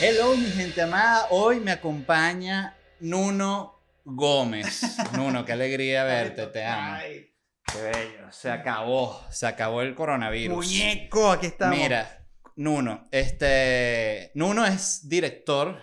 [0.00, 1.26] Hello, mi gente amada.
[1.30, 4.96] Hoy me acompaña Nuno Gómez.
[5.12, 6.94] Nuno, qué alegría verte, te amo.
[6.96, 7.30] Ay,
[7.72, 8.30] Qué bello.
[8.30, 10.56] Se acabó, se acabó el coronavirus.
[10.56, 11.76] muñeco, aquí estamos.
[11.78, 12.26] Mira,
[12.56, 14.30] Nuno, este.
[14.34, 15.80] Nuno es director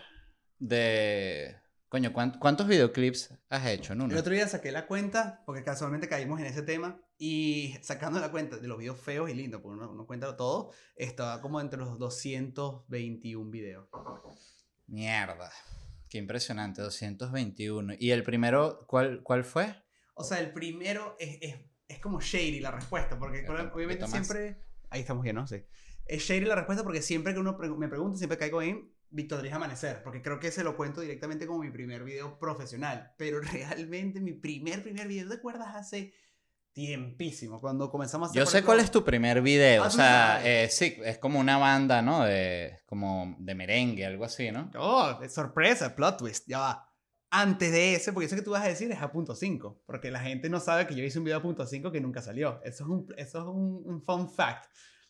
[0.60, 1.58] de.
[1.92, 4.14] Coño, ¿cuánt- ¿cuántos videoclips has hecho, Nuno?
[4.14, 8.32] El otro día saqué la cuenta, porque casualmente caímos en ese tema, y sacando la
[8.32, 11.78] cuenta de los videos feos y lindos, porque uno, uno cuenta todo, estaba como entre
[11.80, 13.90] los 221 videos.
[14.88, 15.52] Mierda.
[16.08, 17.96] Qué impresionante, 221.
[18.00, 19.76] ¿Y el primero, cuál, cuál fue?
[20.14, 21.56] O sea, el primero es, es,
[21.90, 24.62] es como shady la respuesta, porque obviamente siempre...
[24.90, 25.46] Ahí estamos bien, ¿no?
[25.46, 25.62] Sí.
[26.06, 29.56] Es shady la respuesta porque siempre que uno pre- me pregunta, siempre caigo en Victoria
[29.56, 34.20] Amanecer, porque creo que se lo cuento directamente como mi primer video profesional, pero realmente
[34.20, 35.76] mi primer, primer video, ¿te acuerdas?
[35.76, 36.14] Hace
[36.74, 38.42] tiempísimo, cuando comenzamos a hacer...
[38.42, 39.84] Yo sé cuál es tu primer video.
[39.84, 42.24] Ah, o sea, eh, sí, es como una banda, ¿no?
[42.24, 44.72] De, como de merengue, algo así, ¿no?
[44.78, 46.88] Oh, de sorpresa, plot twist, ya va.
[47.30, 50.12] Antes de ese, porque eso que tú vas a decir es a punto 5, porque
[50.12, 52.62] la gente no sabe que yo hice un video a punto 5 que nunca salió.
[52.64, 54.66] Eso es un, eso es un, un fun fact.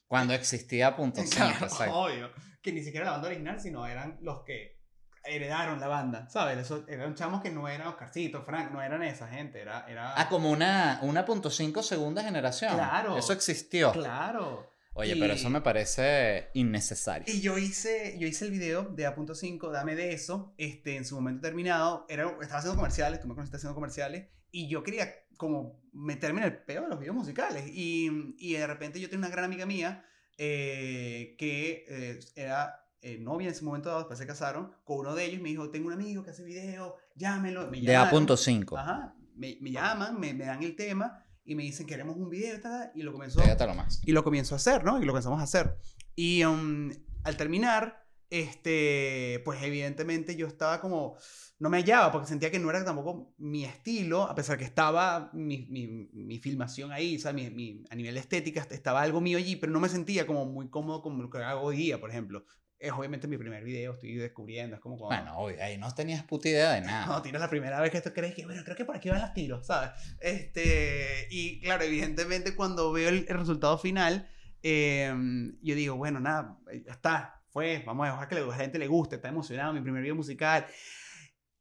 [0.07, 1.95] Cuando existía punto cinco, Claro, exacto.
[1.95, 2.29] obvio.
[2.61, 4.79] Que ni siquiera la banda original, sino eran los que
[5.23, 6.71] heredaron la banda, ¿sabes?
[6.87, 9.85] Eran chamos que no eran Oscarcito, Frank, no eran esa gente, era...
[9.87, 12.73] era Ah, como una, una punto cinco segunda generación.
[12.73, 13.17] Claro.
[13.17, 13.91] Eso existió.
[13.91, 14.67] Claro.
[14.93, 17.31] Oye, Y- pero eso me parece innecesario.
[17.33, 21.15] Y yo hice, yo hice el video de A.5, dame de eso, este, en su
[21.15, 25.81] momento terminado, era, estaba haciendo comerciales, tú me conoces haciendo comerciales, y yo quería como
[25.93, 27.63] meterme en el peo de los videos musicales.
[27.67, 30.03] Y, y de repente yo tenía una gran amiga mía
[30.43, 35.13] eh, que eh, era eh, novia en ese momento dado, después se casaron, con uno
[35.13, 37.69] de ellos me dijo, tengo un amigo que hace video, llámelo.
[37.69, 38.07] Me De llamaron.
[38.07, 38.75] A punto cinco.
[38.75, 42.59] Ajá, me, me llaman, me, me dan el tema y me dicen, queremos un video,
[42.95, 43.39] y lo comenzó
[43.75, 44.01] más.
[44.03, 44.99] y lo comienzo a hacer, ¿no?
[44.99, 45.77] Y lo comenzamos a hacer.
[46.15, 46.89] Y um,
[47.23, 51.17] al terminar, este, pues evidentemente yo estaba como,
[51.59, 55.29] no me hallaba porque sentía que no era tampoco mi estilo, a pesar que estaba
[55.33, 59.19] mi, mi, mi filmación ahí, o sea, mi, mi- a nivel de estética estaba algo
[59.19, 61.99] mío allí, pero no me sentía como muy cómodo como lo que hago hoy día,
[61.99, 62.45] por ejemplo.
[62.79, 65.23] Es obviamente mi primer video, estoy descubriendo, es como cuando...
[65.33, 67.05] Bueno, oye, ahí no tenías puta idea de nada.
[67.07, 69.21] No, tiras la primera vez que esto crees que, bueno, creo que por aquí van
[69.21, 69.91] los tiros, ¿sabes?
[70.19, 74.27] Este, y claro, evidentemente cuando veo el, el resultado final,
[74.63, 75.13] eh,
[75.61, 79.15] yo digo, bueno, nada, ya está, fue, vamos a dejar que la gente le guste,
[79.17, 80.65] está emocionado, mi primer video musical.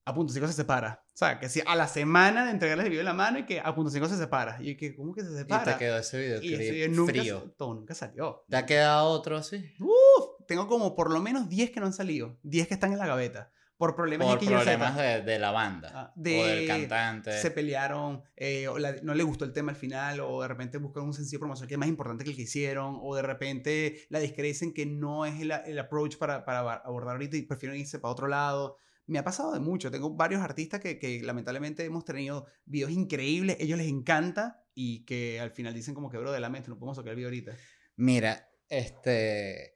[0.07, 1.05] A punto 5 se separa.
[1.07, 3.45] O sea, que si a la semana de entregarles el video en la mano y
[3.45, 4.57] que a punto 5 se separa.
[4.61, 5.73] Y que, ¿cómo que se Y separa?
[5.73, 7.55] te quedó ese Y ese video nunca, frío.
[7.57, 8.45] todo nunca salió.
[8.49, 9.73] ¿Te ha quedado otro así?
[9.79, 12.39] Uf, tengo como por lo menos 10 que no han salido.
[12.43, 13.53] 10 que están en la gaveta.
[13.81, 14.57] Por problemas Por Z.
[14.63, 15.91] problemas de, de la banda.
[15.95, 17.33] Ah, o del de- cantante.
[17.41, 20.77] se pelearon, eh, o la- no le gustó el tema al final, o de repente
[20.77, 24.03] buscan un sencillo promocional que es más importante que el que hicieron, o de repente
[24.11, 27.81] la disquera dicen que no es el, el approach para, para abordar ahorita y prefieren
[27.81, 28.77] irse para otro lado.
[29.07, 29.91] Me ha pasado de mucho.
[29.91, 35.41] Tengo varios artistas que, que lamentablemente hemos tenido videos increíbles, ellos les encanta y que
[35.41, 37.53] al final dicen como que, bro, de la mente, no podemos sacar el video ahorita.
[37.97, 39.75] Mira, este.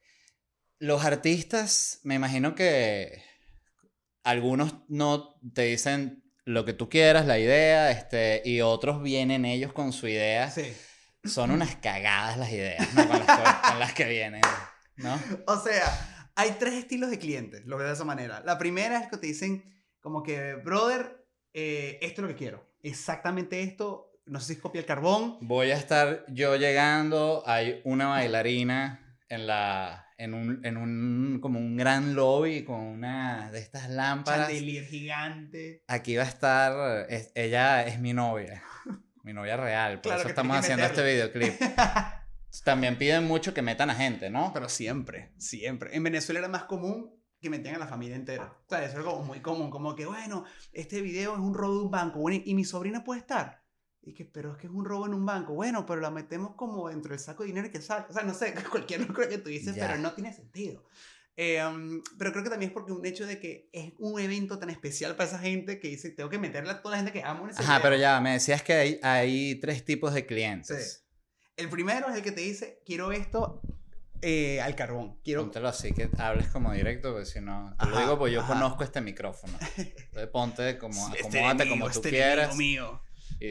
[0.78, 3.22] Los artistas, me imagino que
[4.24, 9.72] algunos no te dicen lo que tú quieras, la idea, este, y otros vienen ellos
[9.72, 10.50] con su idea.
[10.50, 10.74] Sí.
[11.24, 13.06] Son unas cagadas las ideas, ¿no?
[13.08, 14.42] Con las que, con las que vienen,
[14.96, 15.18] ¿no?
[15.46, 18.42] O sea, hay tres estilos de clientes, lo veo de esa manera.
[18.44, 22.74] La primera es que te dicen como que, brother, eh, esto es lo que quiero.
[22.82, 24.10] Exactamente esto.
[24.26, 25.38] No sé si es copia el carbón.
[25.40, 31.58] Voy a estar yo llegando, hay una bailarina en la en un, en un como
[31.58, 34.48] un gran lobby con una de estas lámparas.
[34.48, 35.82] Chandelier gigante.
[35.88, 38.62] Aquí va a estar, es- ella es mi novia,
[39.22, 41.54] mi novia real, por Claro eso estamos haciendo este videoclip.
[42.64, 44.52] También piden mucho que metan a gente, ¿no?
[44.54, 45.94] Pero siempre, siempre.
[45.96, 48.44] En Venezuela era más común que metían a la familia entera.
[48.64, 49.70] O sea, eso era como muy común.
[49.70, 52.20] Como que, bueno, este video es un robo de un banco.
[52.20, 53.63] Bueno, y mi sobrina puede estar.
[54.06, 55.54] Y que, pero es que es un robo en un banco.
[55.54, 58.04] Bueno, pero la metemos como dentro del saco de dinero que sale.
[58.10, 59.86] O sea, no sé, cualquier locura que tú dices, Ya.
[59.86, 60.84] pero no tiene sentido.
[61.36, 64.58] Eh, um, pero creo que también es porque un hecho de que es un evento
[64.58, 67.24] tan especial para esa gente que dice, tengo que meterle a toda la gente que
[67.24, 67.82] amo en ese Ajá, video".
[67.82, 71.04] pero ya, me decías que hay, hay tres tipos de clientes.
[71.56, 73.60] El primero es el que te dice, quiero esto
[74.22, 75.18] eh, al carbón.
[75.24, 75.40] Quiero...
[75.42, 78.40] Póntelo así que hables como directo, porque si no, te lo Ajá, digo, pues yo
[78.40, 78.52] ajá.
[78.54, 79.58] conozco este micrófono.
[79.76, 82.56] Entonces ponte como, Este acomódate enemigo, como tú este quieras.
[82.56, 83.02] mío.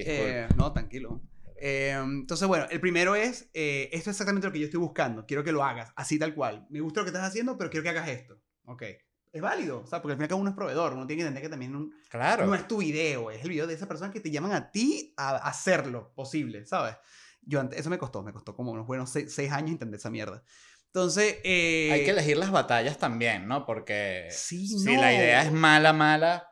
[0.06, 1.22] Eh, no, tranquilo.
[1.60, 5.26] Eh, entonces, bueno, el primero es, eh, esto es exactamente lo que yo estoy buscando.
[5.26, 6.66] Quiero que lo hagas, así tal cual.
[6.70, 8.38] Me gusta lo que estás haciendo, pero quiero que hagas esto.
[8.66, 8.84] Ok.
[9.32, 10.94] Es válido, o sea, porque al final cada uno es proveedor.
[10.94, 12.46] Uno tiene que entender que también un- claro.
[12.46, 15.14] no es tu video, es el video de esa persona que te llaman a ti
[15.18, 16.96] a hacerlo posible, ¿sabes?
[17.42, 20.10] Yo antes, eso me costó, me costó como unos buenos seis, seis años entender esa
[20.12, 20.44] mierda.
[20.88, 23.66] Entonces, eh, Hay que elegir las batallas también, ¿no?
[23.66, 25.02] Porque Sí, si no.
[25.02, 26.48] la idea es mala, mala,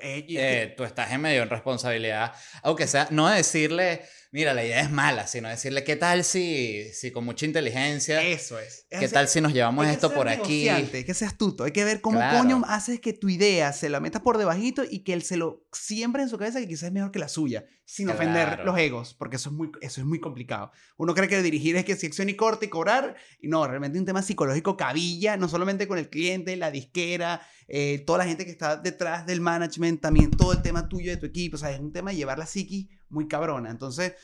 [0.00, 2.32] eh, eh, tú estás en medio en responsabilidad.
[2.62, 4.02] Aunque sea, no decirle,
[4.34, 8.58] mira, la idea es mala, sino decirle, ¿qué tal si, si con mucha inteligencia, eso
[8.58, 8.78] es.
[8.90, 10.68] Es qué hacer- tal si nos llevamos esto por aquí?
[10.68, 11.62] Hay que ser astuto.
[11.62, 12.38] Hay que ver cómo Claro.
[12.40, 15.64] coño haces que tu idea se la metas por debajito y que él se lo
[15.72, 17.64] siembre en su cabeza que quizás es mejor que la suya.
[17.86, 20.72] Sin ofender los egos, porque eso es, muy, eso es muy complicado.
[20.96, 23.14] Uno cree que dirigir es que sección y corte y cobrar.
[23.40, 28.02] Y no, realmente un tema psicológico cabilla, no solamente con el cliente, la disquera, eh,
[28.06, 31.26] toda la gente que está detrás del management, también todo el tema tuyo de tu
[31.26, 31.56] equipo.
[31.56, 33.70] O sea, es un tema de llevar la psiqui muy cabrona.
[33.70, 34.14] Entonces,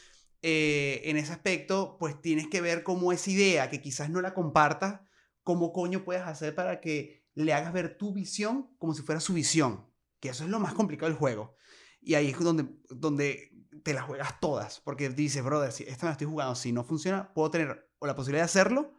[0.43, 4.35] eh, en ese aspecto, pues tienes que ver cómo esa idea, que quizás no la
[4.35, 5.01] compartas,
[5.43, 9.35] cómo coño puedes hacer para que le hagas ver tu visión como si fuera su
[9.35, 9.87] visión.
[10.21, 11.57] Que eso es lo más complicado del juego.
[12.01, 14.81] Y ahí es donde, donde te las juegas todas.
[14.81, 18.07] Porque dices, brother, si esta me la estoy jugando, si no funciona, puedo tener o
[18.07, 18.95] la posibilidad de hacerlo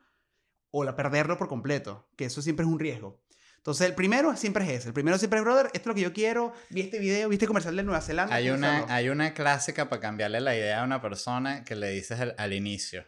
[0.70, 2.08] o la perderlo por completo.
[2.16, 3.22] Que eso siempre es un riesgo.
[3.62, 4.88] Entonces, el primero siempre es ese.
[4.88, 6.52] El primero siempre es, brother, esto es lo que yo quiero.
[6.72, 8.34] Vi este video, vi este comercial de Nueva Zelanda.
[8.34, 8.94] Hay una, hacerlo".
[8.94, 12.54] hay una clásica para cambiarle la idea a una persona que le dices al, al
[12.54, 13.06] inicio.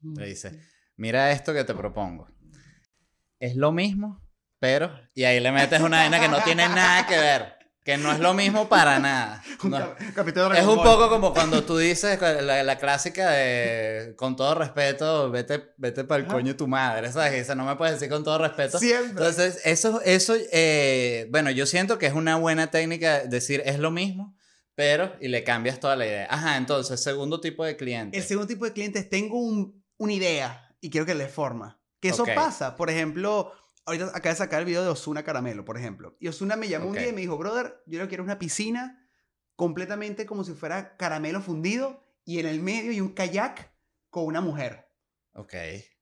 [0.00, 0.18] Mm.
[0.18, 0.56] Le dices,
[0.96, 2.30] mira esto que te propongo.
[3.38, 4.26] Es lo mismo,
[4.58, 4.90] pero...
[5.12, 7.59] Y ahí le metes una vaina que no tiene nada que ver.
[7.84, 9.42] Que no es lo mismo para nada.
[9.64, 9.78] No.
[10.54, 15.72] Es un poco como cuando tú dices la, la clásica de con todo respeto, vete,
[15.76, 17.34] vete para el coño tu madre, ¿sabes?
[17.34, 18.78] Esa no me puedes decir con todo respeto.
[18.78, 19.10] Siempre.
[19.10, 23.90] Entonces, eso, eso eh, bueno, yo siento que es una buena técnica decir es lo
[23.90, 24.36] mismo,
[24.74, 26.26] pero y le cambias toda la idea.
[26.30, 28.16] Ajá, entonces, segundo tipo de cliente.
[28.16, 31.78] El segundo tipo de clientes, tengo un- una idea y quiero que le forma.
[32.00, 32.30] Que eso Ok.
[32.34, 32.76] pasa.
[32.76, 33.52] Por ejemplo,
[33.90, 36.16] ahorita acaba de sacar el video de Osuna Caramelo, por ejemplo.
[36.20, 39.08] Y Osuna me llamó un día y me dijo, brother, yo lo quiero una piscina
[39.56, 43.72] completamente como si fuera caramelo fundido y en el medio hay un kayak
[44.08, 44.88] con una mujer.
[45.34, 45.54] Ok.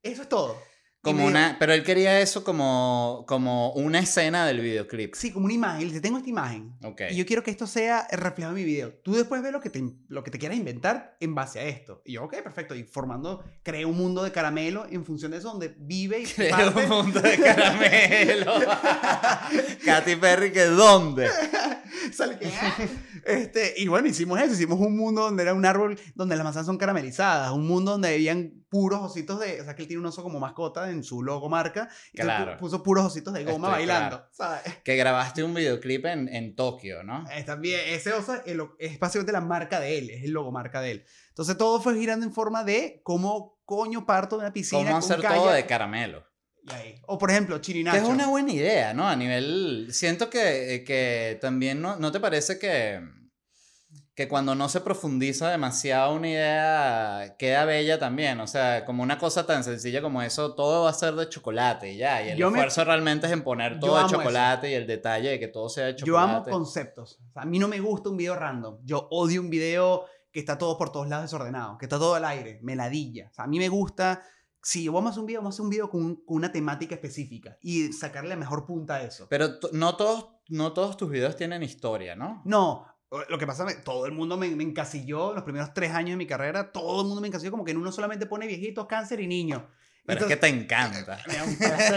[0.03, 0.57] Eso es todo.
[1.01, 5.15] Como una, pero él quería eso como, como una escena del videoclip.
[5.15, 5.79] Sí, como una imagen.
[5.79, 6.73] Le dice, tengo esta imagen.
[6.83, 7.03] Ok.
[7.11, 8.91] Y yo quiero que esto sea reflejado en mi video.
[9.01, 12.01] Tú después ves lo que te, lo que te quieras inventar en base a esto.
[12.03, 12.75] Y yo, ok, perfecto.
[12.75, 16.49] Y formando, creé un mundo de caramelo en función de eso, donde vive y Creo
[16.49, 18.53] parte- un mundo de caramelo.
[19.85, 21.29] Katy Perry, ¿que dónde?
[22.11, 22.75] Sale que, "Ah".
[23.25, 24.53] este, y bueno, hicimos eso.
[24.53, 27.51] Hicimos un mundo donde era un árbol donde las manzanas son caramelizadas.
[27.51, 29.59] Un mundo donde habían puros ositos de...
[29.61, 31.89] O sea, que él tiene un oso como mascota en su logo marca.
[32.13, 32.53] Y Claro.
[32.53, 34.25] pu- puso puros ositos de goma Estoy bailando.
[34.31, 34.61] ¿sabes?
[34.83, 37.27] Que grabaste un videoclip en, en Tokio, ¿no?
[37.29, 40.81] Es también, ese oso es, el- es básicamente la marca de él, es el logomarca
[40.81, 41.05] de él.
[41.29, 44.79] Entonces todo fue girando en forma de cómo coño parto de una piscina.
[44.81, 45.35] ¿Cómo con hacer kayak.
[45.37, 46.23] todo de caramelo?
[46.63, 46.95] Y ahí.
[47.07, 47.97] O por ejemplo, Que Chirinacho.
[47.97, 49.07] es una buena idea, ¿no?
[49.07, 49.87] A nivel...
[49.91, 52.99] Siento que, que también, ¿no, ¿no te parece que,
[54.19, 58.41] que cuando no se profundiza demasiado una idea queda bella también?
[58.41, 61.93] O sea, como una cosa tan sencilla como eso, todo va a ser de chocolate
[61.93, 62.21] y ya.
[62.21, 64.17] Y el Yo me- esfuerzo realmente es en poner todo de eso.
[64.17, 66.51] chocolate y el detalle de que todo sea de Yo amo chocolate.
[66.51, 67.17] conceptos.
[67.29, 68.79] O sea, a mí no me gusta un video random.
[68.83, 72.25] Yo odio un video que está todo por todos lados desordenado, que está todo al
[72.25, 73.29] aire, meladilla.
[73.31, 74.21] O sea, a mí me gusta,
[74.61, 76.51] si vamos a hacer un video, vamos a hacer un video con, un- con una
[76.51, 79.27] temática específica y sacarle la mejor punta a eso.
[79.29, 82.41] Pero no todos, no todos tus videos tienen historia, ¿no?
[82.43, 82.85] No,
[83.27, 86.11] lo que pasa es que todo el mundo me, me encasilló, los primeros tres años
[86.11, 88.85] de mi carrera, todo el mundo me encasilló como que en uno solamente pone viejitos,
[88.85, 89.63] cáncer y niños.
[90.05, 91.19] Pero es que te encanta.
[91.27, 91.41] Me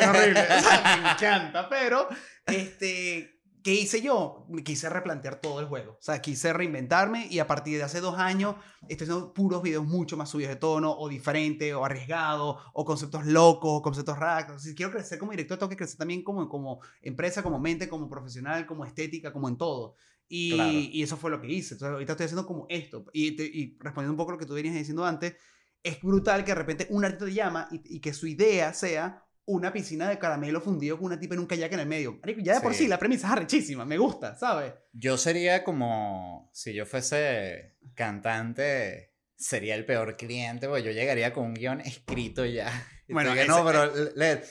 [0.06, 0.40] horrible.
[0.42, 2.08] O sea, me encanta, pero
[2.44, 4.44] este, ¿qué hice yo?
[4.50, 5.92] Me quise replantear todo el juego.
[5.92, 8.56] O sea, quise reinventarme y a partir de hace dos años
[8.88, 13.24] estoy haciendo puros videos mucho más subidos de tono o diferentes o arriesgados o conceptos
[13.24, 14.62] locos o conceptos raros.
[14.62, 18.10] Si quiero crecer como director, tengo que crecer también como, como empresa, como mente, como
[18.10, 19.94] profesional, como estética, como en todo.
[20.34, 20.72] Y, Claro.
[20.72, 21.74] y eso fue lo que hice.
[21.74, 23.04] Entonces, ahorita estoy haciendo como esto.
[23.12, 25.34] Y, te- y respondiendo un poco a lo que tú venías diciendo antes,
[25.82, 29.26] es brutal que de repente un artista te llama y, y que su idea sea
[29.44, 32.18] una piscina de caramelo fundido con una tipa en un kayak en el medio.
[32.42, 32.84] Ya de por Sí.
[32.84, 34.72] sí la premisa es arrechísima, me gusta, ¿sabes?
[34.92, 41.44] Yo sería como, si yo fuese cantante, sería el peor cliente, porque yo llegaría con
[41.46, 42.66] un guion escrito ya.
[43.08, 44.42] Bueno, ese- no, pero le-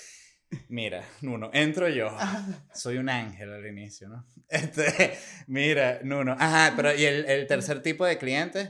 [0.68, 2.10] Mira, Nuno, entro yo.
[2.74, 4.26] Soy un ángel al inicio, ¿no?
[4.50, 5.18] Este,
[5.48, 6.36] mira, Nuno.
[6.38, 8.70] Ajá, pero ¿y el, el tercer tipo de cliente?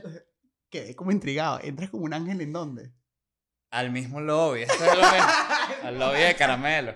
[0.70, 1.58] Quedé como intrigado.
[1.62, 2.92] ¿Entras como un ángel en dónde?
[3.70, 4.62] Al mismo lobby.
[4.62, 5.02] Esto es lo.
[5.88, 6.94] Al lobby de caramelo.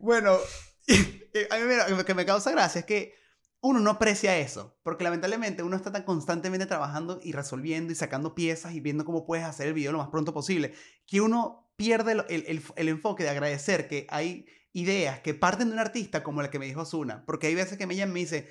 [0.00, 0.32] Bueno,
[1.50, 3.14] a mí me- lo que me causa gracia es que
[3.60, 8.34] uno no aprecia eso, porque lamentablemente uno está tan constantemente trabajando y resolviendo y sacando
[8.34, 10.74] piezas y viendo cómo puedes hacer el video lo más pronto posible,
[11.06, 15.74] que uno pierde el, el- el- enfoque de agradecer que hay ideas que parten de
[15.74, 18.14] un artista como la que me dijo Osuna, porque hay veces que me llama y
[18.14, 18.50] me dice,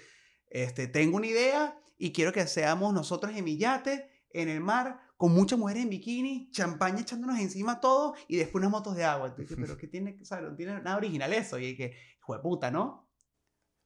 [0.50, 5.00] este, tengo una idea y quiero que seamos nosotros en mi yate, en el mar,
[5.18, 9.28] con muchas mujeres en bikini, champaña echándonos encima todo y después unas motos de agua.
[9.28, 10.18] Entonces, pero ¿qué tiene?
[10.22, 11.60] O sea, no tiene nada original eso.
[11.60, 13.10] Y que, hijo de puta, ¿no?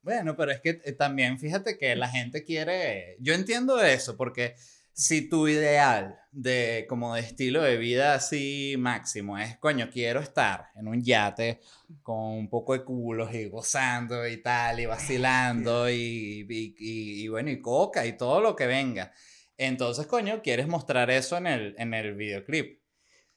[0.02, 3.18] Bueno, pero es que eh, también fíjate que la gente quiere.
[3.20, 4.56] Yo entiendo eso, porque
[4.98, 10.70] si tu ideal de como de estilo de vida así máximo es, coño, quiero estar
[10.76, 11.60] en un yate
[12.02, 17.28] con un poco de culos y gozando y tal, y vacilando y, y, y- y
[17.28, 19.14] bueno, y coca y todo lo que venga.
[19.58, 22.82] Entonces, coño, quieres mostrar eso en el, en el videoclip.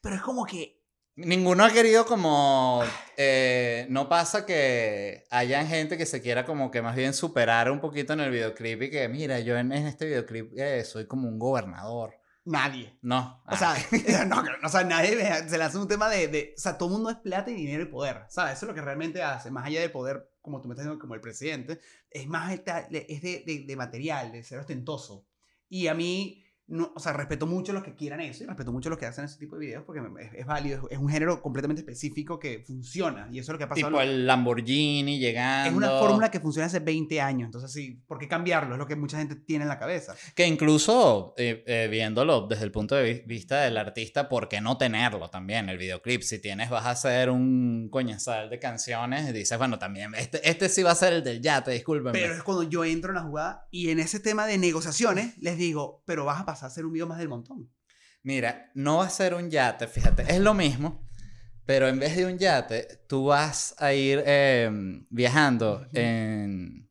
[0.01, 0.80] Pero es como que
[1.17, 2.83] Ninguno ha querido como...
[3.17, 7.81] eh, no pasa que hayan gente que se quiera como que más bien superar un
[7.81, 11.29] poquito en el videoclip y que, mira, yo en, en este videoclip eh, soy como
[11.29, 12.15] un gobernador.
[12.47, 12.97] nadie.
[13.03, 13.43] No.
[13.47, 13.75] O sea,
[14.27, 15.11] no, no, o sea, nadie
[15.49, 17.55] se le hace un tema de, de- O sea, todo el mundo es plata y
[17.55, 18.25] dinero y poder.
[18.31, 18.55] ¿Sabes?
[18.55, 19.51] Eso es lo que realmente hace.
[19.51, 22.65] Más allá del poder, como tú me estás diciendo, como el presidente, es más es
[22.65, 25.27] de, de- de material, de ser ostentoso.
[25.69, 26.40] Y a mí,
[26.71, 29.25] no, o sea, respeto mucho los que quieran eso y respeto mucho los que hacen
[29.25, 32.63] ese tipo de videos porque es, es válido, es, es un género completamente específico que
[32.67, 33.29] funciona.
[33.31, 33.89] Y eso es lo que ha pasado.
[33.89, 35.69] tipo el Lamborghini llegando.
[35.71, 37.47] es una fórmula que funciona hace 20 años.
[37.47, 38.75] Entonces, sí, ¿por qué cambiarlo?
[38.75, 40.15] Es lo que mucha gente tiene en la cabeza.
[40.35, 44.61] Que incluso eh, eh, viéndolo desde el punto de vi- vista del artista, ¿por qué
[44.61, 45.69] no tenerlo también?
[45.69, 50.15] El videoclip, si tienes, vas a hacer un coñazal de canciones, y dices, bueno, también,
[50.15, 52.13] este, este sí va a ser el del yate, discúlpenme.
[52.13, 55.59] Pero es cuando yo entro en la jugada y en ese tema de negociaciones les
[55.59, 57.71] digo, pero vas a pasar a ser un video más del montón.
[58.23, 61.09] Mira, no va a ser un yate, fíjate, es lo mismo,
[61.65, 64.71] pero en vez de un yate, tú vas a ir eh,
[65.09, 66.91] viajando en,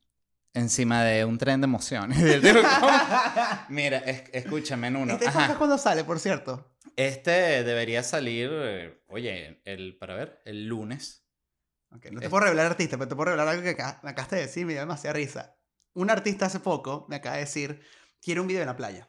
[0.54, 2.18] encima de un tren de emociones.
[3.70, 5.14] Mira, es- escúchame en uno.
[5.14, 6.76] ¿Este podcast cuándo sale, por cierto?
[6.96, 11.26] Este debería salir, eh, oye, el, para ver, el lunes.
[11.92, 14.10] Ok, no te Es- puedo revelar artista, pero te puedo revelar algo que acá- me
[14.12, 15.56] acabaste de decir me dio demasiada risa.
[15.94, 17.82] Un artista hace poco me acaba de decir,
[18.22, 19.08] quiero un video en la playa,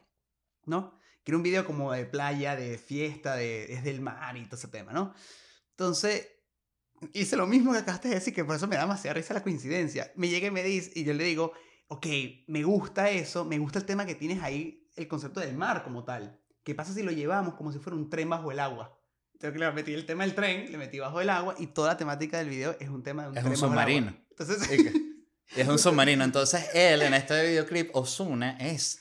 [0.67, 0.99] ¿no?
[1.25, 4.69] Quiero un video como de playa, de fiesta, de, es del mar y todo ese
[4.69, 5.15] tema, ¿no?
[5.71, 6.29] Entonces,
[7.13, 9.43] hice lo mismo que acabaste de decir, que por eso me da demasiada risa la
[9.43, 10.11] coincidencia.
[10.17, 11.53] Me llega y me dice, y yo le digo,
[11.89, 12.07] ok,
[12.47, 16.05] me gusta eso, me gusta el tema que tienes ahí, el concepto del mar como
[16.05, 16.39] tal.
[16.63, 18.97] ¿Qué pasa si lo llevamos como si fuera un tren bajo el agua?
[19.33, 21.97] Entonces, le metí el tema del tren, le metí bajo el agua y toda la
[21.97, 24.17] temática del video es un tema de un Es tren un submarino.
[24.31, 24.71] Entonces,
[25.57, 26.25] es un submarino.
[26.25, 29.01] Entonces, él en este videoclip, Osuna, es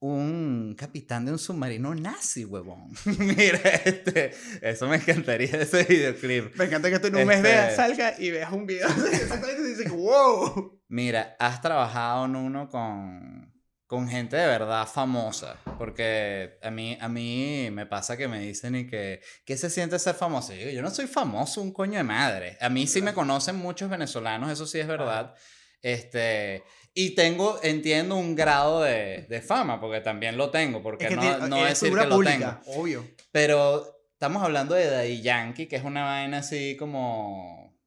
[0.00, 2.90] un capitán de un submarino nazi, huevón.
[3.18, 4.30] Mira, este,
[4.62, 6.56] eso me encantaría de ese videoclip.
[6.56, 8.88] me encanta que tú en un mes Este- veas, salga y veas un video.
[9.12, 10.80] Exactamente, dices, wow.
[10.88, 13.52] Mira, has trabajado en uno con,
[13.86, 15.56] con gente de verdad famosa.
[15.78, 19.98] Porque a mí, a mí me pasa que me dicen y que, ¿qué se siente
[19.98, 20.54] ser famoso?
[20.54, 22.56] Y yo, digo, yo no soy famoso, un coño de madre.
[22.62, 25.34] A mí sí me conocen muchos venezolanos, eso sí es verdad.
[25.82, 26.62] Este,
[26.94, 31.16] y tengo, entiendo, un grado de, de fama, porque también lo tengo, porque Es que
[31.16, 32.80] no, no eres decir que lo pública, tengo.
[32.80, 33.06] obvio.
[33.30, 37.78] Pero estamos hablando de Daddy Yankee, que es una vaina así como.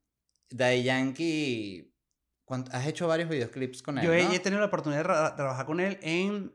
[0.50, 1.94] Daddy Yankee.
[2.46, 4.06] ¿cuánt- Has hecho varios videoclips con él.
[4.06, 4.32] Yo he, ¿no?
[4.34, 6.54] he tenido la oportunidad de tra- trabajar con él en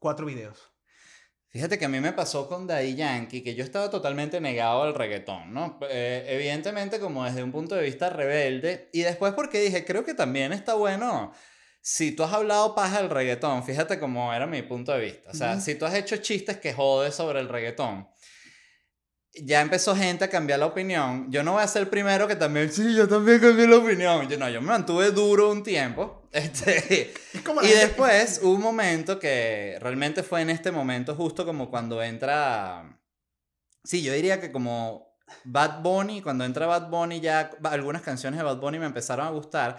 [0.00, 0.72] cuatro videos.
[1.56, 4.94] Fíjate que a mí me pasó con Daddy Yankee, que yo estaba totalmente negado al
[4.94, 5.78] reggaetón, ¿no?
[5.88, 10.12] Eh, evidentemente como desde un punto de vista rebelde, y después porque dije, creo que
[10.12, 11.32] también está bueno,
[11.80, 15.34] si tú has hablado paja del reggaetón, fíjate cómo era mi punto de vista, o
[15.34, 18.06] sea, si tú has hecho chistes que jodes sobre el reggaetón,
[19.44, 22.36] ya empezó gente a cambiar la opinión, yo no voy a ser el primero que
[22.36, 26.28] también, sí, yo también cambié la opinión, yo no, yo me mantuve duro un tiempo,
[26.32, 27.12] este...
[27.62, 32.98] Y después hubo un momento que realmente fue en este momento justo como cuando entra...
[33.84, 38.44] Sí, yo diría que como Bad Bunny, cuando entra Bad Bunny ya algunas canciones de
[38.44, 39.76] Bad Bunny me empezaron a gustar.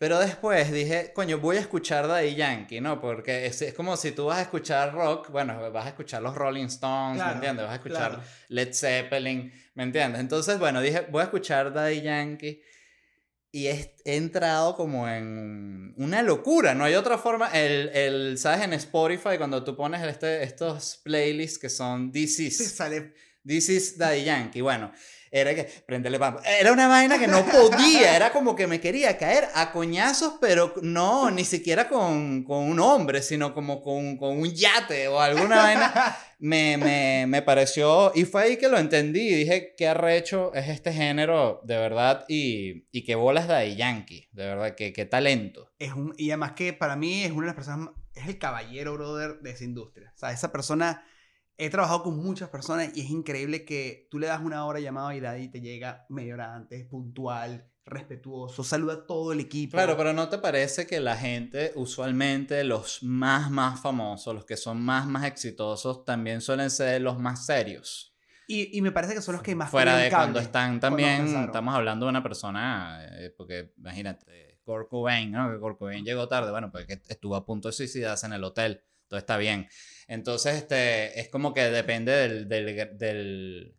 [0.00, 3.02] Pero después dije, coño, voy a escuchar Daddy Yankee, ¿no?
[3.02, 6.34] Porque es, es como si tú vas a escuchar rock, bueno, vas a escuchar los
[6.34, 7.66] Rolling Stones, Claro, ¿me entiendes?
[7.66, 8.24] Vas a escuchar claro.
[8.48, 10.22] Led Zeppelin, ¿me entiendes?
[10.22, 12.62] Entonces, bueno, dije, voy a escuchar Daddy Yankee
[13.52, 17.50] y he, he entrado como en una locura, no hay otra forma.
[17.50, 18.62] El, el, ¿sabes?
[18.62, 23.12] En Spotify, cuando tú pones este, estos playlists que son Te DCs, sale
[23.46, 24.62] This is Daddy Yankee.
[24.62, 24.92] Bueno,
[25.30, 26.42] era que prendele pampa.
[26.44, 30.74] Era una vaina que no podía, era como que me quería caer a coñazos, pero
[30.82, 35.56] no, ni siquiera con, con un hombre, sino como con, con un yate o alguna
[35.62, 36.16] vaina.
[36.42, 40.90] Me, me, me, pareció, y fue ahí que lo entendí, dije, qué arrecho es este
[40.90, 45.70] género, de verdad, y, y qué bolas Daddy Yankee, de verdad, qué, qué talento.
[45.78, 48.94] Es un, y además que para mí es una de las personas, es el caballero,
[48.94, 50.12] brother, de esa industria.
[50.14, 51.04] O sea, esa persona
[51.60, 55.14] he trabajado con muchas personas y es increíble que tú le das una hora llamada
[55.14, 59.72] y Daddy te llega media hora antes, puntual, respetuoso, saluda a todo el equipo.
[59.72, 64.56] Claro, pero ¿no te parece que la gente, usualmente los más, más famosos, los que
[64.56, 68.16] son más, más exitosos, también suelen ser los más serios?
[68.48, 69.70] Y, y me parece que son los que más...
[69.70, 75.30] Fuera de cuando están también, estamos hablando de una persona, eh, porque imagínate, Kurt Cobain,
[75.30, 75.52] ¿no?
[75.52, 78.82] Que Kurt Cobain llegó tarde, bueno, pues estuvo a punto de suicidarse en el hotel
[79.10, 79.68] todo está bien.
[80.06, 83.76] Entonces, este, es como que depende del, del,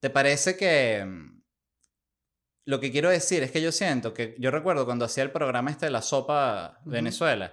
[0.00, 1.04] ¿Te parece que...
[1.04, 1.42] Mm,
[2.64, 5.72] lo que quiero decir es que yo siento que yo recuerdo cuando hacía el programa
[5.72, 7.52] este de la sopa Venezuela,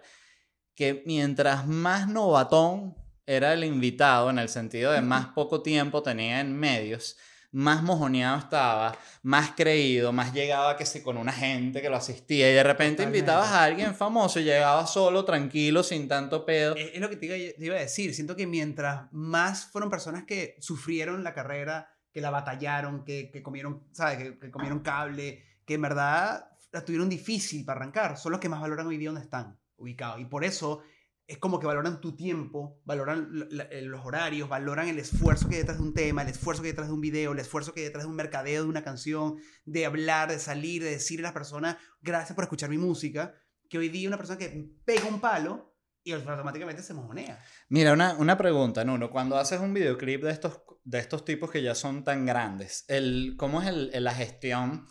[0.76, 6.42] que mientras más novatón era el invitado, en el sentido de más poco tiempo tenía
[6.42, 7.18] en medios,
[7.52, 12.50] más mojoneado estaba, más creído, más llegaba que si con una gente que lo asistía
[12.50, 16.76] y de repente invitabas a alguien famoso y llegaba solo, tranquilo, sin tanto pedo.
[16.76, 21.24] Es, lo que te iba, a decir, siento que mientras más fueron personas que sufrieron
[21.24, 24.36] la carrera, que la batallaron, que, que comieron, ¿sabes?
[24.40, 28.62] Que, comieron cable, que en verdad la tuvieron difícil para arrancar, son los que más
[28.62, 30.20] valoran hoy día donde están ubicados.
[30.20, 30.84] Y por eso
[31.30, 35.62] es como que valoran tu tiempo, valoran eh, los horarios, valoran el esfuerzo que hay
[35.62, 37.82] detrás de un tema, el esfuerzo que hay detrás de un video, el esfuerzo que
[37.82, 41.30] hay detrás de un mercadeo, de una canción, de hablar, de salir, de decirle a
[41.30, 43.36] las personas, gracias por escuchar mi música,
[43.70, 47.40] que hoy día una persona que pega un palo y automáticamente se mojonea.
[47.68, 49.12] Mira, una, una pregunta, Nuno.
[49.12, 53.36] Cuando haces un videoclip de estos, de estos tipos que ya son tan grandes, el,
[53.38, 54.88] ¿cómo es el, la gestión?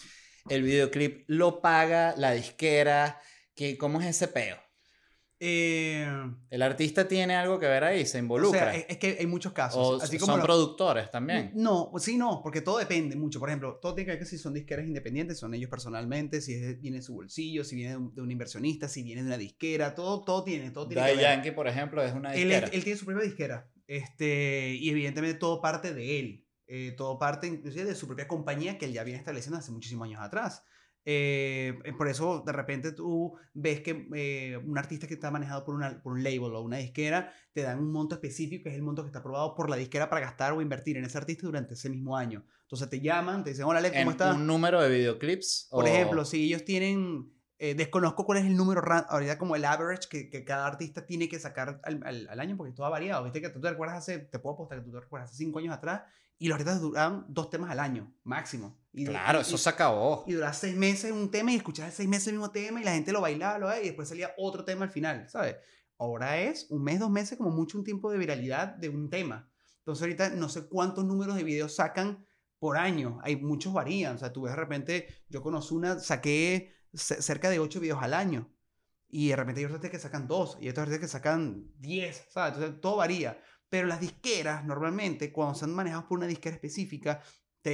[0.49, 3.21] ¿El videoclip lo paga la disquera?
[3.57, 4.68] ¿Qué, ¿Cómo es ese peo?
[5.41, 6.05] Eh,
[6.51, 8.71] el artista tiene algo que ver ahí, se involucra.
[8.71, 10.01] O sea, es, que hay muchos casos.
[10.01, 11.53] O así como son productores también.
[11.55, 13.39] No, sí, no, porque todo depende mucho.
[13.39, 16.75] Por ejemplo, todo tiene que ver que si son disqueras independientes, son ellos personalmente, si
[16.75, 20.25] viene de su bolsillo, si viene de un, inversionista, si viene de una disquera, todo,
[20.25, 20.71] todo tiene.
[20.73, 22.67] Todo tiene Yankee, por ejemplo, es una disquera.
[22.73, 23.71] Él, tiene su propia disquera.
[23.87, 26.45] Este, y evidentemente todo parte de él.
[26.67, 30.07] Eh, todo parte inclusive de su propia compañía que él ya viene estableciendo hace muchísimos
[30.07, 30.65] años atrás.
[31.11, 35.75] Eh, por eso de repente tú ves que eh, un artista que está manejado por,
[35.75, 38.83] una, por un label o una disquera te dan un monto específico que es el
[38.83, 41.73] monto que está aprobado por la disquera para gastar o invertir en ese artista durante
[41.73, 42.45] ese mismo año.
[42.61, 44.37] Entonces te llaman, te dicen, hola Ale, ¿cómo estás?
[44.37, 45.69] ¿Un número de videoclips?
[45.71, 50.11] Por ejemplo, si ellos tienen, eh, desconozco cuál es el número, ahorita como el average
[50.11, 53.25] que, que cada artista tiene que sacar al, al, año porque todo ha variado.
[53.25, 55.59] Viste que tú te recuerdas hace, te puedo apostar que tú te recuerdas hace cinco
[55.59, 56.03] años atrás
[56.39, 58.79] y los artistas duraban dos temas al año, máximo.
[58.93, 60.25] Y, claro, eso se acabó.
[60.27, 62.93] Y duraba seis meses un tema y escuchabas seis meses el mismo tema y la
[62.93, 65.57] gente lo bailaba, lo, y después salía otro tema al final, ¿sabes?
[65.99, 69.51] Ahora es un mes, dos meses, como mucho un tiempo de viralidad de un tema.
[69.79, 72.25] Entonces ahorita no sé cuántos números de videos sacan
[72.59, 73.19] por año.
[73.23, 74.15] Hay muchos varían.
[74.15, 78.15] O sea, tú ves de repente, yo conozco una, saqué cerca de ocho videos al
[78.15, 78.53] año.
[79.09, 82.55] Y de repente hay otros que sacan dos y otros que sacan diez, ¿sabes?
[82.55, 83.41] Entonces todo varía.
[83.69, 87.23] Pero las disqueras, normalmente, cuando son manejados por una disquera específica,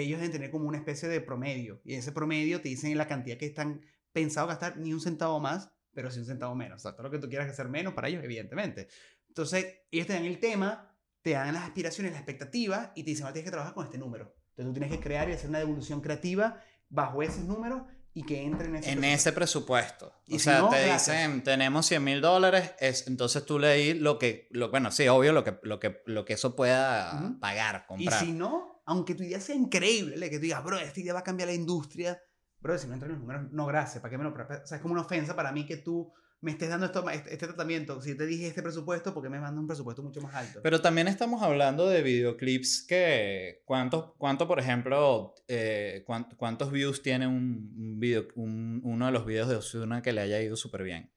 [0.01, 1.81] ellos deben tener como una especie de promedio.
[1.85, 3.81] Y ese promedio te dicen la cantidad que están
[4.13, 6.81] pensados gastar, ni un centavo más, pero sí un centavo menos.
[6.81, 8.89] O sea, todo lo que tú quieras hacer menos para ellos, evidentemente.
[9.29, 13.27] Entonces, ellos te dan el tema, te dan las aspiraciones, las expectativas, y te dicen,
[13.27, 14.35] tienes que trabajar con este número.
[14.51, 17.83] Entonces, tú tienes que crear y hacer una devolución creativa bajo esos números
[18.17, 19.15] y que entre en ese en presupuesto.
[19.15, 20.15] ese presupuesto.
[20.31, 22.73] o sea, te dicen, tenemos 100 mil dólares,
[23.09, 26.35] entonces tú leí lo que, lo, bueno, sí, obvio, lo que, lo que, lo que
[26.35, 28.23] eso pueda pagar, comprar.
[28.23, 31.21] Y si no, aunque tu idea sea increíble, que tú digas, bro, esta idea va
[31.21, 32.23] a cambiar la industria,
[32.61, 34.31] bro, si no entran los números, no, gracias, ¿para qué me lo...
[34.31, 36.13] O sea, es como una ofensa para mí que tú
[36.45, 39.59] me estés dando esto, este, este, tratamiento, si te dije este presupuesto, porque me mandas
[39.61, 40.61] un presupuesto mucho más alto?
[40.63, 46.05] Pero también estamos hablando de videoclips que, ¿cuántos, cuánto, por ejemplo, eh,
[46.37, 50.55] cuántos views tiene un, video, uno de los videos de Osuna que le haya ido
[50.55, 51.11] súper bien?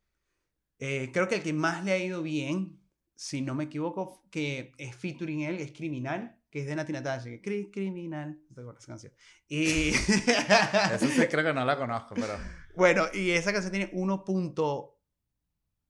[0.80, 2.80] Eh, creo que el que más le ha ido bien,
[3.16, 7.42] si no me equivoco, que es featuring él, es Criminal, que es de Nati Natasha,
[7.42, 9.14] que es Criminal, no te acuerdas esa canción.
[9.50, 9.90] Y...
[10.96, 12.34] Eso sí creo que no la conozco, pero...
[12.78, 14.24] Bueno, y esa canción tiene 1.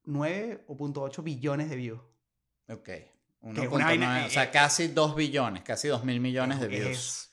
[0.08, 2.02] 9 o 8 billones de views.
[2.70, 2.90] Ok.
[3.42, 6.90] 1.9, o sea, casi 2 billones, casi 2 mil millones de views.
[6.90, 7.32] Es,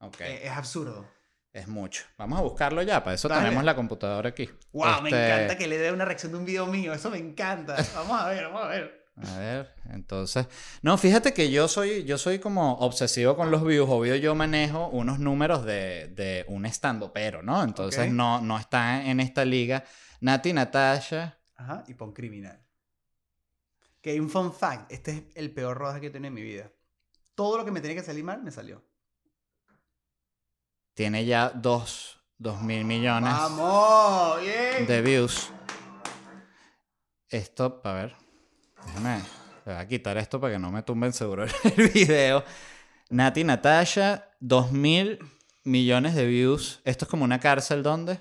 [0.00, 0.40] okay.
[0.42, 1.06] es, absurdo.
[1.52, 2.04] Es mucho.
[2.18, 4.50] Vamos a buscarlo ya, para eso tenemos la computadora aquí.
[4.72, 5.02] ¡Wow!
[5.02, 7.76] Me este encanta que le dé una reacción de un video mío, eso me encanta.
[7.94, 9.06] Vamos a ver, vamos a ver.
[9.16, 10.46] A ver, entonces.
[10.82, 13.88] No, fíjate que yo soy, yo soy como obsesivo con los views.
[13.88, 17.62] Obvio, yo manejo unos números de, de un estando pero, ¿no?
[17.62, 18.12] Entonces Ok.
[18.12, 19.84] no, no está en esta liga.
[20.20, 21.38] Nati Natasha.
[21.56, 22.62] Ajá, y pon criminal.
[24.00, 24.92] Que hay un fun fact.
[24.92, 26.70] Este es el peor rodaje que he tenido en mi vida.
[27.34, 28.82] Todo lo que me tenía que salir mal, me salió.
[30.94, 34.40] Tiene ya dos, dos mil millones ¡Vamos!
[34.40, 34.86] ¡Bien!
[34.86, 35.50] de views.
[37.28, 38.16] Esto, a ver.
[38.86, 39.18] Déjame.
[39.66, 42.44] Le voy a quitar esto para que no me tumben seguro el video.
[43.10, 45.18] Nati Natasha, dos mil
[45.64, 46.80] millones de views.
[46.84, 48.20] Esto es como una cárcel, ¿dónde?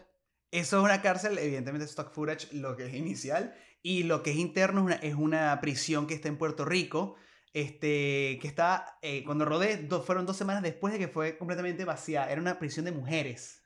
[0.60, 3.54] Eso es una cárcel, evidentemente stock footage, lo que es inicial.
[3.82, 7.16] Y lo que es interno es una, es una prisión que está en Puerto Rico.
[7.54, 11.86] Este, que está, eh, cuando rodé, do- fueron dos semanas después de que fue completamente
[11.86, 12.30] vacía.
[12.30, 13.64] Era una prisión de mujeres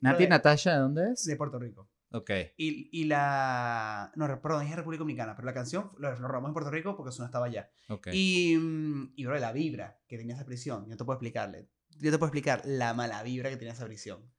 [0.00, 0.26] Nati.
[0.26, 1.24] Natasha, ¿de dónde es?
[1.24, 1.88] de Puerto Rico.
[2.10, 2.30] Ok.
[2.56, 4.12] Y, y la...
[4.16, 7.10] No, perdón, es República Dominicana, pero la canción lo, lo rodamos en Puerto Rico porque
[7.10, 7.70] eso no estaba allá.
[7.88, 8.08] ok.
[8.12, 11.68] Y, mm, y bro, la vibra que tenía esa prisión, yo te puedo explicarle.
[11.98, 14.30] Yo te puedo explicar la mala vibra que tenía esa prisión.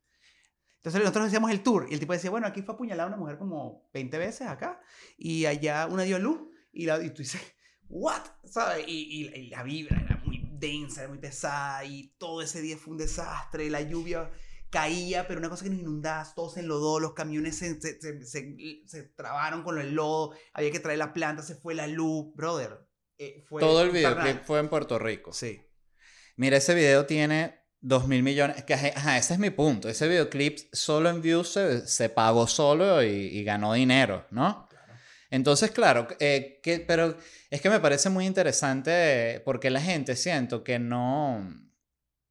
[0.84, 3.38] Entonces nosotros hacíamos el tour y el tipo decía, bueno, aquí fue apuñalada una mujer
[3.38, 4.82] como 20 veces acá
[5.18, 6.42] y allá una dio luz
[6.74, 7.42] y, la, y tú dices,
[7.88, 8.22] ¿what?
[8.44, 8.84] ¿Sabes?
[8.88, 12.78] Y, y- y la vibra era muy densa, era muy pesada y todo ese día
[12.78, 14.30] fue un desastre, la lluvia
[14.70, 18.26] caía, pero una cosa que nos inundaba, todo se enlodó, los camiones se, se, se,
[18.86, 22.80] se- trabaron con el lodo, había que traer la planta, se fue la luz, brother.
[23.20, 25.32] eh, fue Todo el videoclip fue en Puerto Rico.
[25.32, 25.62] Sí.
[26.36, 28.64] Mira, ese video tiene 2 mil millones.
[28.64, 29.90] Que, ajá, ese es mi punto.
[29.90, 34.68] Ese videoclip solo en views se, se pagó solo y, y ganó dinero, ¿no?
[34.70, 34.94] Claro.
[35.30, 37.18] Entonces, claro, eh, que, pero
[37.50, 41.54] es que me parece muy interesante porque la gente siento que no,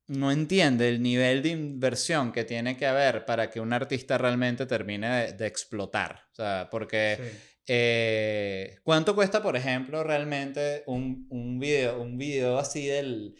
[0.07, 4.65] no entiende el nivel de inversión que tiene que haber para que un artista realmente
[4.65, 6.25] termine de, de explotar.
[6.33, 7.19] O sea, porque...
[7.21, 7.49] Sí.
[7.69, 13.37] Eh, ¿Cuánto cuesta, por ejemplo, realmente un, un video, un video así del...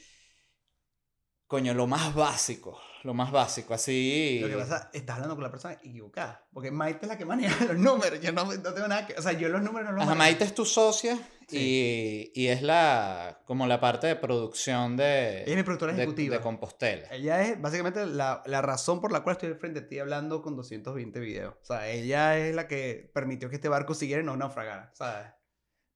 [1.53, 4.39] Coño, lo más básico, lo más básico, así...
[4.41, 6.47] Lo que pasa, estás hablando con la persona equivocada.
[6.51, 8.19] Porque Maite es la que maneja los números.
[8.23, 9.13] Yo no, no tengo nada que.
[9.19, 10.31] O sea, yo los números no los Ajá, manejo.
[10.31, 12.31] Maite es tu socia Sí.
[12.35, 15.99] y, y es la, como la parte de producción de, Ella es mi productora de,
[16.01, 16.37] ejecutiva.
[16.37, 17.09] de Compostela.
[17.11, 20.57] Ella es básicamente la, la razón por la cual estoy frente a ti hablando con
[20.57, 21.55] 220 videos.
[21.61, 24.91] O sea, ella es la que permitió que este barco siguiera y no naufragara.
[24.95, 25.27] ¿Sabes?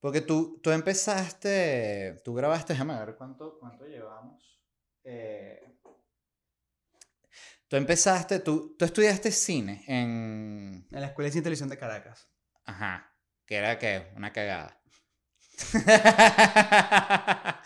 [0.00, 4.35] Porque tú, tú empezaste, tú grabaste, déjame ver cuánto, cuánto llevamos.
[5.08, 5.62] Eh,
[7.68, 10.86] tú empezaste, tú, tú estudiaste cine en...
[10.90, 12.26] En la Escuela de Cine y Televisión de Caracas.
[12.64, 13.12] Ajá,
[13.46, 14.80] que era que una cagada.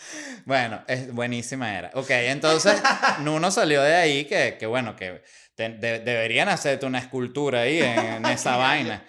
[0.45, 1.91] bueno, es, buenísima era.
[1.95, 2.81] Ok, entonces
[3.21, 5.23] Nuno salió de ahí que, que bueno, que
[5.55, 9.05] te- de- deberían hacerte una escultura ahí en, en esa vaina.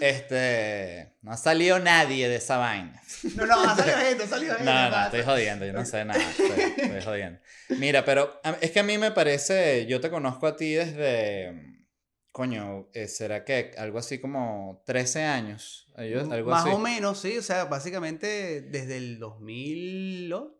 [0.00, 3.00] Este, no ha salido nadie de esa vaina.
[3.36, 4.72] No, no, ha salido gente, ha salido gente.
[4.72, 6.20] No, no, estoy jodiendo, yo no sé nada.
[6.20, 7.40] Estoy, estoy jodiendo.
[7.70, 11.84] Mira, pero es que a mí me parece, yo te conozco a ti desde,
[12.32, 15.86] coño, eh, ¿será que algo así como 13 años?
[15.96, 16.74] Algo Más así.
[16.74, 17.38] o menos, sí.
[17.38, 20.50] O sea, básicamente desde el 2008,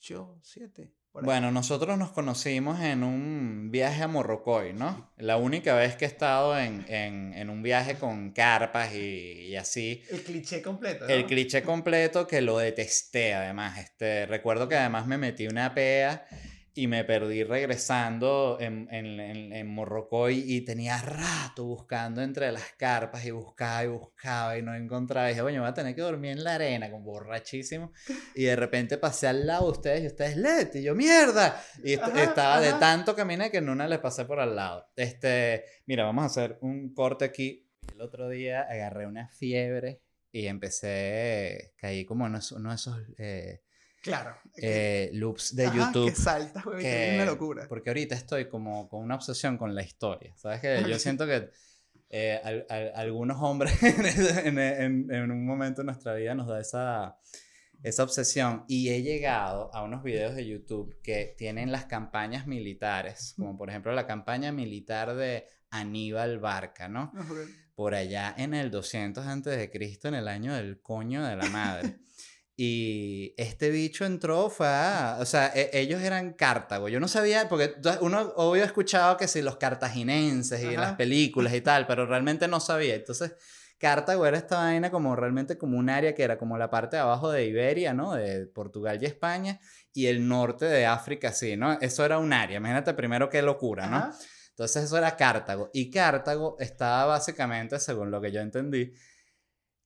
[0.00, 0.99] 2007.
[1.12, 5.10] Bueno, nosotros nos conocimos en un viaje a Morrocoy, ¿no?
[5.18, 9.56] La única vez que he estado en, en, en un viaje con carpas y, y
[9.56, 10.02] así.
[10.08, 11.08] El cliché completo.
[11.08, 11.26] El ¿no?
[11.26, 13.78] cliché completo que lo detesté además.
[13.78, 16.26] Este, recuerdo que además me metí una pea
[16.74, 22.72] y me perdí regresando en, en, en, en Morrocoy y tenía rato buscando entre las
[22.78, 25.28] carpas y buscaba y buscaba y no encontraba.
[25.28, 27.92] Y dije, bueno, voy a tener que dormir en la arena, como borrachísimo.
[28.34, 31.60] Y de repente pasé al lado de ustedes y ustedes, Leti, y yo, mierda.
[31.82, 32.78] Y Ajá, estaba de ajá.
[32.78, 34.86] tanto caminé que en una les pasé por al lado.
[34.96, 37.68] Este, mira, vamos a hacer un corte aquí.
[37.92, 40.00] El otro día agarré una fiebre
[40.32, 43.62] y empecé, caí como en uno de esos eh,
[44.02, 44.34] Claro.
[44.56, 46.08] eh, loops de Ajá, YouTube.
[46.10, 46.78] Que saltas, güey.
[46.82, 47.66] que- Es una locura.
[47.68, 50.34] Porque ahorita estoy como con una obsesión con la historia.
[50.36, 51.50] ¿Sabes que Yo siento que
[52.08, 53.72] eh, al- al- algunos hombres
[54.44, 57.18] en, en- en- un momento de nuestra vida nos da esa,
[57.82, 58.64] esa obsesión.
[58.68, 63.70] Y he llegado a unos videos de YouTube que tienen las campañas militares, como por
[63.70, 67.12] ejemplo la campaña militar de Aníbal Barca, ¿no?
[67.16, 67.32] Ajá.
[67.76, 71.48] por allá en el 200 antes de Cristo, en el año del coño de la
[71.48, 71.96] madre.
[72.62, 76.90] Y este bicho entró, fue a, o sea, e- ellos eran Cartago.
[76.90, 80.80] Yo no sabía, porque uno obvio ha escuchado que si los cartaginenses y Ajá.
[80.82, 82.96] las películas y tal, pero realmente no sabía.
[82.96, 83.32] Entonces,
[83.78, 87.02] Cartago era esta vaina como realmente como un área que era como la parte de
[87.02, 88.12] abajo de Iberia, ¿no?
[88.12, 89.58] De Portugal y España,
[89.94, 91.78] y el norte de África, sí, ¿no?
[91.80, 92.58] Eso era un área.
[92.58, 93.96] Imagínate primero qué locura, ¿no?
[93.96, 94.18] Ajá.
[94.50, 95.70] Entonces eso era Cartago.
[95.72, 98.92] Y Cartago estaba básicamente, según lo que yo entendí,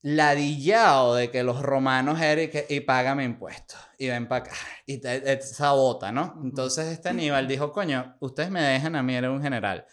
[0.05, 3.79] ladillado de que los romanos eran y, y págame impuestos.
[3.99, 4.57] Y ven para acá.
[4.87, 6.41] Y te, te sabota, ¿no?
[6.45, 9.87] Entonces este Aníbal dijo, coño, ustedes me dejan, a mí era un general.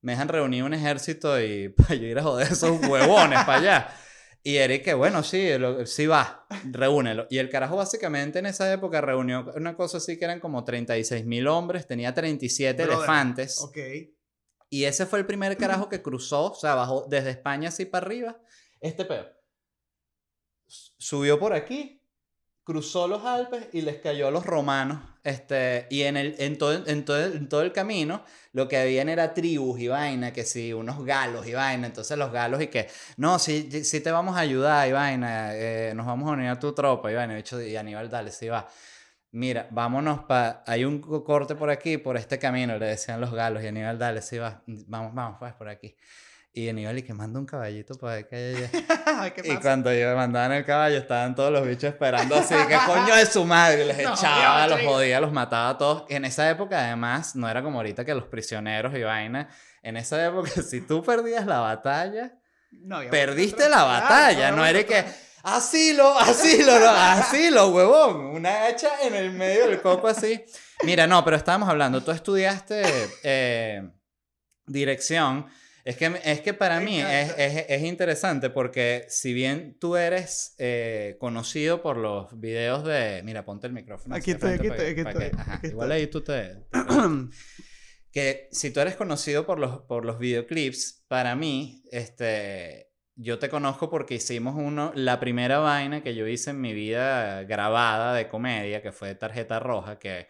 [0.00, 3.88] Me dejan reunir un ejército y para yo ir a joder esos huevones para allá.
[4.42, 7.28] Y Eric, que bueno, sí, lo- sí va, reúnelo.
[7.30, 11.24] Y el carajo básicamente en esa época reunió una cosa así que eran como 36
[11.24, 13.60] mil hombres, tenía 37 Brother, elefantes.
[13.60, 13.78] Ok.
[14.70, 18.04] Y ese fue el primer carajo que cruzó, o sea, bajó desde España así para
[18.06, 18.40] arriba.
[18.80, 19.26] Este pedo.
[20.98, 22.00] Subió por aquí,
[22.64, 25.00] cruzó los Alpes y les cayó a los romanos.
[25.24, 29.80] Este, y en, el, en, todo, en, todo, el- camino lo que habían era tribus
[29.80, 31.86] y vaina, que sí, unos galos y vaina.
[31.86, 35.92] Entonces los galos y que, no, sí, sí te vamos a ayudar y vaina, eh,
[35.94, 37.34] nos vamos a unir a tu tropa y vaina.
[37.34, 38.68] Y, bicho, y Aníbal, dale, sí va.
[39.32, 40.62] Mira, vámonos para...
[40.66, 43.62] Hay un co- corte por aquí, por este camino, le decían los galos.
[43.62, 44.62] Y Aníbal, dale, sí va.
[44.66, 45.96] Vamos, vamos, pues, por aquí.
[46.54, 48.70] Y Aníbal, y que manda un caballito para ver allá.
[49.06, 52.76] Ay, ¿Qué Y cuando yo mandaban el caballo, estaban todos los bichos esperando así, que
[52.86, 56.04] coño de su madre, les No, echaba, Dios, los jodía, los mataba a todos.
[56.10, 59.48] En esa época, además, no era como ahorita que los prisioneros y vaina.
[59.82, 62.34] En esa época, si tú perdías la batalla,
[62.70, 65.04] No, perdiste la batalla, no había era que
[65.44, 70.44] asilo, asilo, no, asilo, huevón, una hacha en el medio del coco así.
[70.84, 72.82] Mira, no, pero estábamos hablando, tú estudiaste
[73.22, 73.88] eh,
[74.66, 75.46] dirección.
[75.84, 80.54] Es que, es que para mí es, es, es interesante porque si bien tú eres
[80.58, 83.22] eh, conocido por los videos de...
[83.24, 84.14] Mira, ponte el micrófono.
[84.14, 86.58] Aquí estoy, aquí estoy, aquí estoy, Igual ahí tú te...
[88.12, 93.48] que si tú eres conocido por los, por los videoclips, para mí, este, yo te
[93.48, 98.28] conozco porque hicimos uno, la primera vaina que yo hice en mi vida grabada de
[98.28, 100.28] comedia, que fue Tarjeta Roja, que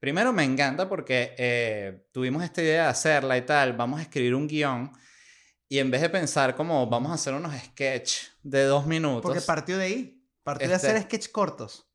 [0.00, 4.34] primero me encanta porque eh, tuvimos esta idea de hacerla y tal, vamos a escribir
[4.34, 4.90] un guion.
[5.68, 9.22] Y en vez de pensar como vamos a hacer unos sketch de dos minutos.
[9.22, 10.26] Porque partió de ahí.
[10.42, 11.86] Partió de Este- hacer sketch cortos.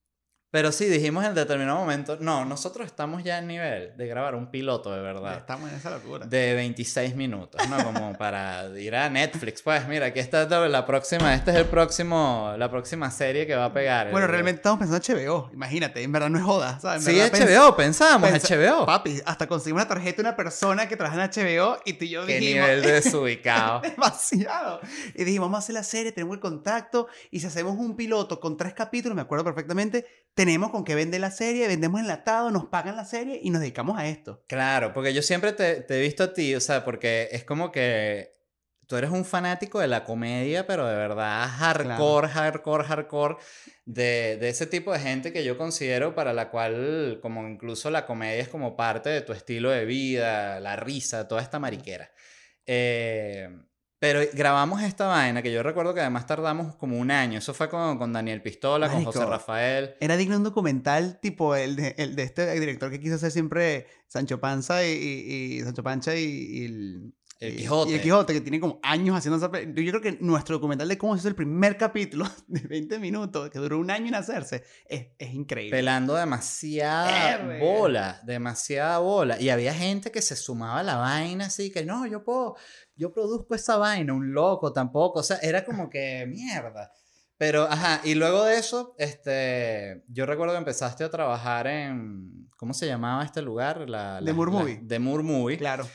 [0.56, 4.50] Pero sí, dijimos en determinado momento, no, nosotros estamos ya en nivel de grabar un
[4.50, 5.36] piloto de verdad.
[5.40, 6.26] Estamos en esa locura.
[6.26, 7.84] de 26 minutos, ¿no?
[7.84, 9.62] Como para ir a Netflix.
[9.62, 13.66] Pues mira, aquí está la próxima, este es el próximo, la próxima serie que va
[13.66, 14.12] a pegar.
[14.12, 15.50] Bueno, El- realmente estamos pensando en HBO.
[15.52, 16.80] Imagínate, en verdad no es joda.
[16.80, 17.04] ¿sabes?
[17.04, 18.86] Sí, verdad pens- HBO, pensábamos, pensa- HBO.
[18.86, 22.10] Papi, hasta conseguimos una tarjeta de una persona que trabaja en HBO y tú y
[22.12, 22.64] yo Qué dijimos...
[22.70, 23.82] nivel de desubicado.
[24.16, 24.80] demasiado.
[25.16, 28.40] Y dijimos, vamos a hacer la serie, tenemos el contacto y si hacemos un piloto
[28.40, 30.06] con tres capítulos, me acuerdo perfectamente,
[30.46, 33.98] tenemos con qué vender la serie, vendemos enlatado, nos pagan la serie y nos dedicamos
[33.98, 34.44] a esto.
[34.48, 37.72] Claro, porque yo siempre te, te he visto a ti, o sea, porque es como
[37.72, 38.36] que
[38.88, 43.38] tú eres un fanático de la comedia, pero de verdad hardcore, hardcore, hardcore,
[43.86, 48.06] de, de ese tipo de gente que yo considero para la cual como incluso la
[48.06, 52.12] comedia es como parte de tu estilo de vida, la risa, toda esta mariquera.
[52.68, 53.50] Eh,
[54.06, 57.70] pero grabamos esta vaina que yo recuerdo que además tardamos como un año, eso fue
[57.70, 59.26] con, con Daniel Pistola, con José.
[59.26, 59.96] Rafael.
[60.00, 63.88] Era digno un documental tipo el de, el de este director que quiso hacer siempre
[64.08, 67.14] Sancho Panza y, y- y Sancho Pancha y, y el...
[67.38, 67.92] Quijote.
[67.92, 69.52] Y el Quijote, que tiene como años haciendo esa...
[69.62, 73.50] Yo creo que nuestro documental de cómo se hizo el primer capítulo de 20 minutos,
[73.50, 75.76] que duró un año en hacerse, es, es increíble.
[75.76, 79.40] pelando demasiada bola, demasiada bola.
[79.40, 82.56] Y había gente que se sumaba a la vaina así, que no, yo puedo,
[82.96, 85.20] yo produzco esa vaina, un loco tampoco.
[85.20, 86.92] O sea, era como que mierda.
[87.38, 92.74] Pero, ajá, y luego de eso, este, yo recuerdo que empezaste a trabajar en, ¿cómo
[92.74, 93.90] se llamaba este lugar?
[93.90, 94.84] La, The Moore Movie.
[94.88, 95.58] The Moore Movie.
[95.58, 95.86] Claro.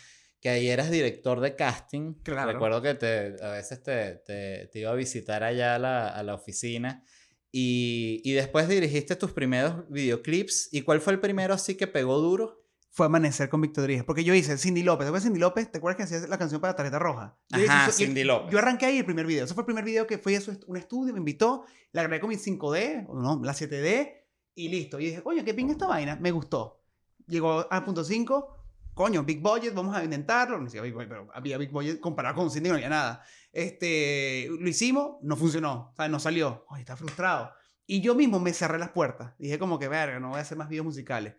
[0.40, 2.14] Que ahí eras director de casting.
[2.22, 2.52] Claro.
[2.52, 6.22] Recuerdo que te, a veces te, te, te iba a visitar allá a la, a
[6.22, 7.04] la oficina.
[7.52, 10.68] Y, y después dirigiste tus primeros videoclips.
[10.72, 12.60] ¿Y cuál fue el primero así que pegó duro?
[12.92, 14.05] Fue Amanecer con Víctor Díaz.
[14.05, 15.05] Porque yo hice Cindy López.
[15.05, 15.70] ¿Te acuerdas de Cindy López?
[15.70, 17.37] ¿Te acuerdas que hacía la canción para Tarjeta Roja?
[17.50, 18.53] Yo hice Ajá, yo- Cindy López.
[18.53, 19.44] Yo arranqué ahí el primer video.
[19.44, 22.29] Ese fue el primer video que fue eso, un estudio, me invitó, la grabé con
[22.31, 24.12] mi 5D, o no, la 7D,
[24.57, 24.98] y listo.
[24.98, 26.16] Y dije, coño, qué pinga esta vaina.
[26.16, 26.83] Me gustó.
[27.29, 28.57] Llegó a punto 5,
[28.94, 30.59] coño, Big Budget, vamos a intentarlo.
[30.59, 33.22] No decía Big Budget, pero había Big Budget comparado con Cindy, no había nada.
[33.53, 36.64] Este, lo hicimos, no funcionó, o sea, no salió.
[36.70, 37.53] Oye, está frustrado.
[37.87, 39.33] Y yo mismo me cerré las puertas.
[39.38, 41.35] Dije como que, verga, no voy a hacer más videos musicales.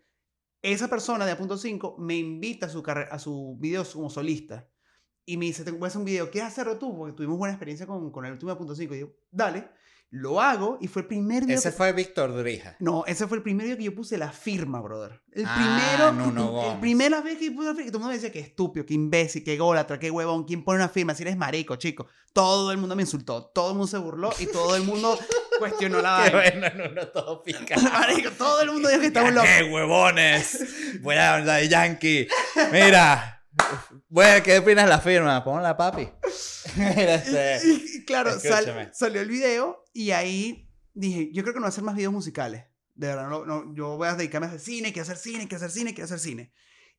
[0.62, 4.68] Esa persona de A.5 5 me invita a su, a video como solista.
[5.24, 6.96] Y me dice, te voy a hacer un video, ¿quieres hacerlo tú?
[6.96, 8.82] Porque tuvimos buena experiencia con, el último A.5.
[8.84, 9.68] Y digo, dale,
[10.14, 10.78] lo hago.
[10.80, 12.76] Y fue el primer video Ese que- fue Víctor Drija.
[12.80, 15.20] No, ese fue el primer video que yo puse la firma, brother.
[15.32, 16.80] El Ah, primero, Nuno el Gómez.
[16.80, 18.84] primera vez que yo puse la firma, que todo el mundo me decía que estúpido,
[18.86, 21.14] que imbécil, que gólatra, que huevón, ¿quién pone una firma?
[21.14, 22.06] Si eres marico, chico.
[22.34, 25.18] Todo el mundo me insultó, todo el mundo se burló y todo el mundo
[25.58, 26.70] cuestionó la vaina.
[26.70, 27.82] bueno, Nuno todo picado.
[27.92, 29.48] Marico, todo el mundo dijo que estamos locos.
[29.50, 31.00] ¡Qué huevones!
[31.00, 32.28] Voy a hablar de Yankee.
[32.70, 33.41] Mira.
[34.08, 35.42] Bueno, ¿qué opinas la firma?
[35.44, 36.08] Ponla, papi.
[36.78, 41.64] Este, Y, y claro, sal- salió el video y ahí dije, yo creo que no
[41.64, 42.64] voy a hacer más videos musicales.
[42.94, 45.56] De verdad, no, no, yo voy a dedicarme a hacer cine, quiero hacer cine, quiero
[45.56, 46.52] hacer cine, quiero hacer cine.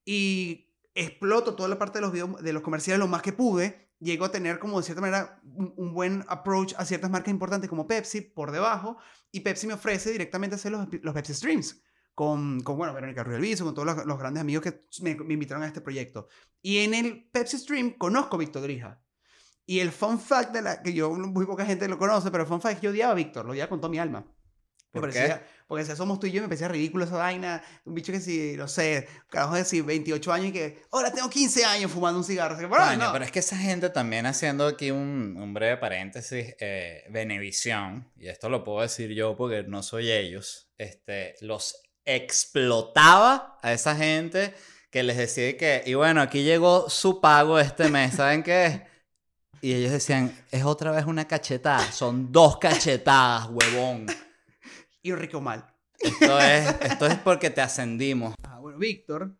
[0.06, 3.90] Y exploto toda la parte de los videos, de los comerciales lo más que pude.
[4.00, 7.70] Llego a tener como de cierta manera un, un buen approach a ciertas marcas importantes
[7.70, 8.98] como Pepsi por debajo.
[9.32, 11.82] Y Pepsi me ofrece directamente hacer los, los Pepsi Streams.
[12.16, 15.64] Con, con, bueno, Verónica Ruiz con todos los, los grandes amigos que me, me invitaron
[15.64, 16.28] a este proyecto.
[16.62, 19.02] Y en el Pepsi Stream conozco a Víctor Drija.
[19.66, 22.50] Y el fun fact de la que yo, muy poca gente lo conoce, pero el
[22.50, 24.26] fun fact es que yo odiaba a Víctor, lo odiaba con toda mi alma.
[24.94, 25.20] Me ¿Por qué?
[25.20, 27.64] parecía, porque decía, somos tú y yo, me parecía ridículo esa vaina.
[27.86, 31.30] Un bicho que si, no sé, carajo de si 28 años y que, hola, tengo
[31.30, 32.56] 15 años fumando un cigarro.
[32.58, 33.12] Que, bueno, Coño, no.
[33.12, 37.06] pero es que esa gente también haciendo aquí un, un breve paréntesis, eh,
[38.18, 43.96] y esto lo puedo decir yo porque no soy ellos, este, los explotaba a esa
[43.96, 44.54] gente
[44.90, 48.86] que les decía que, y bueno, aquí llegó su pago este mes, ¿saben qué?
[49.62, 54.06] Y ellos decían, es otra vez una cachetada, son dos cachetadas, huevón.
[55.02, 55.66] Y rico mal.
[56.00, 58.36] Esto es, esto es porque te ascendimos.
[58.44, 59.36] Ah, bueno, Víctor,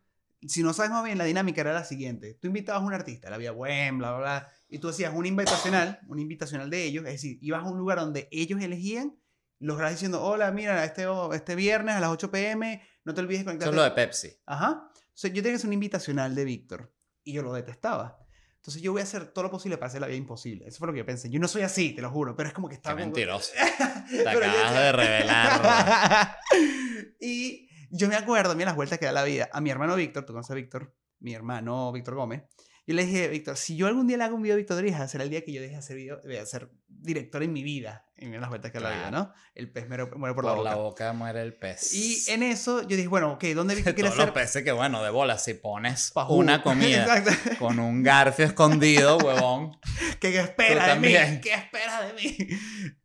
[0.46, 2.34] si no sabes más bien, la dinámica era la siguiente.
[2.34, 5.28] Tú invitabas a un artista, la había buen, bla, bla, bla, y tú hacías una
[5.28, 9.16] invitacional, una invitacional de ellos, es decir, ibas a un lugar donde ellos elegían,
[9.64, 13.44] los grabas diciendo, hola, mira, este, este viernes a las 8 pm, no te olvides
[13.44, 13.70] de Eso conectarte.
[13.70, 14.32] es lo de Pepsi.
[14.46, 14.88] Ajá.
[14.94, 18.18] Entonces yo tenía que hacer una invitacional de Víctor y yo lo detestaba.
[18.56, 20.66] Entonces yo voy a hacer todo lo posible para hacer la vida imposible.
[20.66, 21.28] Eso fue lo que yo pensé.
[21.30, 22.94] Yo no soy así, te lo juro, pero es como que Qué estaba...
[22.96, 23.52] como- mentiroso.
[24.10, 26.36] Te yo acabas de revelar.
[27.20, 30.24] y yo me acuerdo, mira las vueltas que da la vida, a mi hermano Víctor,
[30.24, 32.42] tú conoces a Víctor, mi hermano Víctor Gómez,
[32.86, 35.08] yo le dije, Víctor, si yo algún día le hago un video a Víctor Drija,
[35.08, 38.06] será el día que yo deje de hacer video, de ser director en mi vida.
[38.16, 39.24] Y mira las vueltas que da la vida, Claro.
[39.26, 39.32] ¿no?
[39.54, 41.06] El pez muere, muere Por, por, la, la, boca.
[41.06, 41.12] boca.
[41.12, 41.92] muere el pez.
[41.94, 45.02] Y en eso yo dije, bueno, ok, ¿dónde Víctor quiere Todos los peces que, bueno,
[45.02, 46.34] de bola, si pones Pajú.
[46.34, 47.24] una comida
[47.58, 49.76] con un garfio escondido, huevón.
[50.20, 51.40] ¿Qué, qué espera de mí?
[51.40, 52.36] ¿Qué espera de mí?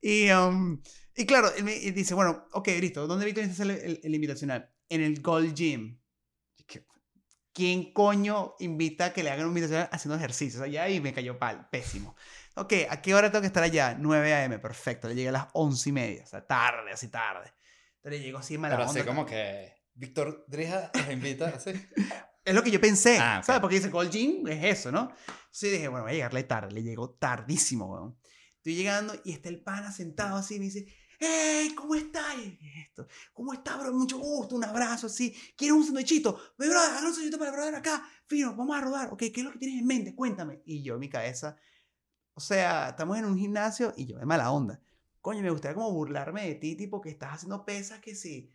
[0.01, 0.81] Y, um,
[1.15, 4.15] y claro, él me él dice, bueno, ok, listo, ¿dónde Víctor necesita hacer el, el
[4.15, 4.69] invitacional?
[4.89, 5.99] En el Gold Gym.
[7.59, 10.87] ¿Quién coño invita a que le hagan un invitacional haciendo ejercicios allá?
[10.87, 12.15] Y me cayó pal, pésimo.
[12.55, 13.97] Ok, ¿a qué hora tengo que estar allá?
[13.99, 15.09] 9 a.m., perfecto.
[15.09, 17.51] Le llegué a las 11 y media, o sea, tarde, así tarde.
[17.97, 21.71] Entonces le llego así mala Pero así como que Víctor Drija los invita así.
[22.45, 23.45] Es lo que yo pensé, Ah, ok.
[23.45, 23.59] ¿sabes?
[23.59, 25.11] Porque dice Gold Gym, es eso, ¿no?
[25.27, 26.71] Entonces dije, bueno, voy a llegarle tarde.
[26.71, 28.17] Le llegó tardísimo, weón.
[28.55, 30.85] Estoy llegando y está el pana sentado así y me dice,
[31.19, 31.75] ¡Hey!
[31.75, 32.35] ¿Cómo estás?
[32.37, 33.07] Y yo, "¿Qué es esto?
[33.33, 33.93] ¿Cómo estás, bro?
[33.93, 35.35] Mucho gusto, un abrazo así.
[35.57, 36.39] ¿Quieres un sándwichito?
[36.57, 38.09] Ve, bro, haz un sándwichito para el brother acá.
[38.25, 39.11] Fino, vamos a rodar.
[39.11, 40.15] Ok, ¿qué es lo que tienes en mente?
[40.15, 40.61] Cuéntame.
[40.65, 41.57] Y yo mi cabeza,
[42.33, 44.81] o sea, estamos en un gimnasio y yo de mala onda.
[45.21, 48.53] Coño, me gustaría como burlarme de ti, tipo que estás haciendo pesas que sí,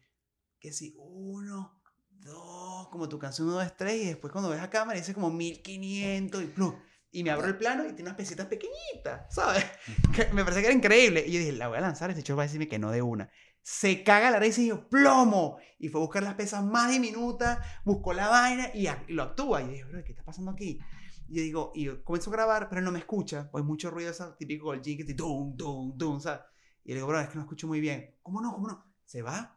[0.59, 4.70] que sí, uno, dos, como tu canción 1, 2, 3, y después cuando ves a
[4.70, 6.74] cámara dice como 1500 y plum.
[7.14, 9.64] Y me abro el plano y tiene unas pesitas pequeñitas, ¿sabes?
[10.14, 11.24] Que me parece que era increíble.
[11.24, 13.03] Y yo dije, la voy a lanzar, este chico va a decirme que no de
[13.03, 13.31] una.
[13.62, 15.59] Se caga la risa y yo, plomo.
[15.79, 19.22] Y fue a buscar las pesas más diminutas, buscó la vaina y, ac- y lo
[19.22, 19.62] actúa.
[19.62, 20.81] Y yo dije, bro, ¿qué está pasando aquí?
[21.29, 24.11] Y yo digo, y yo comienzo a grabar, pero no me escucha, pues mucho ruido,
[24.11, 26.40] ese típico que te dum, dum, dum, ¿sabes?
[26.85, 28.16] Y le digo, bro, es que no escucho muy bien.
[28.22, 28.53] ¿Cómo no?
[28.53, 28.85] ¿Cómo no?
[29.05, 29.57] Se va,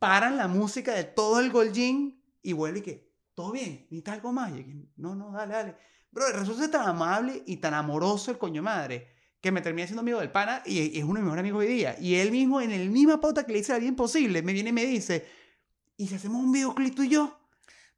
[0.00, 3.86] paran la música de todo el Gym y vuelve y que, ¿todo bien?
[3.90, 4.52] ¿Necesitas algo más?
[4.52, 5.76] Y yo, no, no, dale, dale.
[6.10, 9.08] Bro, resulta tan amable y tan amoroso el coño madre
[9.40, 11.68] que me termina siendo amigo del pana y es uno de mis mejores amigos hoy
[11.68, 11.96] día.
[12.00, 14.70] Y él mismo, en el misma pauta que le hice a bien posible, me viene
[14.70, 15.26] y me dice,
[15.96, 17.38] ¿y si hacemos un videoclip tú y yo?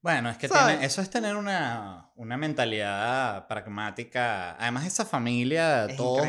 [0.03, 4.57] Bueno, es que tiene, eso es tener una, una mentalidad pragmática.
[4.57, 6.27] Además, esa familia, Es todos,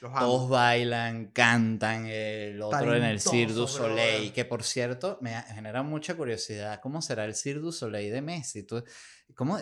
[0.00, 4.32] todos bailan, cantan, el otro en el Cirque du Talentoso, Soleil, brother.
[4.34, 6.80] que por cierto me genera mucha curiosidad.
[6.82, 8.62] ¿Cómo será el Cirque du Soleil de Messi?
[8.62, 8.84] ¿Tú,
[9.34, 9.58] cómo,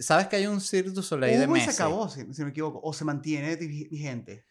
[0.00, 1.66] sabes que hay un Cirque du Soleil de Messi?
[1.66, 4.44] se acabó, si, si no me equivoco, o se mantiene vi- vigente.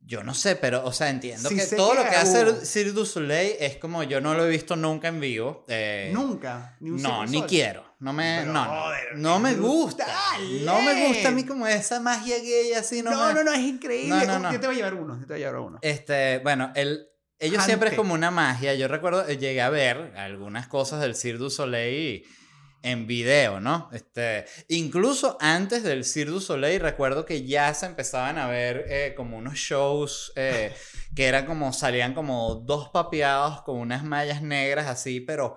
[0.00, 2.60] Yo no sé, pero, o sea, entiendo Sí que todo que lo que hace hubo.
[2.64, 5.64] Cirque du Soleil es como yo no lo he visto nunca en vivo.
[5.68, 6.76] eh, Nunca.
[6.78, 7.84] Ni un No, ni quiero.
[7.98, 8.66] No me, Pero, no,
[9.16, 10.04] no, me gusta.
[10.04, 11.46] brutal, No me gusta a mí eh.
[11.46, 13.02] como esa magia gay así.
[13.02, 14.10] No, No, me- no, no, es increíble.
[14.24, 14.52] No, no, no.
[14.52, 15.78] Yo te voy a llevar uno, yo te voy a llevar uno.
[15.82, 17.08] Este, bueno, el,
[17.40, 18.76] ellos siempre es como una magia.
[18.76, 22.24] Yo recuerdo, eh, llegué a ver algunas cosas del Cirque du Soleil
[22.82, 23.88] en video, ¿no?
[23.92, 29.14] Este, incluso antes del Cirque du Soleil recuerdo que ya se empezaban a ver eh,
[29.16, 30.74] como unos shows eh,
[31.16, 35.56] que eran como, salían como dos papeados con unas mallas negras así, pero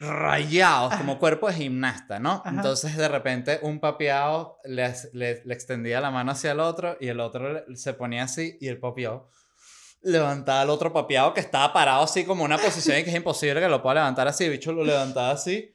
[0.00, 2.42] rayados, como cuerpo de gimnasta, ¿no?
[2.44, 2.50] Ajá.
[2.50, 7.08] Entonces de repente un papeado le, le- le extendía la mano hacia el otro y
[7.08, 9.30] el otro le- se ponía así y el papeado
[10.02, 13.60] levantaba al otro papeado que estaba parado así como una posición y que es imposible
[13.60, 14.44] que lo pueda levantar así.
[14.44, 15.72] El bicho lo levantaba así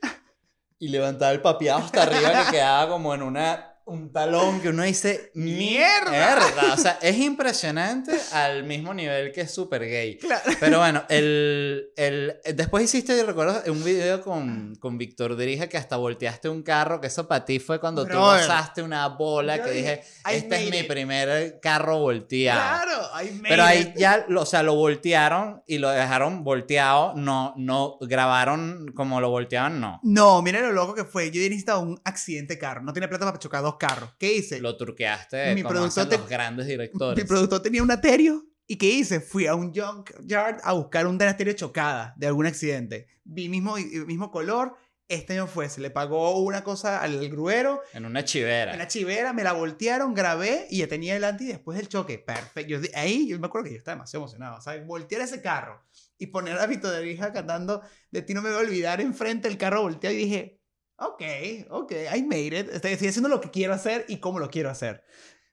[0.80, 4.84] y levantaba el papeado hasta arriba que quedaba como en una un talón que uno
[4.84, 6.12] dice ¡Mierda!
[6.12, 6.74] mierda.
[6.74, 10.18] O sea, es impresionante al mismo nivel que es super gay.
[10.18, 10.44] Claro.
[10.60, 15.96] Pero bueno, el, el, después hiciste, recuerdo, un video con, con Víctor Dirija que hasta
[15.98, 19.72] volteaste un carro, que eso para ti fue cuando tú usaste una bola Yo que
[19.72, 20.88] dije, este es mi it".
[20.88, 22.60] primer carro volteado.
[22.86, 23.98] Claro, I made Pero ahí it.
[23.98, 29.30] ya, lo- o sea, lo voltearon y lo dejaron volteado, no, no grabaron como lo
[29.30, 30.00] volteaban, no.
[30.04, 31.32] No, mira lo loco que fue.
[31.32, 32.82] Yo necesitaba un accidente de carro.
[32.82, 34.11] No tenía plata para chocar dos carros.
[34.17, 34.59] ¿Qué hice?
[34.59, 37.25] Lo turqueaste Mi como productor hacen te- los grandes Mi directores.
[37.25, 38.43] productor tenía un aterio.
[38.69, 39.21] ¿Y qué hice?
[39.21, 43.07] Fui a un junkyard a buscar un aterio chocada de algún accidente.
[43.23, 43.75] Vi mismo,
[44.05, 44.75] mismo color.
[45.09, 45.69] Este año fue.
[45.69, 47.82] Se le pagó una cosa al gruero.
[47.93, 48.73] En una chivera.
[48.73, 52.19] En la chivera me la voltearon, grabé y ya tenía delante y después del choque.
[52.19, 52.61] Perfecto.
[52.69, 54.59] Yo, ahí yo me acuerdo que yo estaba demasiado emocionado.
[54.59, 54.86] ¿sabes?
[54.86, 55.82] Voltear ese carro
[56.17, 59.47] y poner a Vito de Rija cantando De ti no me voy a olvidar enfrente
[59.47, 60.57] del carro volteado y dije,
[60.98, 61.22] ok,
[61.70, 62.70] ok, I made it.
[62.74, 65.04] Estoy, estoy haciendo lo que quiero hacer y cómo lo quiero hacer.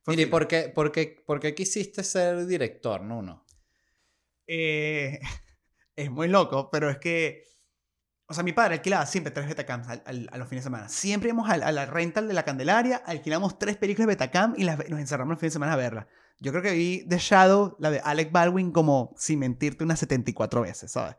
[0.03, 0.30] Fue Mire, ¿y fino.
[0.30, 3.45] por qué, por, qué, por qué quisiste ser director, Nuno?
[4.47, 5.20] Eh,
[5.97, 7.45] es muy loco, pero es que.
[8.26, 10.88] O sea, mi padre alquilaba siempre tres Betacams al- al- a los fines de semana.
[10.88, 14.64] Siempre íbamos al- a, la rental de la Candelaria, alquilamos tres películas de Betacam y
[14.64, 16.07] las, nos encerramos los fines de semana a verlas.
[16.40, 20.62] Yo creo que vi The Shadow, la de Alec Baldwin, como sin mentirte unas 74
[20.62, 21.16] veces, ¿sabes?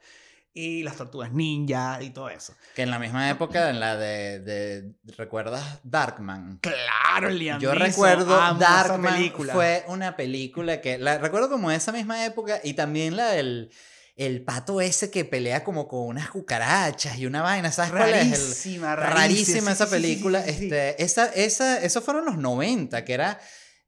[0.58, 2.56] Y las tortugas ninja y todo eso.
[2.76, 6.60] Que en la misma época, en la de, de ¿recuerdas Darkman?
[6.62, 9.54] Claro, Liam Yo Neeson, recuerdo amo esa Darkman película.
[9.54, 13.70] fue una película que la recuerdo como esa misma época y también la del
[14.16, 18.16] el pato ese que pelea como con unas cucarachas y una vaina, ¿sabes cuál es?
[18.24, 20.42] El- rarísima, rarísima sí, esa sí, película.
[20.42, 20.52] sí.
[20.52, 23.42] Este, esa, esa, esos fueron los 90, que era,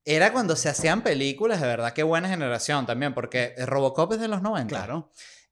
[0.04, 4.28] era cuando se hacían películas, de verdad, qué buena generación también, porque Robocop es de
[4.28, 4.68] los 90.
[4.76, 5.10] Claro.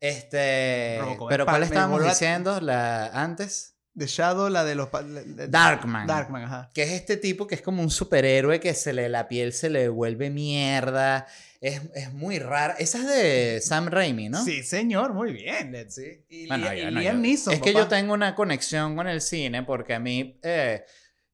[0.10, 3.74] Este, Robocop pero ¿cuál estábamos diciendo la, antes?
[3.98, 4.90] The Shadow, la de los...
[4.90, 6.06] pa- la- la- Darkman.
[6.06, 6.70] Darkman, ajá.
[6.74, 9.70] Que es este tipo que es como un superhéroe que se le, la piel se
[9.70, 11.28] le vuelve mierda.
[11.62, 12.76] Es, es muy rara.
[12.78, 14.44] Esa es de Sam Raimi, ¿no?
[14.44, 16.26] Sí, señor, muy bien, see.
[16.30, 17.84] Y, Bueno, y no, Liam yo- Neeson, Es que papá.
[17.86, 20.84] yo tengo una conexión con el cine porque a mí, eh,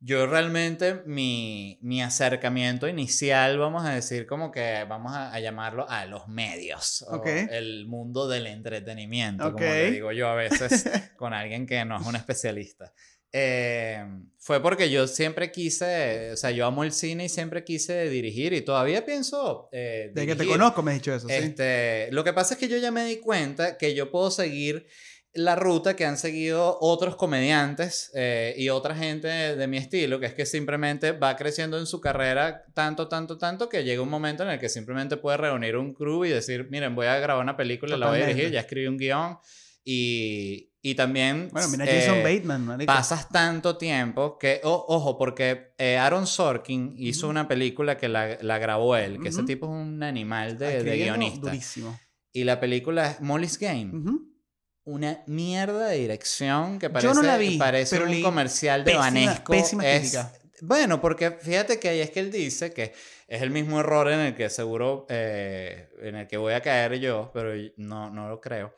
[0.04, 5.88] yo realmente mi, mi acercamiento inicial, vamos a decir como que vamos a, a llamarlo
[5.88, 7.04] a los medios.
[7.08, 10.86] o el mundo del entretenimiento, como le digo yo a veces
[11.18, 12.92] con alguien que no es un especialista.
[13.34, 14.04] Eh,
[14.40, 18.52] fue porque yo siempre quise, o sea, yo amo el cine y siempre quise dirigir
[18.54, 19.70] y todavía pienso...
[19.72, 21.34] eh, De que te conozco me has dicho eso, sí.
[21.36, 24.86] Este, lo que pasa es que yo ya me di cuenta que yo puedo seguir
[25.34, 30.20] la ruta que han seguido otros comediantes eh, y otra gente de, de mi estilo,
[30.20, 34.10] que es que simplemente va creciendo en su carrera tanto, tanto, tanto, que llega un
[34.10, 37.42] momento en el que simplemente puede reunir un crew y decir, miren, voy a grabar
[37.44, 38.54] una película, la voy a dirigir, Totalmente.
[38.56, 39.38] ya escribí un guion
[39.84, 41.50] y, y también...
[41.52, 42.92] Bueno, mira eh, Jason Bateman, marico.
[42.94, 48.38] Pasas tanto tiempo que, o- ojo, porque eh, Aaron Sorkin hizo una película que la,
[48.42, 49.48] la grabó él, que ese Ujú.
[49.48, 51.48] tipo es un animal de, de guionista.
[51.48, 52.00] Durísimo.
[52.34, 54.31] Y la película es Molly's Game, Ujú.
[54.86, 58.84] Una mierda de dirección que parece, Yo no la vi, parece pero un leí comercial
[58.84, 59.52] de pésima- Banesco.
[59.54, 60.32] pésima Es- crítica.
[60.62, 62.94] Bueno, porque fíjate que ahí es que él dice que
[63.28, 67.00] es el mismo error en el que seguro, eh, en el que voy a caer
[67.00, 68.76] yo, pero no, no lo creo.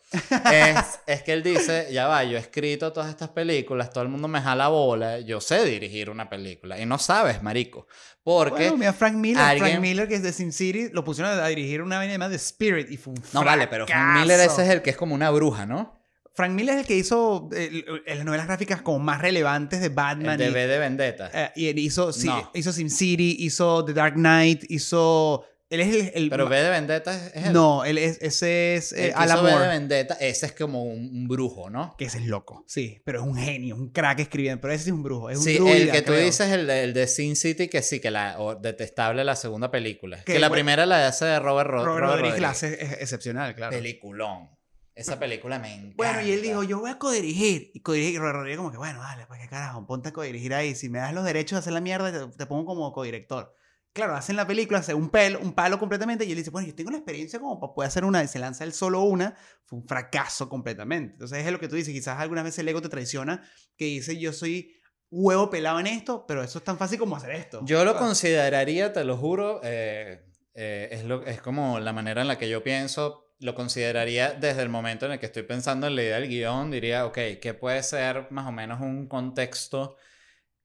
[0.51, 4.09] Es, es que él dice, ya va, yo he escrito todas estas películas, todo el
[4.09, 6.79] mundo me jala bola, yo sé dirigir una película.
[6.79, 7.85] Y no sabes, marico.
[8.23, 8.63] Porque...
[8.69, 11.47] Bueno, mira, Frank Miller, alguien- Frank Miller, que es de Sin City, lo pusieron a
[11.47, 14.63] dirigir una vaina más de Spirit y fue un no vale, pero Frank Miller ese
[14.63, 16.02] es el que es como una bruja, ¿no?
[16.35, 19.89] Frank Miller es el que hizo eh, el- las novelas gráficas como más relevantes de
[19.89, 20.41] Batman.
[20.41, 21.29] El de V de Vendetta.
[21.33, 22.51] Eh, y él hizo, sí, No.
[22.55, 25.45] hizo Sin City, hizo The Dark Knight, hizo...
[25.69, 26.11] Él es el...
[26.13, 27.53] el- Pero V de Vendetta es, es él.
[27.53, 29.67] no, él es, ese es El eh, que Alan V de.
[29.67, 31.95] Vendetta, ese es como un, un brujo, ¿no?
[31.97, 34.61] Que ese es loco, sí, pero es un genio, un crack escribiendo.
[34.61, 36.83] Pero ese es un brujo, es un Sí, druida, el que tú dices, el de,
[36.83, 40.17] el de Sin City, que sí, que la o detestable la segunda película.
[40.23, 42.79] Que Que la bueno, primera la hace de Robert, Ro- Robert Robert Rodríguez la Rodríguez.
[42.81, 43.75] hace es excepcional, claro.
[43.75, 44.49] Peliculón.
[44.95, 45.95] Esa película me encanta.
[45.97, 47.71] Bueno, y él dijo, yo voy a codirigir.
[47.73, 50.75] Y codirigir, y Rodríguez como que, bueno, dale, pues qué carajo, ponte a codirigir ahí.
[50.75, 53.55] Si me das los derechos de hacer la mierda, te, te pongo como codirector.
[53.91, 56.73] Claro, hacen la película, hace un pelo, un palo completamente, y él dice, bueno, yo
[56.73, 59.35] tengo la experiencia como para poder hacer una, y se lanza él solo una,
[59.65, 61.13] fue un fracaso completamente.
[61.13, 64.17] Entonces es lo que tú dices, quizás algunas veces el ego te traiciona, que dice,
[64.19, 64.79] yo soy
[65.11, 67.61] huevo pelado en esto, pero eso es tan fácil como hacer esto.
[67.65, 67.99] Yo lo Ah.
[67.99, 70.25] consideraría, te lo juro, eh,
[70.55, 74.61] eh, es, lo, es como la manera en la que yo pienso, lo consideraría desde
[74.61, 77.53] el momento en el que estoy pensando en la idea del guion, diría, ok, ¿qué
[77.53, 79.97] puede ser más o menos un contexto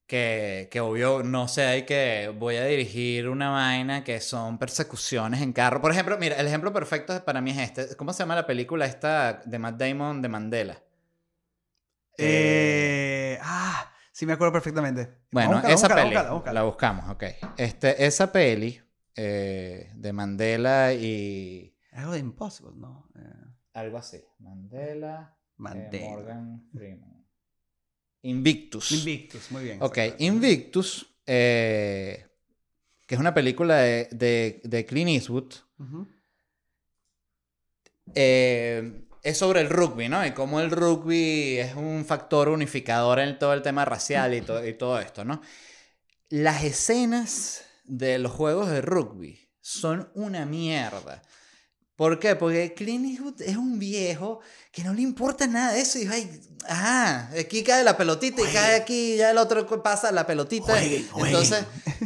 [0.07, 5.43] que, que obvio, no sé, hay que voy a dirigir una vaina que son persecuciones
[5.43, 5.83] en carro?
[5.83, 8.87] Por ejemplo, mira, el ejemplo perfecto para mí es este, ¿cómo se llama la película
[8.87, 10.83] esta de Matt Damon de Mandela?
[12.17, 15.09] Eh, ah, Sí, me acuerdo perfectamente.
[15.31, 15.95] Bueno, esa vamos a
[16.43, 17.23] peli, la buscamos, ok.
[17.57, 18.83] Este, esa peli
[19.15, 23.09] eh, de Mandela y Algo de Impossible, ¿no?
[23.17, 23.45] Eh,
[23.75, 24.23] algo así.
[24.39, 26.09] Mandela, eh, Mandela.
[26.09, 27.27] Morgan Freeman.
[28.23, 28.93] Invictus.
[28.93, 29.83] Invictus, muy bien.
[29.83, 29.99] Ok.
[30.19, 32.25] Invictus, eh,
[33.07, 35.55] que es una película de, de, de Clint Eastwood,
[38.15, 40.25] es sobre el rugby, ¿no?
[40.25, 44.65] Y cómo el rugby es un factor unificador en todo el tema racial y, to-
[44.65, 45.43] y todo esto, ¿no?
[46.29, 51.23] Las escenas de los juegos de rugby son una mierda.
[51.99, 52.37] ¿Por qué?
[52.37, 54.39] Porque Clint Eastwood es un viejo
[54.71, 55.99] que no le importa nada de eso.
[55.99, 60.13] Y ay, ajá, aquí cae la pelotita y cae aquí, y ya el otro pasa
[60.13, 60.67] la pelotita.
[60.67, 61.35] Jueguen, jueguen.
[61.35, 61.65] Entonces,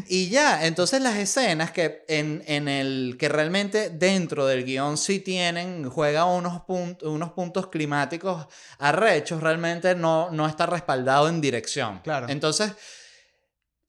[0.09, 5.21] y ya, entonces las escenas que en, en el que realmente dentro del guion sí
[5.21, 8.47] tienen, juega unos, punt- unos puntos climáticos
[8.79, 12.01] arrechos, realmente no, no está respaldado en dirección.
[12.03, 12.31] Claro.
[12.31, 12.73] Entonces,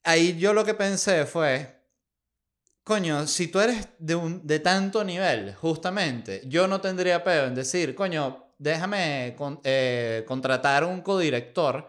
[0.03, 1.81] ahí yo lo que pensé fue,
[2.83, 7.55] coño, si tú eres de, un, de tanto nivel, justamente, yo no tendría pedo en
[7.55, 11.87] decir, coño, déjame con- eh, contratar un codirector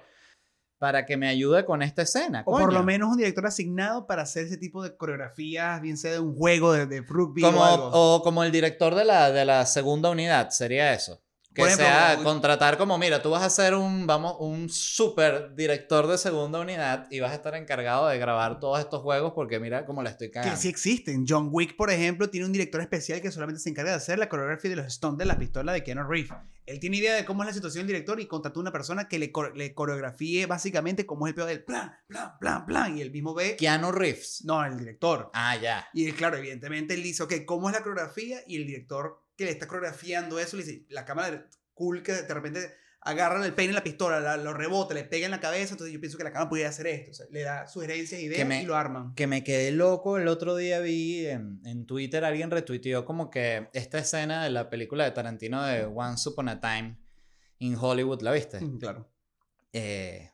[0.78, 2.42] para que me ayude con esta escena.
[2.46, 6.12] O por lo menos un director asignado para hacer ese tipo de coreografías, bien sea
[6.12, 7.90] de un juego de, de rugby como, o algo.
[7.92, 11.22] o como el director de la, de la segunda unidad, sería eso.
[11.54, 16.08] Que ejemplo, sea contratar como, mira, tú vas a ser un, vamos, un super director
[16.08, 19.86] de segunda unidad y vas a estar encargado de grabar todos estos juegos porque mira
[19.86, 20.60] cómo la estoy que cagando.
[20.60, 21.24] sí existen.
[21.28, 24.28] John Wick, por ejemplo, tiene un director especial que solamente se encarga de hacer la
[24.28, 26.32] coreografía de los stunts de la pistola de Keanu Reeves.
[26.66, 29.06] Él tiene idea de cómo es la situación del director y contrató a una persona
[29.06, 32.98] que le, le coreografíe básicamente cómo es el peor del plan, plan, plan, plan.
[32.98, 33.56] Y él mismo ve.
[33.56, 34.42] Keanu Reeves.
[34.44, 35.30] No, el director.
[35.34, 35.86] Ah, ya.
[35.92, 38.38] Y él, claro, evidentemente él dice, ok, ¿cómo es la coreografía?
[38.46, 42.34] Y el director que le está coreografiando eso le dice, la cámara cool que de
[42.34, 42.74] repente
[43.06, 45.92] agarran el peine en la pistola, la- lo rebota, le pega en la cabeza, entonces
[45.92, 47.10] yo pienso que la cámara podría hacer esto.
[47.10, 49.14] O sea, le da sugerencias, ideas me- y lo arman.
[49.14, 53.68] Que me quedé loco, el otro día vi en, en Twitter, alguien retuiteó como que
[53.74, 56.96] esta escena de la película de Tarantino de Once Upon a Time
[57.58, 58.60] in Hollywood, ¿la viste?
[58.60, 59.10] Mm, Claro.
[59.74, 60.30] eh,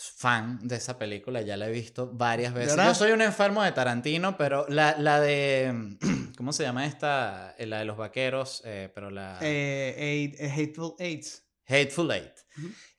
[0.00, 2.76] fan de esa película, ya la he visto varias veces.
[2.76, 2.92] verdad?
[2.92, 5.96] Yo soy un enfermo de Tarantino, pero la, la de.
[6.36, 7.54] ¿Cómo se llama esta?
[7.58, 9.38] Eh, La de los vaqueros, eh, pero la.
[9.42, 11.44] Eh, Eight- eh, Hateful Eights.
[11.66, 12.32] Hateful Eight.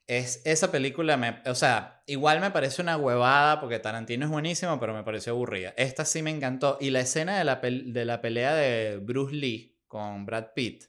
[0.07, 4.79] Es, esa película, me, o sea, igual me parece una huevada porque Tarantino es buenísimo,
[4.79, 5.73] pero me pareció aburrida.
[5.77, 6.77] Esta sí me encantó.
[6.81, 10.85] Y la escena de la, de la pelea de Bruce Lee con Brad Pitt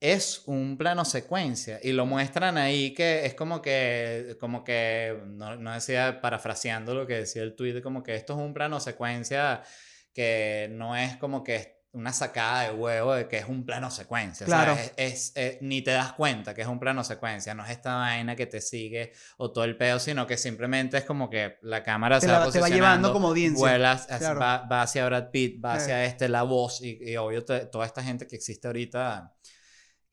[0.00, 5.56] es un plano secuencia y lo muestran ahí que es como que, como que, no,
[5.56, 9.62] no decía parafraseando lo que decía el tweet, como que esto es un plano secuencia
[10.12, 14.44] que no es como que una sacada de huevo de que es un plano secuencia.
[14.44, 14.74] Claro.
[14.74, 14.92] ¿sabes?
[14.98, 18.36] Es, es- ni te das cuenta que es un plano secuencia, no es esta vaina
[18.36, 22.20] que te sigue o todo el pedo, sino que simplemente es como que la cámara
[22.20, 23.58] Te, se la- va te va llevando como audiencia.
[23.66, 24.40] vuela hacia- Claro.
[24.40, 25.76] va, va hacia Brad Pitt, va Eh.
[25.78, 29.32] hacia este, la voz y, y obvio te- toda esta gente que existe ahorita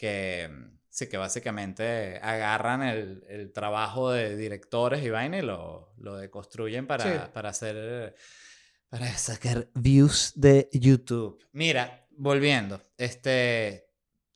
[0.04, 0.50] que
[0.90, 6.88] sí que básicamente agarran el, el trabajo de directores y vaina y lo, lo deconstruyen
[6.88, 7.30] para, Sí.
[7.34, 8.16] para hacer
[8.90, 11.40] para sacar views de YouTube.
[11.54, 13.86] Mira, volviendo, este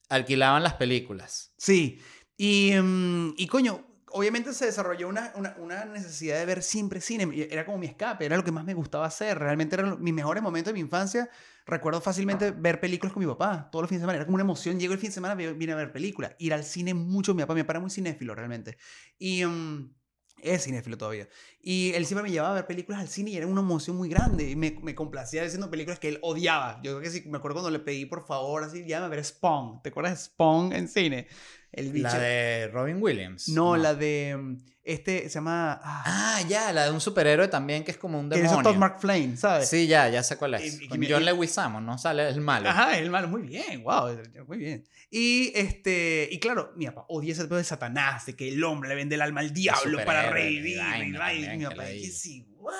[0.07, 1.53] alquilaban las películas.
[1.57, 2.01] Sí.
[2.37, 7.47] Y, mm, y coño, obviamente se desarrolló una, una, necesidad de ver siempre cine.
[7.49, 9.37] Era como mi escape, era lo que más me gustaba hacer.
[9.37, 11.29] Realmente eran mis mejores momentos de mi infancia.
[11.65, 14.17] Recuerdo fácilmente ver películas con mi papá todos los fines de semana.
[14.17, 14.79] Era como una emoción.
[14.79, 16.33] Llego el fin de semana, vine a ver películas.
[16.39, 17.33] Ir al cine mucho.
[17.33, 18.77] Mi papá, mi papá era muy cinéfilo realmente.
[19.19, 19.93] Y mm,
[20.41, 21.27] es cinéfilo todavía.
[21.61, 24.07] Y él siempre me llevaba a ver películas al cine y era una emoción muy
[24.07, 24.49] grande.
[24.49, 26.79] Y me, me complacía diciendo películas que él odiaba.
[26.83, 29.25] Yo creo que sí, me acuerdo cuando le pedí por favor, así, llévame a ver
[29.25, 29.81] Spawn.
[29.83, 31.27] ¿Te acuerdas de Spawn en cine?
[31.71, 32.07] El bicho.
[32.07, 33.49] La de Robin Williams.
[33.49, 34.35] No, la de.
[34.37, 35.79] mm, Este se llama.
[35.83, 36.03] Ah,
[36.37, 38.71] Ah, ya, la de un superhéroe también que es como un que hizo demonio.
[38.71, 39.67] Todd McFlane, ¿sabes?
[39.67, 40.79] Sí, ya, ya sé cuál es.
[40.81, 41.97] Y- y Con me- John y- Leguizamo, ¿no?
[41.97, 42.69] Sale el malo.
[42.69, 44.87] Ajá, el malo, muy bien, wow, muy bien.
[45.11, 48.87] Y este, y claro, mi papá odia ese pedo de Satanás, de que el hombre
[48.87, 50.77] le vende el alma al diablo para revivir.
[50.77, 52.73] y y y mi que papá, y que sí, what?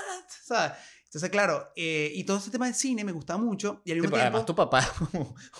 [0.43, 0.77] ¿Sabes?
[1.07, 3.81] Entonces, claro, eh, y todo ese tema del cine me gustaba mucho.
[3.85, 4.37] Y al Sí, mismo pero tiempo.
[4.37, 4.93] además tu papá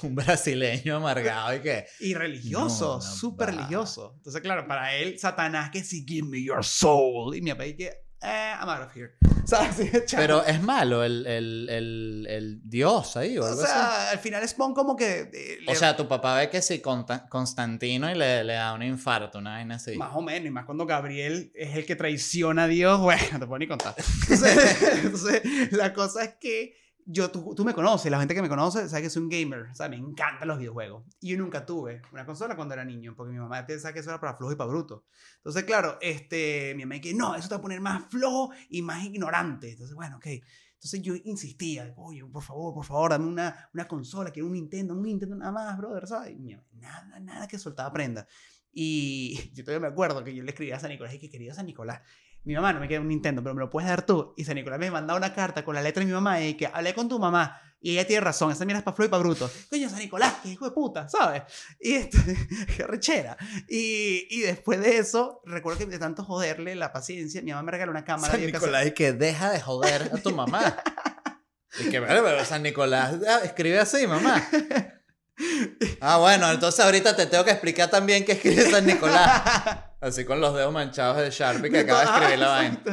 [0.03, 1.85] un brasileño amargado y que...
[2.01, 4.13] Y religioso, No, no súper religioso.
[4.17, 7.35] Entonces, claro, para él, Satanás que sí, give me your soul.
[7.35, 7.91] Y mi papá, y que,
[8.21, 9.13] eh, I'm out of here.
[9.47, 10.19] Sí, chao.
[10.19, 13.71] Pero es malo el, el, el, el dios ahí o o algo así.
[13.71, 15.29] sea, al final Spawn como que...
[15.33, 16.81] eh, O le- sea, tu papá ve que sí,
[17.29, 19.95] Constantino y le, le da un infarto, una vaina así.
[19.95, 23.39] Más o menos, y más cuando Gabriel es el que traiciona a Dios, bueno, no
[23.39, 23.95] te puedo ni contar.
[24.29, 26.75] Entonces, entonces, la cosa es que
[27.09, 29.73] yo, tú, tú me conoces, la gente que me conoce sabe que soy un gamer,
[29.73, 31.05] sea, me encantan los videojuegos.
[31.21, 34.09] Y yo nunca tuve una consola cuando era niño, porque mi mamá piensa que eso
[34.09, 35.05] era para flojo y para bruto.
[35.37, 38.81] Entonces, claro, este, mi mamá dice, no, eso te va a poner más flojo y
[38.81, 39.71] más ignorante.
[39.71, 40.27] Entonces, bueno, ok.
[40.73, 44.93] Entonces yo insistía, oye, por favor, por favor, dame una, una consola, quiero un Nintendo,
[44.93, 46.37] un Nintendo nada más, brother, ¿sabes?
[46.37, 48.27] Mi mamá, nada, nada que soltaba prenda.
[48.73, 51.53] Y yo todavía me acuerdo que yo le escribía a San Nicolás y que quería
[51.53, 52.01] San Nicolás.
[52.47, 54.33] Mi mamá no me queda un Nintendo, pero me lo puedes dar tú.
[54.37, 56.65] Y San Nicolás me mandaba una carta con la letra de mi mamá y que
[56.65, 57.59] hablé con tu mamá.
[57.81, 59.51] Y ella tiene razón, esa mierda es para Floyd y para Bruto.
[59.69, 61.43] Coño, San Nicolás, que hijo de puta, ¿sabes?
[61.81, 62.17] Y este,
[62.77, 63.35] qué rechera.
[63.67, 67.71] Y, y después de eso, recuerdo que de tanto joderle la paciencia, mi mamá me
[67.73, 68.31] regaló una cámara.
[68.31, 70.77] San Nicolás y que deja de joder a tu mamá.
[71.79, 74.41] Y que, bueno, pero San Nicolás ah, escribe así, mamá.
[76.01, 79.41] Ah, bueno, entonces ahorita te tengo que explicar también qué escribe San Nicolás.
[79.99, 82.83] Así con los dedos manchados de Sharpie que acaba de escribir la vaina.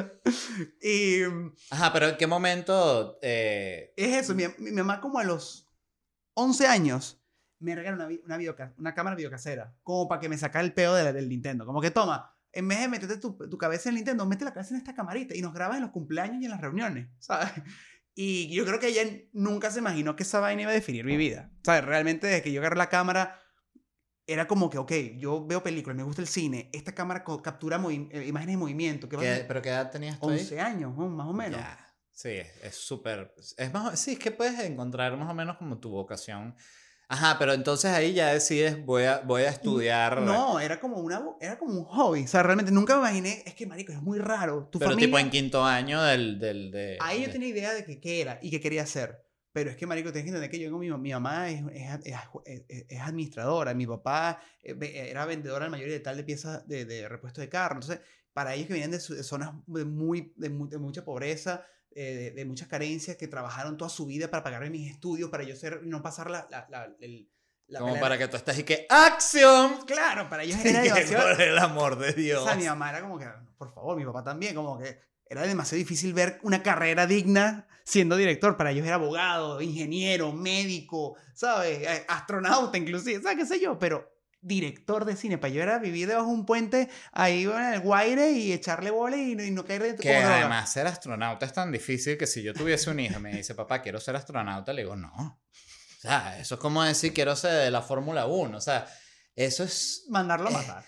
[0.82, 1.22] Y
[1.70, 3.18] Ajá, pero ¿en qué momento?
[3.22, 5.68] eh, es eso, mi, mi mamá como a los
[6.34, 7.20] 11 años
[7.60, 11.04] me regaló una, una, una cámara videocasera, como para que me sacara el pedo de
[11.04, 11.64] la- del Nintendo.
[11.66, 14.52] Como que toma, en vez de meterte tu, tu cabeza en el Nintendo, mete la
[14.52, 17.48] cabeza en esta camarita y nos grabas en los cumpleaños y en las reuniones, ¿sabes?
[18.14, 19.02] Y yo creo que ella
[19.32, 21.50] nunca se imaginó que esa vaina iba a definir mi vida.
[21.64, 21.84] ¿Sabes?
[21.84, 23.40] Realmente desde que yo agarré la cámara,
[24.26, 28.08] era como que, ok, yo veo películas, me gusta el cine, esta cámara captura movi-
[28.12, 29.08] eh, imágenes de movimiento.
[29.08, 29.44] ¿qué ¿qué-?
[29.46, 30.38] ¿Pero qué edad tenías tú ahí?
[30.38, 31.08] 11 años, ¿no?
[31.08, 31.60] más o menos.
[31.60, 31.80] Ya,
[32.16, 33.34] Sí, es- es súper.
[33.58, 36.54] Es más, sí, es que puedes encontrar más o menos como tu vocación.
[37.14, 40.20] Ajá, pero entonces ahí ya decides, voy a, voy a estudiar.
[40.22, 42.24] No, era como, una, era como un hobby.
[42.24, 43.42] O sea, realmente nunca me imaginé.
[43.46, 44.68] Es que, marico, es muy raro.
[44.72, 45.06] Tu pero familia.
[45.06, 46.40] tipo en quinto año del.
[46.40, 49.22] del de, Ahí yo de- tenía idea de que qué era y qué quería hacer.
[49.52, 52.00] Pero es que, marico, tienes que entender que yo con mi, mi mamá es, es,
[52.44, 53.72] es- es- administradora.
[53.74, 54.76] Mi papá eh,
[55.10, 57.76] era vendedor al mayor de tal de piezas de, de repuesto de carro.
[57.76, 58.00] Entonces,
[58.32, 62.44] para ellos que vienen de, zonas de, muy, de, de mucha pobreza, eh, de, de
[62.44, 66.02] muchas carencias, que trabajaron toda su vida para pagarme mis estudios, para yo ser, no
[66.02, 66.46] pasar la...
[66.50, 67.28] la, la, el-
[67.66, 69.86] la Como para que tú estés y que ¡Acción!
[69.86, 71.30] Claro, para ellos era demasiado...
[71.34, 72.42] Por el amor de Dios.
[72.42, 73.26] O sea, mi mamá era como que,
[73.56, 78.16] por favor, mi papá también, como que era demasiado difícil ver una carrera digna siendo
[78.16, 78.58] director.
[78.58, 81.80] Para ellos era abogado, ingeniero, médico, ¿sabes?
[81.88, 83.78] Eh, Astronauta inclusive, ¿sabes qué sé yo?
[83.78, 84.13] Pero
[84.44, 88.30] director de cine, para yo era vivir debajo de un puente ahí en el Guaire
[88.32, 91.72] y echarle bola y, no- y no caer dentro Que además ser astronauta es tan
[91.72, 94.82] difícil que si yo tuviese un hijo y me dice, papá, quiero ser astronauta, le
[94.82, 95.10] digo, no.
[95.16, 98.58] O sea, eso es como decir, quiero ser de la Fórmula 1.
[98.58, 98.86] O sea,
[99.34, 100.84] eso es, Mandarlo a matar.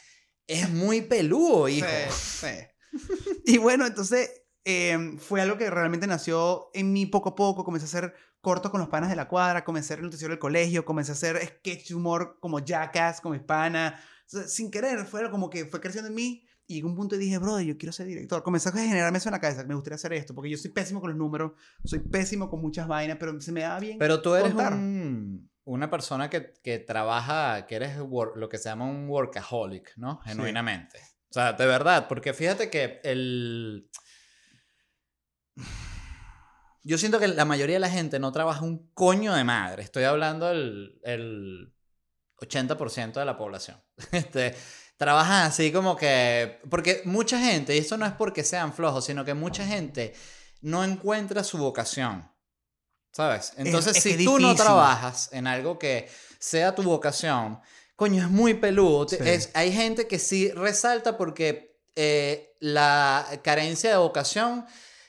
[0.46, 1.86] es muy peludo, hijo.
[2.10, 2.98] Sí, sí.
[3.46, 4.30] Y bueno, entonces
[4.64, 7.64] eh, fue algo que realmente nació en mí poco a poco.
[7.64, 10.84] Comencé a hacer cortos con los panas de la cuadra, comencé a noticiero del colegio,
[10.84, 13.94] comencé a hacer sketch humor como Jackass con mis panas.
[14.26, 16.42] O sea, sin querer, fue como que fue creciendo en mí.
[16.68, 18.42] Y llegó un punto y dije, brother, yo quiero ser director.
[18.42, 21.00] Comencé a generarme eso en la cabeza, me gustaría hacer esto, porque yo soy pésimo
[21.00, 21.52] con los números,
[21.84, 23.98] soy pésimo con muchas vainas, pero se me da bien.
[24.00, 28.68] Pero tú eres un- una persona que, que trabaja, que eres wor- lo que se
[28.68, 30.20] llama un workaholic, ¿no?
[30.24, 30.30] Sí.
[30.30, 30.98] Genuinamente.
[31.30, 33.88] O sea, de verdad, porque fíjate que el...
[36.86, 39.82] Yo siento que la mayoría de la gente no trabaja un coño de madre.
[39.82, 41.74] Estoy hablando del el
[42.40, 43.82] 80% de la población.
[44.12, 44.54] Este,
[44.96, 46.60] trabajan así como que...
[46.70, 50.14] Porque mucha gente, y esto no es porque sean flojos, sino que mucha gente
[50.60, 52.30] no encuentra su vocación.
[53.12, 53.54] ¿Sabes?
[53.56, 56.08] Entonces, es si que tú no trabajas en algo que
[56.38, 57.58] sea tu vocación,
[57.96, 59.08] coño, es muy peludo.
[59.08, 59.16] Sí.
[59.20, 64.66] es- hay gente que sí resalta porque eh, la carencia de vocación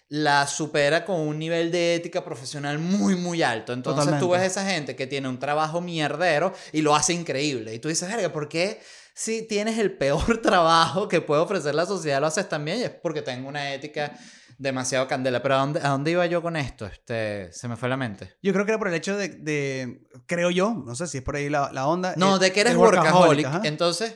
[0.09, 3.73] la supera con un nivel de ética profesional muy, muy alto.
[3.73, 4.37] Entonces tú Totalmente.
[4.43, 7.73] ves esa gente que tiene un trabajo mierdero y lo hace increíble.
[7.73, 8.79] Y tú dices, verga, ¿por qué
[9.13, 12.79] si tienes el peor trabajo que puede ofrecer la sociedad lo haces también?
[12.79, 14.17] Y es porque tengo una ética
[14.57, 15.41] demasiado candela.
[15.43, 16.85] Pero ¿a dónde, a dónde iba yo con esto?
[16.85, 18.37] Este, se me fue la mente.
[18.41, 21.23] Yo creo que era por el hecho de, de- creo yo, no sé si es
[21.23, 22.13] por ahí la, la onda.
[22.15, 23.47] No, eh, de que eres workaholic.
[23.65, 24.15] Entonces,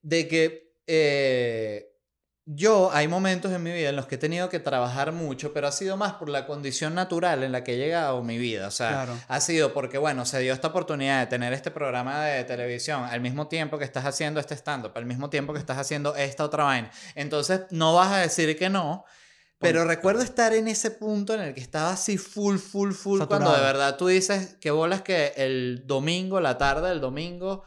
[0.00, 1.84] de que eh,
[2.50, 5.68] yo hay momentos en mi vida en los que he tenido que trabajar mucho, pero
[5.68, 8.68] ha sido más por la condición natural en la que he llegado mi vida.
[8.68, 9.18] O sea, Claro.
[9.28, 13.20] ha sido porque, bueno, se dio esta oportunidad de tener este programa de televisión al
[13.20, 16.64] mismo tiempo que estás haciendo este stand-up, al mismo tiempo que estás haciendo esta otra
[16.64, 16.90] vaina.
[17.14, 19.04] Entonces, no vas a decir que no.
[19.60, 23.50] Pero recuerdo estar en ese punto en el que estaba así full, full, full, cuando
[23.50, 23.64] de Saturado.
[23.64, 27.64] verdad tú dices que bolas que el domingo, la tarde del domingo,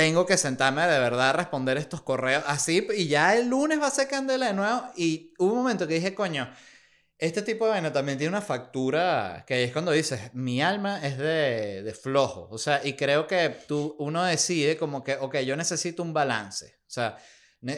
[0.00, 3.88] tengo que sentarme de verdad a responder estos correos así y ya el lunes va
[3.88, 6.50] a ser candela de nuevo y hubo un momento que dije, coño,
[7.18, 11.18] este tipo de vaina también tiene una factura que es cuando dices, mi alma es
[11.18, 15.54] de, de flojo, o sea, y creo que tú, uno decide como que, ok, yo
[15.54, 17.18] necesito un balance, o sea,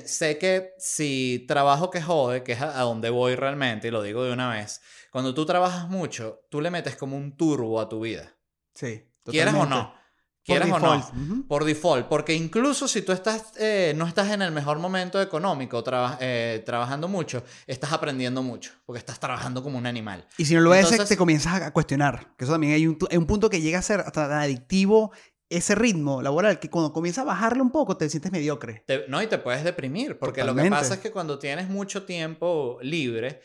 [0.06, 4.00] Sé que si trabajo que jode, que es a a donde voy realmente, y lo
[4.00, 7.88] digo de una vez, cuando tú trabajas mucho, tú le metes como un turbo a
[7.88, 8.32] tu vida.
[8.76, 9.10] Sí.
[9.24, 9.74] Quieras o totalmente.
[9.74, 10.01] no.
[10.44, 10.92] Quieras Por o no.
[10.96, 11.14] default.
[11.16, 11.46] Ujú.
[11.46, 15.84] Por default, porque incluso si tú estás, eh, no estás en el mejor momento económico,
[15.84, 20.26] traba- eh, trabajando mucho, estás aprendiendo mucho, porque estás trabajando como un animal.
[20.38, 22.34] Y si no lo es, Entonces- te comienzas a cuestionar.
[22.36, 25.12] Que eso también hay un, hay un punto que llega a ser hasta tan adictivo
[25.48, 28.82] ese ritmo laboral que cuando comienzas a bajarle un poco te sientes mediocre.
[28.86, 30.76] Te- no, y te puedes deprimir, porque lo que Totalmente.
[30.78, 33.42] pasa es que cuando tienes mucho tiempo libre,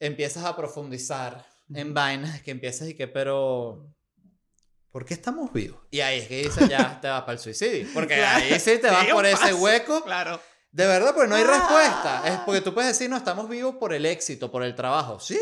[0.00, 3.94] empiezas a profundizar en vainas que empiezas y que, pero...
[4.90, 5.80] ¿Por qué estamos vivos?
[5.90, 7.88] Y ahí es que dices, ya te vas para el suicidio.
[7.94, 8.44] Porque Claro.
[8.44, 9.56] ahí sí te vas por ese paso.
[9.56, 10.40] hueco Claro.
[10.70, 11.50] De verdad, pues no hay Ah.
[11.50, 12.22] respuesta.
[12.26, 15.18] Es porque tú puedes decir, no, estamos vivos por el éxito, por el trabajo.
[15.20, 15.40] ¿Sí?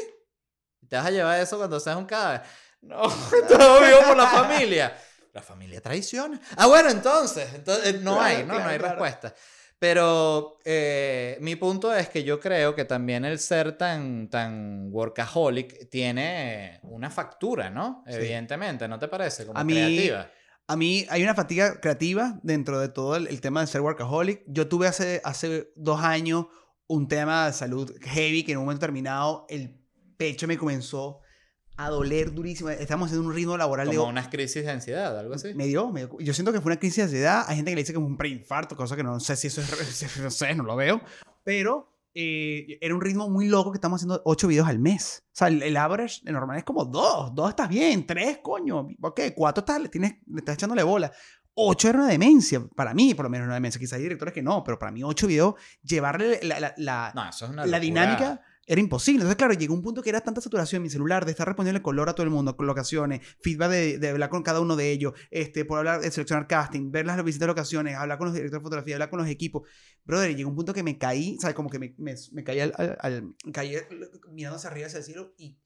[0.88, 2.42] ¿Te vas a llevar eso cuando seas un cadáver?
[2.82, 3.02] No,
[3.42, 4.96] estamos vivos por la familia.
[5.32, 6.40] La familia traiciona.
[6.56, 8.54] Ah, bueno, entonces, entonces no Claro, hay, ¿no?
[8.54, 9.34] claro, no hay respuesta.
[9.78, 15.90] Pero eh, mi punto es que yo creo que también el ser tan, tan workaholic
[15.90, 18.02] tiene una factura, ¿no?
[18.06, 18.14] Sí.
[18.14, 19.44] Evidentemente, ¿no te parece?
[19.46, 20.30] Como A mí- creativa.
[20.68, 24.42] A mí hay una fatiga creativa dentro de todo el, el tema de ser workaholic.
[24.48, 26.46] Yo tuve hace, hace dos años
[26.88, 29.78] un tema de salud heavy que en un momento determinado el
[30.16, 31.20] pecho me comenzó
[31.76, 32.70] a doler durísimo.
[32.70, 35.54] Estamos haciendo un ritmo laboral de Como unas crisis de ansiedad, algo así.
[35.54, 37.44] Me dio, me dio- Yo siento que fue una crisis de ansiedad.
[37.48, 39.60] Hay gente que le dice que es un preinfarto, cosa que no sé si eso
[39.60, 40.16] es.
[40.22, 41.00] No sé, no lo veo.
[41.44, 45.22] Pero eh, era un ritmo muy loco que estamos haciendo ocho videos al mes.
[45.26, 47.34] O sea, el, el average normal es como dos.
[47.34, 48.88] Dos estás bien, tres, coño.
[49.02, 51.12] Ok, cuatro estás, le, tienes, le estás echándole bola.
[51.58, 52.62] Ocho era una demencia.
[52.74, 53.78] Para mí, por lo menos, una demencia.
[53.78, 57.28] Quizá hay directores que no, pero para mí, ocho videos, llevarle la, la- la- No,
[57.28, 59.18] eso es una la dinámica era imposible.
[59.20, 61.82] Entonces, claro, llegó un punto que era tanta saturación en mi celular de estar respondiendo
[61.82, 65.12] color a todo el mundo, locaciones, feedback de, de hablar con cada uno de ellos,
[65.30, 68.64] este, por hablar seleccionar casting, ver las visitas de locaciones, hablar con los directores de
[68.64, 69.68] fotografía, hablar con los equipos.
[70.04, 71.54] Brother, llegó un punto que me caí, ¿sabes?
[71.54, 73.76] Como que me, me, me caí, al, al- al- caí
[74.32, 75.58] mirando hacia arriba, hacia el cielo y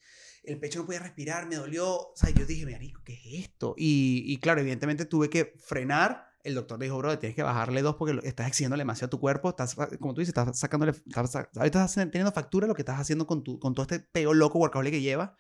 [0.43, 1.87] el pecho no podía respirar, me dolió.
[1.91, 3.75] O sea, yo dije, marico, ¿qué es esto?
[3.77, 6.30] Y, y claro, evidentemente tuve que frenar.
[6.43, 9.51] El doctor dijo, bro, tienes que bajarle dos porque estás exigiéndole demasiado a tu cuerpo.
[9.51, 10.93] Estás, como tú dices, estás sacándole.
[10.93, 14.59] Estás, estás teniendo factura lo que estás haciendo con, tu, con todo este peo loco
[14.59, 15.33] workaholic que llevas.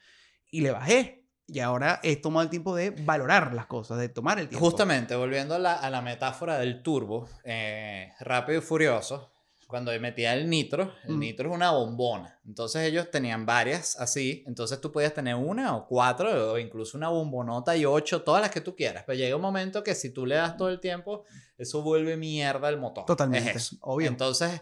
[0.50, 1.26] Y le bajé.
[1.46, 4.64] Y ahora he tomado el tiempo de valorar las cosas, de tomar el tiempo.
[4.64, 9.32] Justamente, volviendo a la, a la metáfora del turbo, eh, rápido y furioso,
[9.70, 11.18] cuando metía el nitro, el Mm.
[11.20, 12.38] nitro es una bombona.
[12.44, 17.08] Entonces ellos tenían varias así, entonces tú podías tener una o cuatro o incluso una
[17.08, 19.04] bombonota y ocho, todas las que tú quieras.
[19.06, 21.24] Pero llega un momento que si tú le das todo el tiempo,
[21.56, 23.06] eso vuelve mierda el motor.
[23.06, 23.76] Totalmente, Es eso.
[23.80, 24.08] obvio.
[24.08, 24.60] Entonces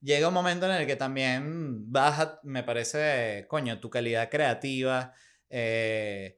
[0.00, 5.12] llega un momento en el que también baja, me parece, coño, tu calidad creativa.
[5.48, 6.36] eh,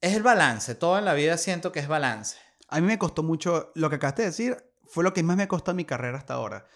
[0.00, 2.36] es el balance, todo en la vida siento que es balance.
[2.68, 4.56] A mí me costó mucho, lo que acabaste de decir,
[4.86, 6.66] fue lo que más me costó en mi carrera hasta ahora.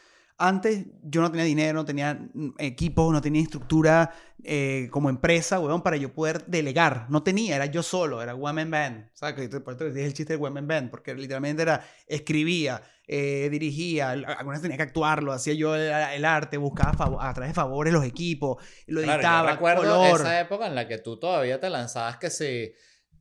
[0.40, 4.12] Antes yo no tenía dinero, no tenía mm, equipos, no tenía estructura
[4.44, 7.06] eh, como empresa, weón, para yo poder delegar.
[7.10, 9.10] No tenía, era yo solo, era one man band.
[9.14, 9.48] ¿Sabes?
[9.60, 14.10] Por eso dije el chiste de one man band, porque literalmente era, escribía, eh, dirigía,
[14.10, 16.92] algunas tenía que actuarlo, hacía yo el, el arte, buscaba
[17.28, 20.20] a través de favores los equipos, lo Claro, editaba, yo recuerdo color.
[20.20, 22.72] esa época en la que tú todavía te lanzabas que si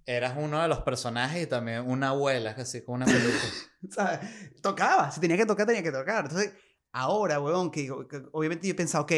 [0.05, 3.37] eras uno de los personajes y también una abuela, que sí, con una peluca.
[3.89, 4.19] ¿sabes?
[4.61, 6.25] Tocaba, si tenía que tocar, tenía que tocar.
[6.25, 6.53] Entonces,
[6.91, 9.11] ahora, weón, que, que obviamente yo he pensado, ok,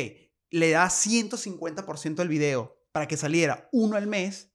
[0.52, 4.52] le da 150% del video para que saliera uno al mes.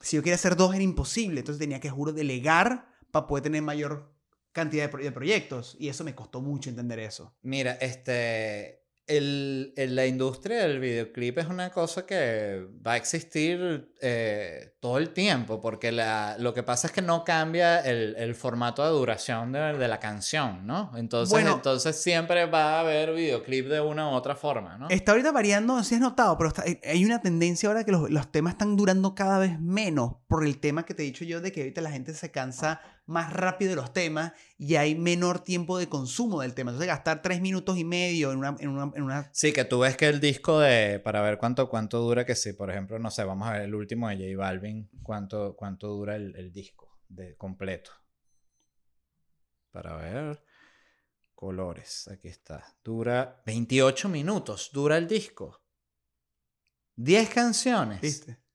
[0.00, 3.62] Si yo quería hacer dos era imposible, entonces tenía que, juro, delegar para poder tener
[3.62, 4.14] mayor
[4.52, 5.76] cantidad de proyectos.
[5.78, 7.36] Y eso me costó mucho entender eso.
[7.42, 13.92] Mira, este, el, el- la industria del videoclip es una cosa que va a existir
[14.00, 18.34] eh, todo el tiempo, porque la, lo que pasa es que no cambia el, el
[18.34, 20.92] formato de duración de, de la canción, ¿no?
[20.96, 21.54] Entonces, Bueno.
[21.54, 24.88] entonces siempre va a haber videoclip de una u otra forma, ¿no?
[24.90, 28.30] Está ahorita variando, si has notado, pero está- hay una tendencia ahora que los, los
[28.32, 31.52] temas están durando cada vez menos por el tema que te he dicho yo de
[31.52, 35.78] que ahorita la gente se cansa más rápido de los temas y hay menor tiempo
[35.78, 36.70] de consumo del tema.
[36.70, 38.56] Entonces gastar tres minutos y medio en una...
[38.58, 41.68] En una, en una Sí, que tú ves que el disco de, para ver cuánto,
[41.68, 44.36] cuánto dura, que sí, por ejemplo, no sé, vamos a ver el último de J
[44.36, 47.92] Balvin, cuánto, cuánto dura el, el disco de completo.
[49.70, 50.42] Para ver.
[51.34, 52.64] Colores, aquí está.
[52.82, 55.62] Dura 28 minutos, dura el disco.
[56.96, 58.00] 10 canciones.
[58.00, 58.45] ¿Viste?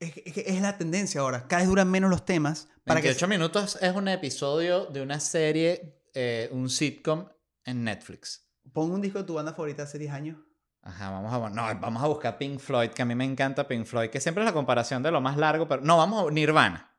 [0.00, 1.46] Es, es la tendencia ahora.
[1.46, 2.68] Cada vez duran menos los temas.
[2.84, 7.28] Para 28 que, minutos es un episodio de una serie, eh, un sitcom
[7.64, 8.50] en Netflix.
[8.72, 10.38] Pon un disco de tu banda favorita hace 10 años.
[10.82, 13.84] Ajá, vamos a, no, vamos a buscar Pink Floyd, que a mí me encanta Pink
[13.84, 16.96] Floyd, que siempre es la comparación de lo más largo, pero no, vamos a Nirvana,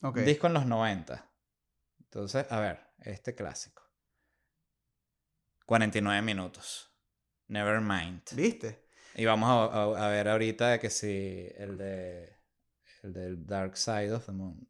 [0.00, 1.30] un disco en los 90.
[2.00, 3.82] Entonces, a ver, este clásico.
[5.66, 6.90] 49 minutos.
[7.48, 8.22] Never mind.
[8.32, 8.83] ¿Viste?
[9.16, 12.34] Y vamos a, a- a ver ahorita que si el de
[13.02, 14.66] el del Dark Side of the Moon.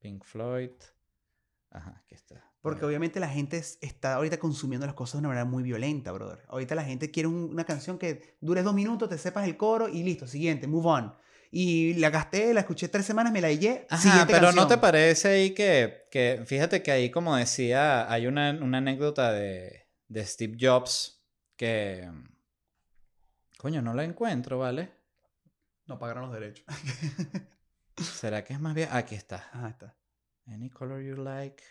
[0.00, 0.70] Pink Floyd.
[1.70, 2.44] Ajá, aquí está.
[2.60, 6.12] Porque obviamente la gente es- está ahorita consumiendo las cosas de una manera muy violenta,
[6.12, 6.44] brother.
[6.48, 9.88] Ahorita la gente quiere un- una canción que dure dos minutos, te sepas el coro
[9.88, 11.14] y listo, siguiente, move on.
[11.50, 13.86] Y la gasté, la escuché tres semanas, me la hallé.
[13.88, 18.26] Ajá, siguiente pero ¿no te parece ahí que, que fíjate que ahí como decía, hay
[18.26, 21.22] una, una anécdota de, de Steve Jobs
[21.56, 22.10] que,
[23.58, 24.90] coño, no la encuentro, ¿vale?
[25.86, 26.64] No pagaron los derechos.
[27.96, 28.88] ¿Será que es más bien?
[28.92, 29.50] Aquí está.
[29.52, 29.96] Ajá, está.
[30.46, 31.62] Any color you like.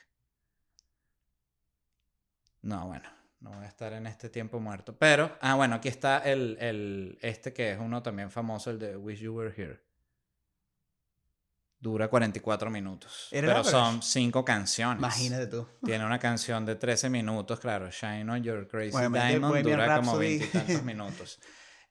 [2.62, 3.10] No, bueno,
[3.40, 4.98] no voy a estar en este tiempo muerto.
[4.98, 8.98] Pero, ah, bueno, aquí está el, el, este que es uno también famoso, el de
[8.98, 9.82] Wish You Were Here.
[11.80, 13.30] Dura 44 minutos.
[13.32, 14.98] ¿Era Pero son cinco canciones.
[14.98, 15.68] Imagínate tú.
[15.86, 17.90] Tiene una canción de 13 minutos, claro.
[17.92, 20.40] Shine on Your Crazy Bueno, Diamond dura como Rhapsody.
[20.40, 21.40] 20 y tantos minutos.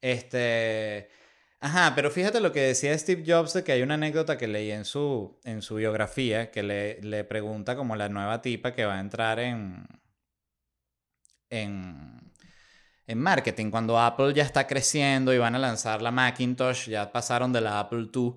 [0.06, 1.08] Este.
[1.58, 4.70] Ajá, pero fíjate lo que decía Steve Jobs de que hay una anécdota que leí
[4.70, 8.94] en su, en su biografía que le, le pregunta como la nueva tipa que va
[8.98, 9.84] a entrar en.
[11.50, 12.32] en.
[13.08, 13.70] en marketing.
[13.72, 17.80] Cuando Apple ya está creciendo y van a lanzar la Macintosh, ya pasaron de la
[17.80, 18.34] Apple II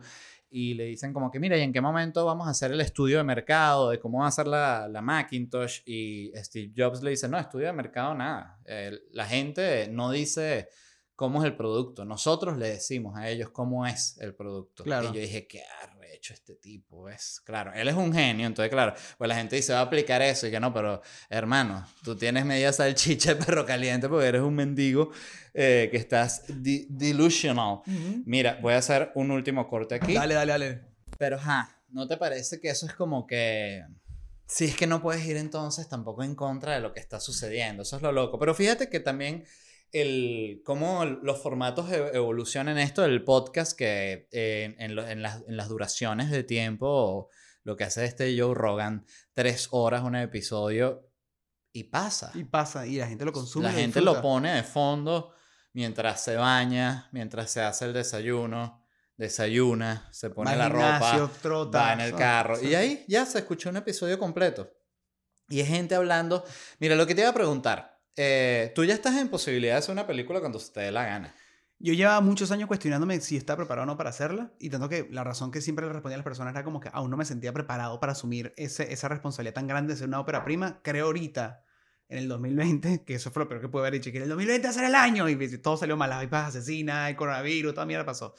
[0.50, 3.18] y le dicen como que, mira, ¿y en qué momento vamos a hacer el estudio
[3.18, 5.82] de mercado de cómo va a ser la, la Macintosh?
[5.86, 8.58] Y Steve Jobs le dice, no, estudio de mercado nada.
[8.66, 10.70] Eh, la gente no dice
[11.20, 12.06] cómo es el producto.
[12.06, 14.86] Nosotros le decimos a ellos cómo es el producto.
[14.86, 15.10] Claro.
[15.10, 17.42] Y yo dije, qué arrecho este tipo es.
[17.44, 20.48] Claro, él es un genio, entonces claro, pues la gente dice, va a aplicar eso
[20.48, 24.56] y que no, pero hermano, tú tienes media salchicha de perro caliente porque eres un
[24.56, 25.12] mendigo
[25.54, 27.82] eh, que estás di- delusional.
[28.26, 30.14] Mira, voy a hacer un último corte aquí.
[30.14, 30.82] Dale, dale, dale.
[31.18, 33.84] Pero, ja, ¿no te parece que eso es como que...
[34.48, 37.84] Si es que no puedes ir entonces tampoco en contra de lo que está sucediendo.
[37.84, 38.40] Eso es lo loco.
[38.40, 39.44] Pero fíjate que también
[39.92, 45.44] el, cómo los formatos e- evolucionan esto del podcast, que eh, en, lo- en las,
[45.48, 47.30] en las duraciones de tiempo,
[47.64, 51.06] lo que hace este Joe Rogan, tres horas un episodio,
[51.72, 52.32] y pasa.
[52.34, 53.66] Y pasa, y la gente lo consume.
[53.66, 54.14] La gente disfruta.
[54.18, 55.34] lo pone de fondo
[55.74, 58.84] mientras se baña, mientras se hace el desayuno,
[59.18, 62.60] desayuna, se pone la gimnasio, ropa, trota, va en el carro.
[62.62, 64.72] Y ahí ya se escuchó un episodio completo.
[65.48, 66.44] Y hay gente hablando.
[66.80, 67.99] Mira, lo que te iba a preguntar.
[68.22, 71.06] Eh, Tú ya estás en posibilidad de hacer una película cuando se te dé la
[71.06, 71.34] gana.
[71.82, 74.52] Yo llevaba muchos años cuestionándome si estaba preparado o no para hacerla.
[74.60, 76.90] Y tanto que la razón que siempre le respondía a las personas era como que
[76.92, 80.44] aún no me sentía preparado para asumir esa responsabilidad tan grande de ser una ópera
[80.44, 80.82] prima.
[80.84, 81.64] Creo ahorita,
[82.10, 84.30] en el 2020, que eso fue lo peor que pude haber dicho, que en el
[84.30, 85.30] 2020 va a ser el año.
[85.30, 88.36] Y todo salió mal, las vipas asesinas, el coronavirus, toda mierda pasó.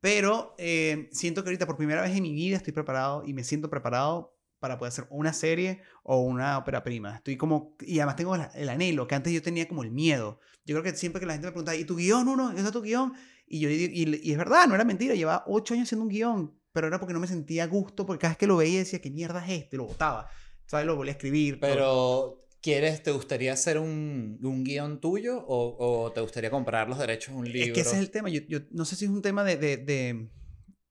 [0.00, 3.44] Pero eh, siento que ahorita por primera vez en mi vida estoy preparado y me
[3.44, 7.16] siento preparado para poder hacer una serie o una ópera prima.
[7.16, 7.74] Estoy como...
[7.80, 10.38] Y además tengo el, el anhelo, que antes yo tenía como el miedo.
[10.64, 12.52] Yo creo que siempre que la gente me pregunta, ¿y tu guion, uno?
[12.52, 13.14] ¿Ese es tu guion?
[13.46, 16.54] Y yo y, y es verdad, no era mentira, llevaba ocho años haciendo un guion,
[16.72, 19.00] pero era porque no me sentía a gusto, porque cada vez que lo veía decía,
[19.00, 19.76] ¿qué mierda es este?
[19.76, 20.28] Lo botaba.
[20.66, 20.86] ¿Sabes?
[20.86, 21.58] Lo volví a escribir.
[21.58, 21.68] todo.
[21.68, 26.98] Pero, ¿quieres, te gustaría hacer un, un guion tuyo o, o te gustaría comprar los
[26.98, 27.68] derechos de un libro?
[27.68, 28.28] Es que ese es el tema.
[28.28, 30.28] Yo, yo no sé si es un tema de, de, de,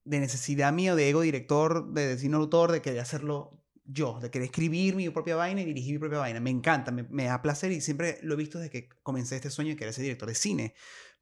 [0.03, 3.58] de necesidad mío, de ego director, de cine autor, de querer hacerlo
[3.91, 6.39] yo, de querer escribir mi propia vaina y dirigir mi propia vaina.
[6.39, 9.49] Me encanta, me, me da placer y siempre lo he visto desde que comencé este
[9.49, 10.75] sueño de querer ser director de cine.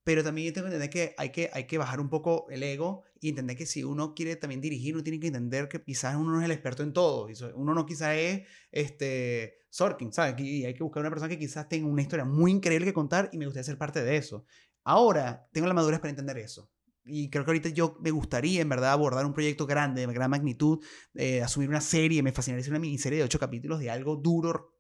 [0.03, 3.03] Pero también tengo que entender que hay, que hay que bajar un poco el ego
[3.20, 6.32] y entender que si uno quiere también dirigir, uno tiene que entender que quizás uno
[6.32, 7.28] no es el experto en todo.
[7.55, 10.39] Uno no quizás es este, Sorkin, ¿sabes?
[10.39, 13.30] Y hay que buscar una persona que quizás tenga una historia muy increíble que contar
[13.34, 14.45] y me gustaría ser parte de eso.
[14.86, 16.72] Ahora tengo la madurez para entender eso.
[17.08, 20.30] Y creo que ahorita yo me gustaría, en verdad, abordar un proyecto grande, de gran
[20.30, 20.84] magnitud,
[21.16, 24.74] eh, asumir una serie, me fascinaría hacer una miniserie de ocho capítulos de algo duro,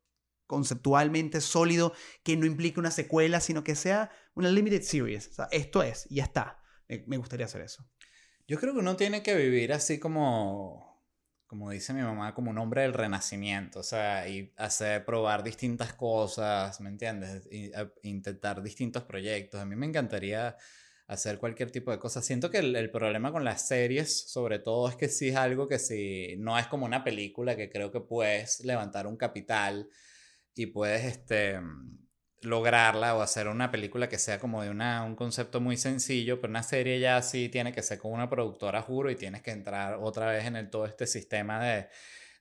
[0.45, 5.27] conceptualmente sólido, que no implique una secuela, sino que sea una limited series.
[5.29, 6.61] O sea, esto es, y ya está.
[6.87, 7.85] Me, me gustaría hacer eso.
[8.47, 11.03] Yo creo que uno tiene que vivir así como,
[11.47, 15.93] como dice mi mamá, como un hombre del renacimiento, o sea, y hacer, probar distintas
[15.93, 17.45] cosas, ¿me entiendes?
[17.51, 19.59] Y, a- intentar distintos proyectos.
[19.59, 20.55] A mí me encantaría
[21.07, 22.25] hacer cualquier tipo de cosas.
[22.25, 25.67] Siento que el, el problema con las series, sobre todo, es que sí es algo
[25.67, 29.89] que si no es como una película que creo que puedes levantar un capital
[30.55, 31.59] y puedes, este
[32.41, 36.51] lograrla o hacer una película que sea como de una, un concepto muy sencillo, pero
[36.51, 39.97] una serie ya sí tiene que ser con una productora, juro, y tienes que entrar
[40.01, 41.87] otra vez en todo este sistema de,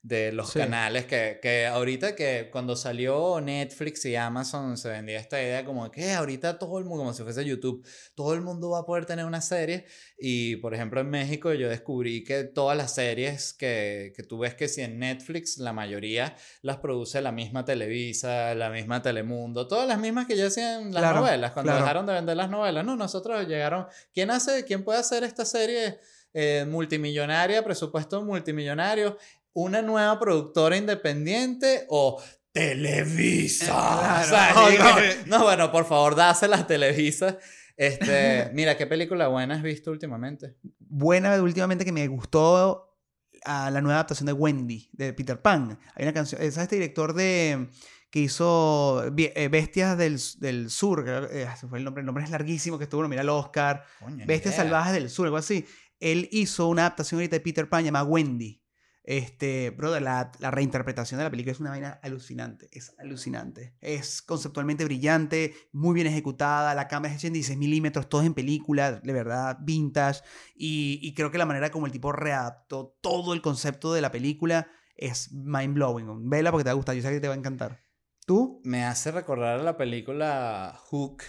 [0.07, 0.61] de los Sí.
[0.61, 5.91] canales que, que ahorita que cuando salió Netflix y Amazon se vendía esta idea como
[5.91, 7.85] que ahorita todo el mundo, como si fuese YouTube,
[8.15, 9.85] todo el mundo va a poder tener una serie
[10.17, 14.55] y por ejemplo en México yo descubrí que todas las series que, que tú ves
[14.55, 19.89] que si en Netflix la mayoría las produce la misma Televisa, la misma Telemundo, todas
[19.89, 21.83] las mismas que ya hacían las Claro, novelas, cuando claro.
[21.85, 25.99] dejaron de vender las novelas, no, nosotros llegaron, ¿quién hace, quién puede hacer esta serie
[26.39, 29.17] eh, multimillonaria, presupuesto multimillonario,
[29.57, 33.67] una nueva productora independiente o Televisa?
[33.67, 34.55] Claro, O sea,
[35.25, 35.39] no, no.
[35.39, 37.39] no, bueno, por favor, dáselas Televisa.
[37.75, 40.57] Este, mira, ¿qué película buena has visto últimamente?
[40.79, 42.99] Buena últimamente que me gustó
[43.47, 45.79] a la nueva adaptación de Wendy, de Peter Pan.
[45.95, 47.69] Hay una canción, es este director de
[48.11, 52.31] que hizo eh, Bestias del, del Sur, eh, ese fue el nombre, el nombre es
[52.31, 53.85] larguísimo, que estuvo nominado al Oscar.
[54.01, 54.57] Coño, ni Bestias.
[54.57, 55.67] Salvajes del Sur, algo así.
[55.99, 58.63] Él hizo una adaptación ahorita de Peter Pan llamada Wendy.
[59.07, 62.69] Este, brother, la, la reinterpretación de la película es una vaina alucinante.
[62.73, 63.77] Es alucinante.
[63.81, 66.75] Es conceptualmente brillante, muy bien ejecutada.
[66.75, 70.23] La cámara es 86 milímetros, todo en película, de verdad, vintage.
[70.57, 74.11] Y, y creo que la manera como el tipo readaptó todo el concepto de la
[74.11, 76.29] película es mind blowing.
[76.29, 76.97] Vela porque te va a gustar.
[76.97, 77.81] Yo sé que te va a encantar.
[78.27, 78.61] ¿Tú?
[78.65, 81.23] Me hace recordar la película Hook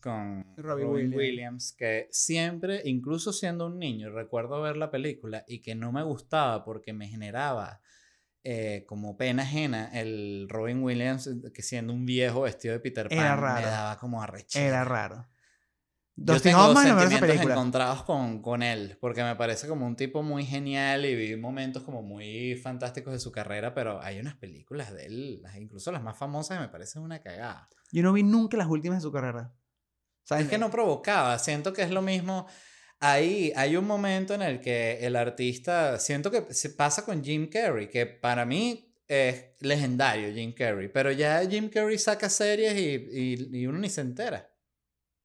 [0.00, 1.16] con Robin Robin, Williams.
[1.16, 1.72] Williams.
[1.72, 6.64] que siempre, incluso siendo un niño, recuerdo ver la película y que no me gustaba
[6.64, 7.80] porque me generaba
[8.42, 13.08] eh, como pena ajena el Robin Williams eh, que siendo un viejo vestido de Peter
[13.08, 13.60] Pan Era raro.
[13.60, 14.66] me daba como arrechera.
[14.66, 15.28] Era raro.
[16.16, 17.54] Yo Dustin tengo Hoffman esa sentimientos película.
[17.54, 21.82] encontrados con, con él, porque me parece como un tipo muy genial y vi momentos
[21.82, 26.18] como muy fantásticos de su carrera, pero hay unas películas de él, incluso las más
[26.18, 27.68] famosas, que me parecen una cagada.
[27.90, 29.54] Yo no vi nunca las últimas de su carrera.
[30.38, 32.46] Es que no provocaba, siento que es lo mismo.
[33.00, 37.48] Ahí hay un momento en el que el artista, siento que se pasa con Jim
[37.48, 43.08] Carrey, que para mí es legendario Jim Carrey, pero ya Jim Carrey saca series y,
[43.10, 44.50] y, y uno ni se entera.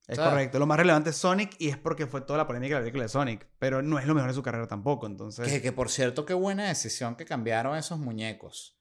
[0.08, 0.60] Es correcto.
[0.60, 3.04] Lo más relevante es Sonic y es porque fue toda la polémica de la película
[3.04, 3.48] de Sonic.
[3.58, 5.08] Pero no es lo mejor de su carrera tampoco.
[5.08, 5.48] Entonces.
[5.48, 8.75] Que, que por cierto, qué buena decisión que cambiaron esos muñecos.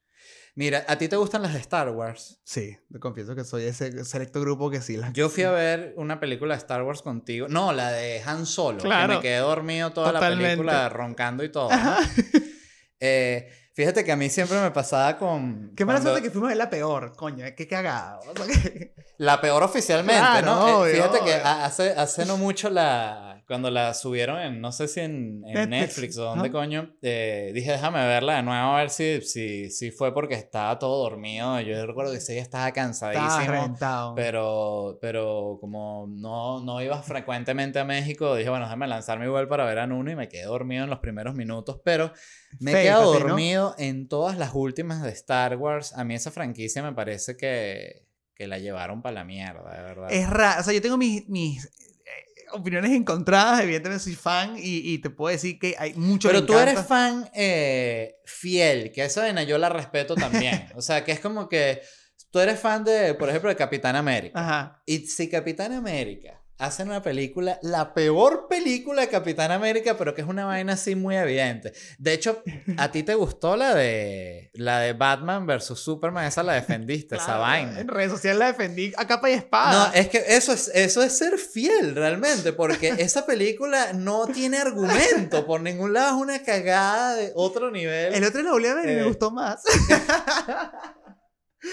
[0.56, 2.38] Mira, ¿a ti te gustan las de Star Wars?
[2.44, 4.96] Sí, te confieso que soy ese selecto grupo que sí.
[4.96, 5.12] Las...
[5.12, 7.48] Yo fui a ver una película de Star Wars contigo.
[7.48, 8.78] No, la de Han Solo.
[8.78, 9.14] Que Claro.
[9.14, 10.42] me quedé dormido toda Totalmente.
[10.44, 11.70] la película roncando y todo.
[11.70, 11.96] ¿no?
[13.06, 15.72] Eh, fíjate que a mí siempre me pasaba con...
[15.76, 17.44] Qué mala cuando- suerte que fuimos a ver la peor, coño.
[17.54, 18.18] Qué cagada.
[18.20, 20.68] O sea, que- La peor oficialmente, Claro, ¿no?
[20.68, 21.44] Eh, obvio, fíjate que obvio.
[21.46, 23.33] hace, hace no mucho la...
[23.46, 27.50] Cuando la subieron en, no sé si en, en Netflix, Netflix, o dónde coño, eh,
[27.54, 31.60] dije, déjame verla de nuevo a ver si, si, si fue porque estaba todo dormido.
[31.60, 33.52] Yo recuerdo que día estaba Estaba cansadísimo.
[33.52, 34.14] reventado.
[34.14, 39.64] Pero, pero como no, no iba frecuentemente a México, dije, bueno, déjame lanzarme igual para
[39.64, 42.12] ver a Nuno y me quedé dormido en los primeros minutos, pero
[42.60, 43.28] me he quedado así, ¿no?
[43.28, 45.92] dormido en todas las últimas de Star Wars.
[45.96, 50.08] A mí esa franquicia me parece que, que la llevaron para la mierda, de verdad.
[50.10, 50.60] Es raro.
[50.60, 51.68] O sea, yo tengo mis, mis
[52.54, 53.60] opiniones encontradas.
[53.62, 56.72] Evidentemente soy fan y, y te puedo decir que hay mucho Pero tú encanta.
[56.72, 60.68] eres fan eh, fiel, que esa vaina yo la respeto también.
[60.76, 61.80] O sea, que es como que
[62.30, 64.40] tú eres fan de, por ejemplo, de Capitán América.
[64.40, 64.82] Ajá.
[64.86, 70.20] Y si Capitán América hace una película, la peor película de Capitán América, pero que
[70.22, 71.72] es una vaina así muy evidente.
[71.98, 72.42] De hecho,
[72.78, 76.24] ¿a ti te gustó la de la de Batman versus Superman?
[76.26, 77.80] Esa la defendiste, esa Claro, vaina.
[77.80, 79.88] En redes sociales la defendí a capa y espada.
[79.88, 84.58] No, es que eso es, eso es ser fiel realmente, porque esa película no tiene
[84.58, 88.14] argumento por ningún lado, es una cagada de otro nivel.
[88.14, 89.04] El otro la volví a ver y me Eh.
[89.04, 89.62] gustó más.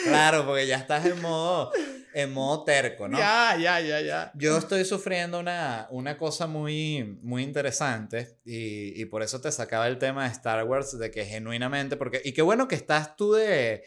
[0.04, 1.72] Claro, porque ya estás en modo,
[2.14, 3.18] en modo terco, ¿no?
[3.18, 4.32] Ya, ya, ya, ya.
[4.36, 9.88] Yo estoy sufriendo una, una cosa muy, muy interesante y, y por eso te sacaba
[9.88, 13.34] el tema de Star Wars, de que genuinamente, porque, y qué bueno que estás tú
[13.34, 13.84] de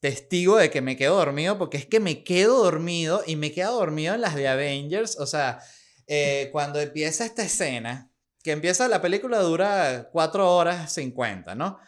[0.00, 3.74] testigo de que me quedo dormido, porque es que me quedo dormido y me quedo
[3.76, 5.60] dormido en las de Avengers, o sea,
[6.06, 8.10] eh, cuando empieza esta escena,
[8.42, 11.78] que empieza la película dura 4 horas 50, ¿no?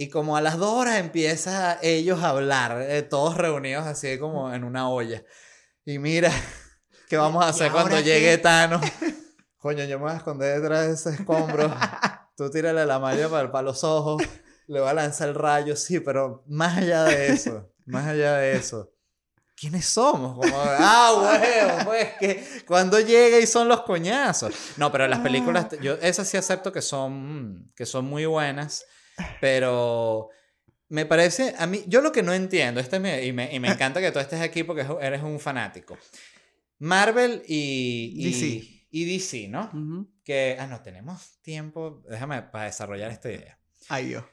[0.00, 4.54] Y como a las 2 horas empieza ellos a hablar, eh, todos reunidos así como
[4.54, 5.24] en una olla.
[5.84, 6.30] Y mira,
[7.08, 8.38] ¿qué vamos a ¿Y hacer cuando llegue qué?
[8.38, 8.80] Thanos?
[9.58, 11.74] Coño, yo me voy a esconder detrás de ese escombro.
[12.36, 14.22] Tú tírale la malla para, para los ojos.
[14.68, 18.52] Le va a lanzar el rayo, sí, pero más allá de eso, más allá de
[18.52, 18.92] eso.
[19.56, 20.36] ¿Quiénes somos?
[20.36, 24.54] Como, ah, huevo, pues que cuando llega y son los coñazos.
[24.76, 28.84] No, pero las películas, yo esas sí acepto que son, que son muy buenas,
[29.40, 30.28] pero
[30.88, 33.68] me parece, a mí, yo lo que no entiendo, este me- y, me, y me
[33.68, 35.98] encanta que tú estés aquí porque eres un fanático.
[36.78, 38.86] Marvel y, y DC.
[38.90, 39.70] y DC, ¿no?
[40.24, 43.58] Que, ah, no, tenemos tiempo, déjame para desarrollar esta idea.
[43.88, 44.24] Ay, Dios.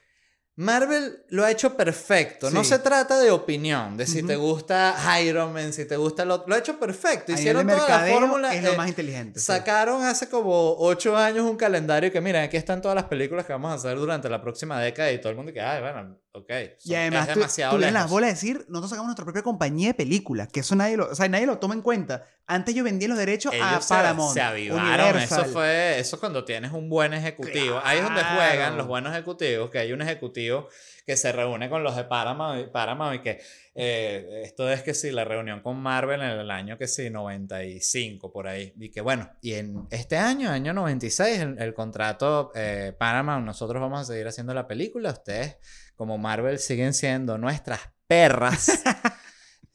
[0.56, 2.50] Marvel lo ha hecho perfecto.
[2.50, 6.44] No se trata de opinión, de si te gusta Iron Man, si te gusta lo,
[6.46, 7.32] lo ha hecho perfecto.
[7.32, 8.54] Hicieron toda la fórmula.
[8.54, 9.38] es lo eh, más inteligente.
[9.38, 9.46] sí.
[9.46, 13.52] Sacaron hace como ocho años un calendario que, miren, aquí están todas las películas que
[13.52, 16.50] vamos a hacer durante la próxima década y todo el mundo que, ay, bueno, ok.
[16.84, 18.10] Y son- además, es tú, demasiado tuvieron las lejos.
[18.10, 21.14] bolas de decir, nosotros sacamos nuestra propia compañía de películas, que eso nadie lo, o
[21.14, 22.24] sea, nadie lo toma en cuenta.
[22.48, 24.86] Antes yo vendía los derechos a Ellos se, Paramount, se avivaron.
[24.86, 25.40] Universal.
[25.44, 27.80] Eso fue, eso cuando tienes un buen ejecutivo.
[27.82, 28.36] Ahí es donde Claro.
[28.36, 30.68] juegan los buenos ejecutivos, que hay un ejecutivo
[31.04, 33.40] que se reúne con los de Paramount, Paramount y que
[33.78, 38.32] eh, esto es que sí, la reunión con Marvel en el año que sí, 95
[38.32, 38.72] por ahí.
[38.78, 43.80] Y que bueno, y en este año, año 96, el, el contrato eh, Paramount, nosotros
[43.80, 45.10] vamos a seguir haciendo la película.
[45.10, 45.56] Ustedes,
[45.96, 48.82] como Marvel, siguen siendo nuestras perras.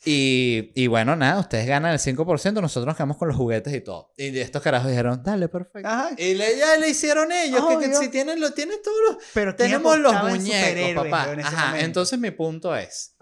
[0.04, 2.26] Y, y bueno, nada, ustedes ganan el 5%,
[2.60, 4.12] nosotros nos quedamos con los juguetes y todo.
[4.18, 5.88] Y de estos carajos dijeron, dale, perfecto.
[5.88, 6.10] Ajá.
[6.18, 9.24] Y le, ya le hicieron ellos, que, si tienen, lo, tienen todos los...
[9.34, 11.32] Pero ¿quién Tenemos los muñecos, papá.
[11.34, 11.86] en Ajá, momento?
[11.86, 13.16] entonces mi punto es,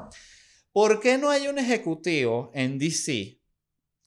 [0.72, 3.42] ¿por qué no hay un ejecutivo en DC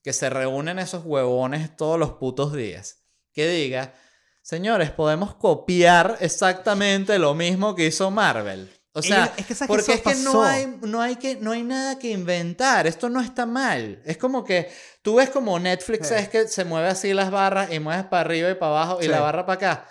[0.02, 3.92] que se reúnen esos huevones todos los putos días que diga,
[4.40, 8.70] señores, podemos copiar exactamente lo mismo que hizo Marvel?
[8.94, 9.74] O sea, Ellos- es que, ¿sabes qué?
[9.92, 12.86] porque es que no hay, no, hay que no hay nada que inventar.
[12.86, 14.02] Esto no está mal.
[14.04, 14.70] Es como que
[15.00, 16.14] tú ves como Netflix Sí.
[16.14, 19.08] es que se mueve así las barras y mueves para arriba y para abajo y
[19.08, 19.88] la barra para acá.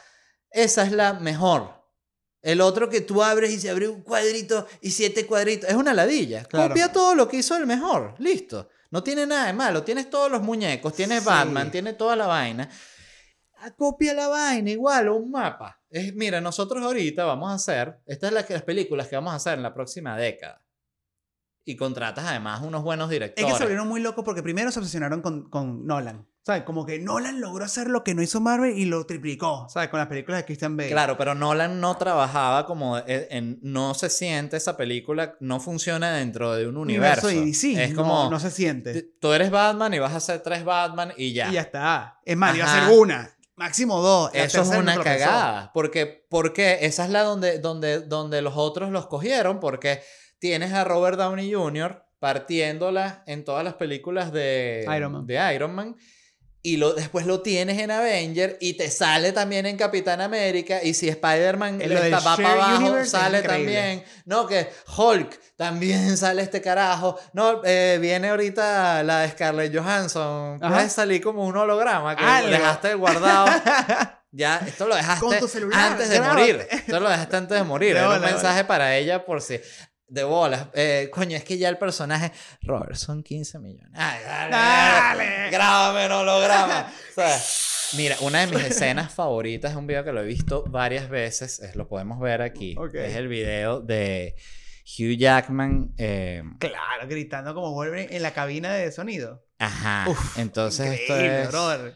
[0.51, 1.81] Esa es la mejor.
[2.43, 5.69] El otro que tú abres y se abre un cuadrito y siete cuadritos.
[5.69, 6.43] Es una ladilla.
[6.45, 6.69] Claro.
[6.69, 8.15] Copia todo lo que hizo el mejor.
[8.19, 8.69] Listo.
[8.91, 9.83] No tiene nada de malo.
[9.83, 11.25] Tienes todos los muñecos, tienes Sí.
[11.25, 12.69] Batman, tienes toda la vaina.
[13.57, 15.80] Ah, Copia la vaina igual, o un mapa.
[15.91, 19.35] Es, mira, nosotros ahorita vamos a hacer, estas son las, las películas que vamos a
[19.35, 20.61] hacer en la próxima década.
[21.63, 23.51] Y contratas además unos buenos Es directores.
[23.51, 26.25] que se volvieron muy locos porque primero se obsesionaron con, con Nolan.
[26.43, 26.63] ¿Sabes?
[26.63, 29.69] Como que Nolan logró hacer lo que no hizo Marvel y lo triplicó.
[29.69, 29.89] ¿Sabes?
[29.89, 30.89] Con las películas de Christian Bale.
[30.89, 36.11] Claro, pero Nolan no trabajaba como en, en- no se siente esa película, no funciona
[36.13, 37.27] dentro de un universo.
[37.27, 37.83] de DC.
[37.83, 39.03] es no- como No, se siente.
[39.19, 41.49] tú eres Batman y vas a hacer tres Batman y ya.
[41.51, 42.19] Y ya está.
[42.25, 43.29] Es más, iba a ser una.
[43.61, 44.33] Máximo dos.
[44.33, 45.69] La Eso es una cagada.
[45.71, 49.59] Porque, porque esa es la donde, donde, donde los otros los cogieron.
[49.59, 50.01] Porque
[50.39, 52.03] tienes a Robert Downey Jr.
[52.17, 55.27] partiéndola en todas las películas de Iron Man.
[55.27, 55.95] de Iron Man.
[56.63, 60.79] Y lo, después lo tienes en Avenger y te sale también en Capitán América.
[60.83, 64.03] Y si Spider-Man va para abajo, Universe sale también.
[64.25, 67.19] No, que Hulk también sale este carajo.
[67.33, 70.59] No, eh, viene ahorita la de Scarlett Johansson.
[70.59, 72.49] Puede salir como un holograma que Algo.
[72.49, 73.47] dejaste guardado.
[74.33, 76.65] Ya, esto lo dejaste Con tu celular, antes de morir.
[76.71, 77.93] Esto lo dejaste antes de morir.
[77.93, 79.59] De Era un mensaje para ella por si.
[80.11, 80.67] De bolas.
[80.73, 82.33] Eh, coño, es que ya el personaje.
[82.63, 83.91] Robert, son 15 millones.
[83.95, 84.51] Ay, dale.
[84.51, 85.49] Dale.
[85.51, 86.91] Grábame en holograma.
[87.11, 87.37] O sea,
[87.97, 91.59] mira, una de mis escenas favoritas es un video que lo he visto varias veces.
[91.61, 92.75] Es, lo podemos ver aquí.
[92.93, 94.35] Es el video de
[94.85, 95.93] Hugh Jackman.
[95.97, 99.45] eh, Claro, gritando como Wolverine en la cabina de sonido.
[99.59, 100.05] ajá.
[100.09, 101.47] Uf, Entonces esto es.
[101.49, 101.95] brother.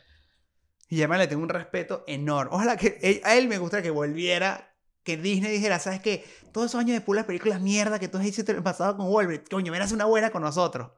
[0.90, 2.52] Y además le tengo un respeto enorme.
[2.56, 4.75] Ojalá que él- a él me gustaría que volviera,
[5.06, 6.26] que Disney dijera, ¿sabes qué?
[6.52, 9.74] Todos esos años de puras películas mierda que tú hiciste el pasado con Wolverine, coño,
[9.74, 10.92] hacer una buena con nosotros.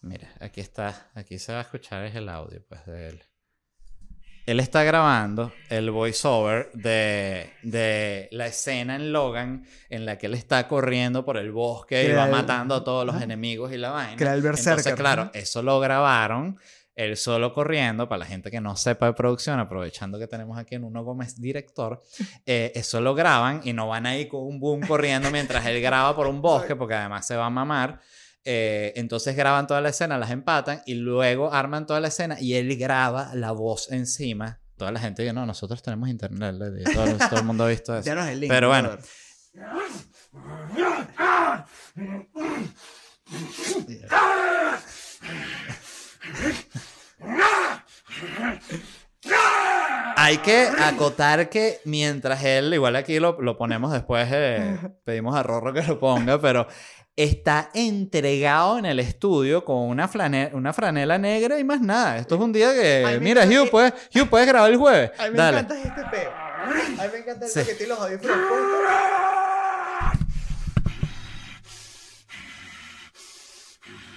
[0.00, 3.22] Mira, aquí está, aquí se va a escuchar es el audio pues de él.
[4.46, 10.34] Él está grabando el voiceover de, de la escena en Logan en la que él
[10.34, 13.76] está corriendo por el bosque Que y va el- matando a todos los enemigos y
[13.76, 14.16] la vaina.
[14.16, 15.30] Que era el Entonces, berserker, claro, ajá.
[15.34, 16.60] eso lo grabaron
[16.96, 20.74] él solo corriendo, para la gente que no sepa de producción, aprovechando que tenemos aquí
[20.74, 22.02] en Uno Gómez director,
[22.46, 26.16] eh, eso lo graban y no van ahí con un boom corriendo mientras él graba
[26.16, 28.00] por un bosque, porque además se va a mamar.
[28.48, 32.54] Eh, entonces graban toda la escena, las empatan y luego arman toda la escena y
[32.54, 34.60] él graba la voz encima.
[34.76, 36.54] Toda la gente dice, no, nosotros tenemos internet,
[36.94, 38.06] todo, todo el mundo ha visto eso.
[38.06, 38.50] Ya no es el link.
[38.50, 38.96] Pero bueno.
[50.18, 55.42] Hay que acotar que mientras él, igual aquí lo, lo ponemos después, eh, pedimos a
[55.42, 56.66] Rorro que lo ponga, pero
[57.16, 60.08] está entregado en el estudio con una,
[60.52, 62.18] una franela negra y más nada.
[62.18, 65.10] Esto es un día que, mira, Hugh, que- puedes, Hugh, puedes grabar el jueves.
[65.18, 65.58] A mí me Dale.
[65.60, 66.30] encanta este peo.
[66.32, 66.66] A
[67.04, 67.60] mí me encanta el Sí.
[67.78, 68.36] que los audífonos.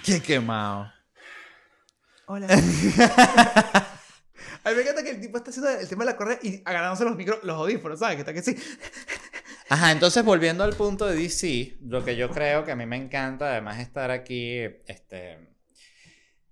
[0.04, 0.90] Qué quemado.
[2.32, 2.46] Hola.
[4.62, 6.62] A mí me encanta que el tipo está haciendo el tema de la correa y
[6.64, 8.14] agarrándose los micros, los audífonos, ¿sabes?
[8.14, 8.54] Que está que sí.
[9.68, 12.94] Ajá, entonces volviendo al punto de DC, lo que yo creo que a mí me
[12.94, 15.56] encanta, además de estar aquí, este,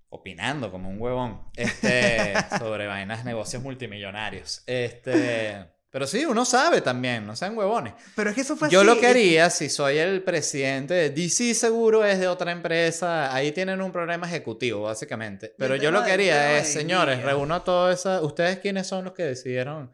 [0.09, 7.25] opinando como un huevón, este, sobre vainas, negocios multimillonarios, este, Pero sí, uno sabe también,
[7.25, 7.93] no sean huevones.
[8.15, 8.87] Pero es que eso fue Yo así.
[8.87, 13.33] lo que haría, si soy el presidente de DC, seguro es de otra empresa.
[13.33, 15.55] Ahí tienen un problema ejecutivo, básicamente.
[15.57, 18.21] Pero yo lo que haría es, señores, reúno a todas esas.
[18.21, 19.91] ¿Ustedes quiénes son los que decidieron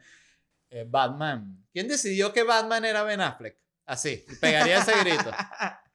[0.70, 1.66] eh, Batman?
[1.72, 3.58] ¿Quién decidió que Batman era Ben Affleck?
[3.86, 5.32] Así, pegaría ese grito.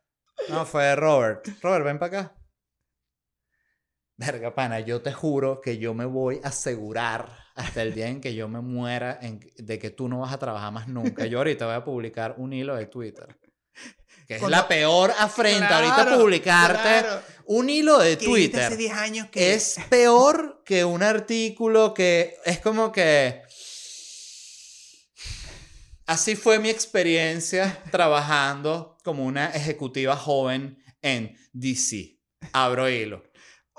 [0.48, 1.46] No, fue Robert.
[1.60, 2.34] Robert, ven para acá.
[4.20, 8.20] Verga, pana, yo te juro que yo me voy a asegurar hasta el día en
[8.20, 11.24] que yo me muera en- de que tú no vas a trabajar más nunca.
[11.24, 13.34] Yo ahorita voy a publicar un hilo de Twitter.
[14.28, 17.22] Que es Cuando- la peor afrenta ahorita Claro, publicarte claro.
[17.46, 18.60] un hilo de Twitter.
[18.64, 23.40] hace 10 años que Es peor que un artículo que es como que...
[26.06, 32.18] Así fue mi experiencia trabajando como una ejecutiva joven en DC.
[32.52, 33.22] Abro hilo.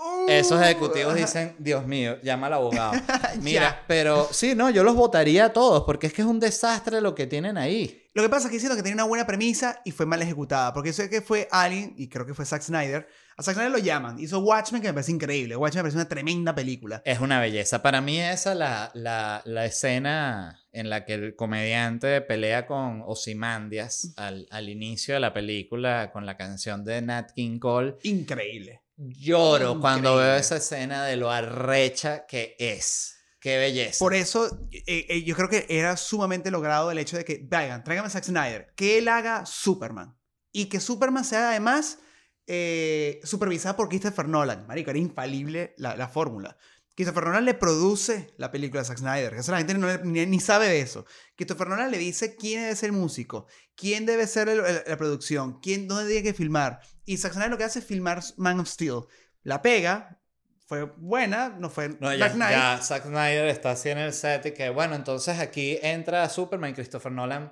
[0.02, 2.94] Uh, Esos ejecutivos dicen, Dios mío, llama al abogado.
[3.42, 7.02] Mira, pero sí, no, yo los votaría a todos porque es que es un desastre
[7.02, 8.02] lo que tienen ahí.
[8.14, 10.74] Lo que pasa es que siento que tenía una buena premisa y fue mal ejecutada.
[10.74, 13.08] Porque sé que fue alguien, y creo que fue Zack Snyder.
[13.38, 14.20] A Zack Snyder lo llaman.
[14.20, 15.56] Hizo Watchmen, que me parece increíble.
[15.56, 17.02] Watchmen me parece una tremenda película.
[17.06, 17.82] Es una belleza.
[17.82, 24.14] Para mí esa la, la, la escena en la que el comediante pelea con Ozymandias
[24.18, 27.96] al, al inicio de la película con la canción de Nat King Cole.
[28.04, 28.81] Increíble.
[29.04, 33.16] Lloro cuando veo esa escena de lo arrecha que es.
[33.40, 33.98] Qué belleza.
[33.98, 37.84] Por eso, eh, eh, yo creo que era sumamente logrado el hecho de que, vayan,
[37.84, 40.16] tráigame a Zack Snyder, que él haga Superman.
[40.52, 41.98] Y que Superman sea además
[42.46, 44.68] eh, supervisada por Christopher Nolan.
[44.68, 46.56] Marico, era infalible la, la fórmula.
[46.96, 49.34] Christopher Nolan le produce la película de Zack Snyder.
[49.34, 51.06] Que eso la gente no ni, ni sabe de eso.
[51.36, 54.98] Christopher Nolan le dice quién debe ser el músico, quién debe ser el- el- la
[54.98, 56.80] producción, quién, dónde tiene que filmar.
[57.06, 59.02] Y Zack Snyder lo que hace es filmar Man of Steel.
[59.44, 60.20] La pega,
[60.68, 62.52] fue buena, no fue No, ya, Knight.
[62.52, 66.74] ya Zack Snyder está así en el set y que, bueno, entonces aquí entra Superman,
[66.74, 67.52] Christopher Nolan.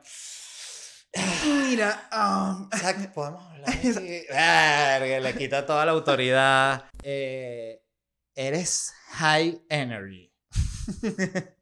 [1.67, 2.07] Mira,
[2.77, 3.73] Zack, podemos hablar?
[4.29, 6.85] Verga, le quita toda la autoridad.
[7.01, 7.81] Eh,
[8.47, 10.31] eres high energy.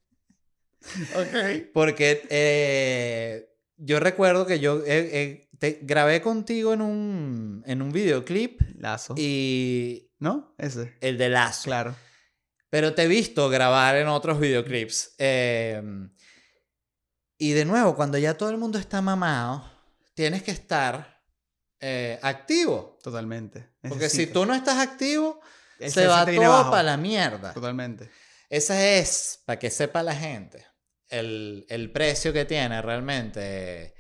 [1.16, 1.72] ok.
[1.74, 7.92] Porque eh, yo recuerdo que yo eh, eh, te grabé contigo en un, en un
[7.92, 9.16] videoclip Lazo.
[9.18, 10.54] y ¿No?
[10.58, 10.96] Ese.
[11.02, 11.64] el de Lazo.
[11.66, 11.96] Claro.
[12.70, 15.16] Pero te he visto grabar en otros videoclips.
[15.18, 15.82] eh,
[17.40, 19.64] y de nuevo, cuando ya todo el mundo está mamado,
[20.16, 21.22] tienes que estar
[21.80, 22.98] eh, activo.
[23.04, 23.70] Totalmente.
[23.88, 25.40] Porque si tú no estás activo,
[25.80, 27.54] El se va todo para la mierda.
[27.54, 28.10] Totalmente.
[28.50, 30.66] Ese es, para que sepa la gente,
[31.10, 33.94] el, el precio que tiene realmente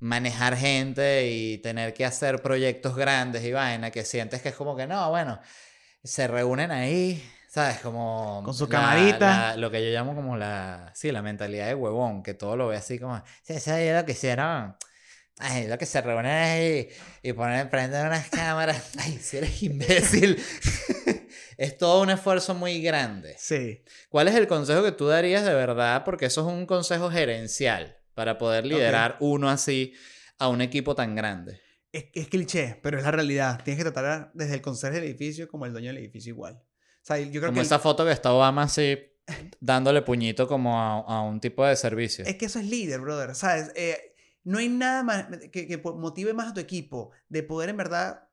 [0.00, 4.76] manejar gente y tener que hacer proyectos grandes y vaina que sientes que es como
[4.76, 5.40] que no, bueno,
[6.02, 7.78] se reúnen ahí, ¿sabes?
[7.78, 8.42] Como...
[8.44, 9.18] Con su la- camarita.
[9.50, 10.90] la- lo que yo llamo como la...
[10.94, 13.22] Sí, la mentalidad de huevón, que todo lo ve así como...
[13.42, 14.76] Sí, eso es lo que hicieron...
[15.38, 16.88] Ay, lo que se reúnen ahí
[17.22, 18.90] y ponen de unas cámaras.
[18.98, 20.40] Ay, si eres imbécil.
[21.58, 23.34] Es todo un esfuerzo muy grande.
[23.38, 23.82] Sí.
[24.08, 26.02] ¿Cuál es el consejo que tú darías de verdad?
[26.04, 29.92] Porque eso es un consejo gerencial para poder liderar uno así
[30.38, 31.60] a un equipo tan grande.
[31.92, 33.60] Es, es cliché, pero es la realidad.
[33.64, 36.54] Tienes que tratar desde el conserje del edificio como el dueño del edificio igual.
[36.54, 37.60] O sea, yo creo Como que...
[37.60, 38.98] el- esa foto que está Obama así
[39.60, 42.24] dándole puñito como a, a un tipo de servicio.
[42.24, 43.34] Es que eso es líder, brother.
[43.34, 43.70] ¿Sabes?
[43.74, 43.96] Eh,
[44.42, 48.28] no hay nada más que, que motive más a tu equipo de poder en verdad.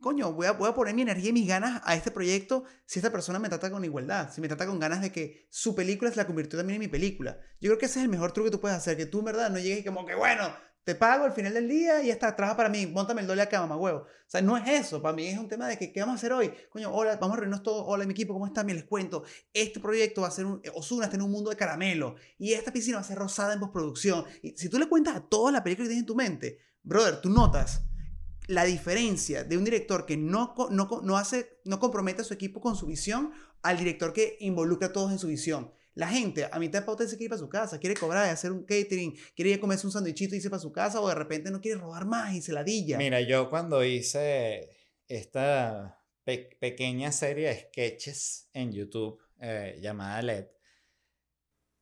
[0.00, 2.98] Coño, voy a, voy a poner mi energía y mis ganas a este proyecto si
[2.98, 6.10] esta persona me trata con igualdad, si me trata con ganas de que su película
[6.10, 7.38] se la convirtió también en mi película.
[7.60, 9.24] Yo creo que ese es el mejor truco que tú puedes hacer, que tú en
[9.24, 10.52] verdad no llegues y como que, bueno,
[10.86, 13.58] te pago al final del día y está, trabaja para mí, montame el doble acá,
[13.60, 14.00] mamá huevo.
[14.02, 16.16] O sea, no es eso, para mí es un tema de que, ¿qué vamos a
[16.18, 16.52] hacer hoy?
[16.70, 18.66] Coño, hola, vamos a reunirnos todos, hola mi equipo, ¿cómo están?
[18.66, 21.56] Bien, les cuento, este proyecto va a ser un, Osuna está en un mundo de
[21.56, 24.26] caramelo y esta piscina va a ser rosada en postproducción.
[24.42, 27.20] Y si tú le cuentas a toda la película que tienes en tu mente, brother,
[27.20, 27.82] tú notas
[28.46, 32.60] la diferencia de un director que no, no, no hace, no compromete a su equipo
[32.60, 33.32] con su visión
[33.62, 35.72] al director que involucra a todos en su visión.
[35.94, 38.52] La gente a mitad de pauta se quiere ir para su casa, quiere cobrar hacer
[38.52, 41.14] un catering, quiere ir a comerse un sándwichito y irse para su casa o de
[41.14, 42.98] repente no quiere robar más y se la dilla.
[42.98, 44.68] Mira, yo cuando hice
[45.08, 50.46] esta pe- pequeña serie de sketches en YouTube eh, llamada LED,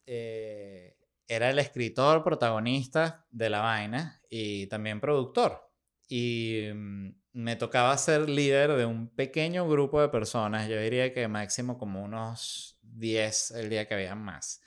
[0.07, 0.97] eh,
[1.27, 5.64] era el escritor, protagonista de la vaina y también productor.
[6.09, 11.27] Y mm, me tocaba ser líder de un pequeño grupo de personas, yo diría que
[11.29, 14.61] máximo como unos 10 el día que había más.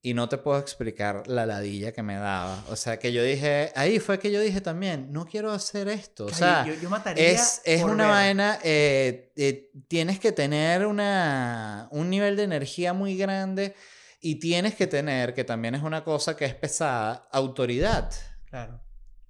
[0.00, 2.64] Y no te puedo explicar la ladilla que me daba.
[2.70, 6.26] O sea, que yo dije, ahí fue que yo dije también, no quiero hacer esto.
[6.26, 8.14] O sea, yo, yo mataría es, es una ver.
[8.14, 13.74] vaina, eh, eh, tienes que tener una, un nivel de energía muy grande
[14.20, 18.10] Y tienes que tener, que también es una cosa que es pesada, autoridad.
[18.46, 18.80] Claro.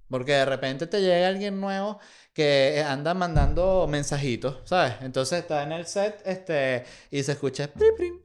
[0.09, 1.99] Porque de repente te llega alguien nuevo
[2.33, 4.95] que anda mandando mensajitos, ¿sabes?
[5.01, 7.67] Entonces está en el set este, y se escucha...
[7.71, 8.19] "Prim, prim",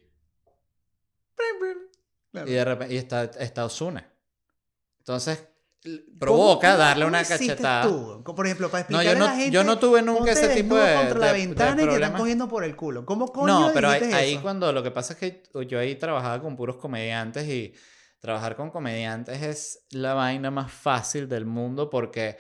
[1.36, 1.78] Prim.
[2.32, 2.50] Claro.
[2.50, 4.10] y de repente y está, está Ozuna.
[4.98, 5.44] Entonces
[6.18, 7.82] provoca ¿Cómo- darle cómo una cachetada.
[7.82, 8.22] tú?
[8.34, 9.50] Por ejemplo, para No, explicarle yo a no, la gente.
[9.52, 11.98] yo no tuve nunca ese tipo de, contra la de- ventana de y te están
[12.00, 12.20] problemas.
[12.20, 13.04] cogiendo por el culo.
[13.04, 16.40] ¿Cómo coño No, pero ahí, ahí cuando lo que pasa es que yo ahí trabajaba
[16.40, 17.74] con puros comediantes y
[18.24, 22.38] trabajar con comediantes es la vaina más fácil del mundo porque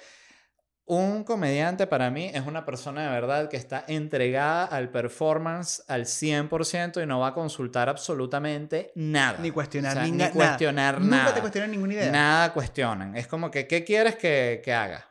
[0.86, 6.04] un comediante para mí es una persona de verdad que está entregada al performance al
[6.06, 9.38] 100% y no va a consultar absolutamente nada.
[9.40, 10.32] Ni cuestionar, O sea, ni, ni na- nada.
[10.34, 12.10] cuestionar Nunca te cuestionan ninguna idea.
[12.12, 13.16] Nada cuestionan.
[13.16, 15.06] Es como que, ¿qué quieres que, que haga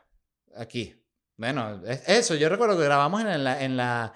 [0.56, 1.00] aquí?
[1.36, 2.34] Bueno, es eso.
[2.36, 4.12] Yo recuerdo que grabamos en la, en la,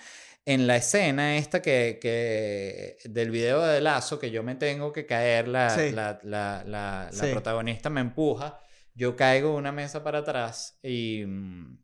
[0.52, 5.04] en la escena esta que, que del video de Lazo, que yo me tengo que
[5.04, 5.90] caer, la, Sí.
[5.92, 7.26] la, la, la, Sí.
[7.30, 8.58] protagonista me empuja,
[8.94, 11.24] yo caigo de una mesa para atrás y...
[11.26, 11.78] mm,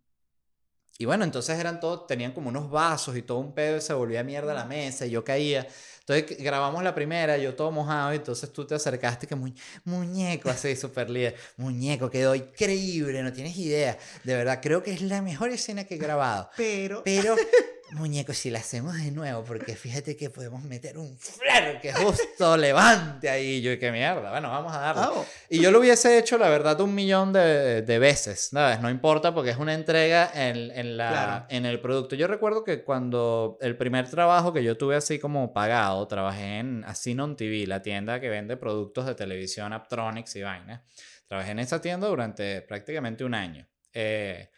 [0.98, 3.92] Y bueno, entonces eran todos, tenían como unos vasos y todo un pedo y se
[3.92, 5.66] volvía mierda la mesa y yo caía.
[6.06, 9.54] Entonces grabamos la primera, yo todo mojado y entonces tú te acercaste que muy,
[9.84, 11.34] muñeco así, súper líder.
[11.56, 13.98] Muñeco, quedó increíble, no tienes idea.
[14.22, 16.48] De verdad, creo que es la mejor escena que he grabado.
[16.56, 17.02] Pero.
[17.04, 17.34] Pero,
[17.92, 22.56] muñeco, si la hacemos de nuevo, porque fíjate que podemos meter un flare que justo
[22.56, 23.60] levante ahí.
[23.62, 25.02] Yo, qué mierda, bueno, vamos a darle.
[25.14, 28.80] Oh, Y yo lo hubiese hecho, la verdad, un millón de, de veces, ¿sabes?
[28.80, 31.46] No importa porque es una entrega en, en la, Claro.
[31.50, 32.16] en el producto.
[32.16, 36.84] Yo recuerdo que cuando el primer trabajo que yo tuve así como pagado, trabajé en
[36.84, 40.80] Asinon TV, la tienda que vende productos de televisión, Aptronics y vainas.
[41.28, 43.66] Trabajé en esa tienda durante prácticamente un año.
[43.92, 44.50] Eh,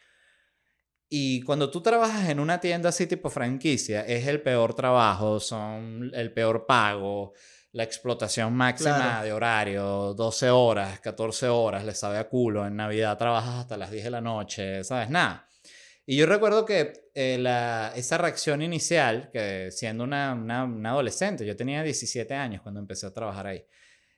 [1.09, 6.11] y cuando tú trabajas en una tienda así tipo franquicia, es el peor trabajo, son
[6.13, 7.33] el peor pago,
[7.71, 9.25] la explotación máxima Claro.
[9.25, 12.65] de horario, 12 horas, 14 horas, le sabe a culo.
[12.65, 15.09] En Navidad trabajas hasta las 10 de la noche, ¿sabes?
[15.09, 15.47] Nada.
[16.05, 21.45] Y yo recuerdo que eh, la, esa reacción inicial, que siendo una, una, una adolescente,
[21.45, 23.65] yo tenía 17 años cuando empecé a trabajar ahí,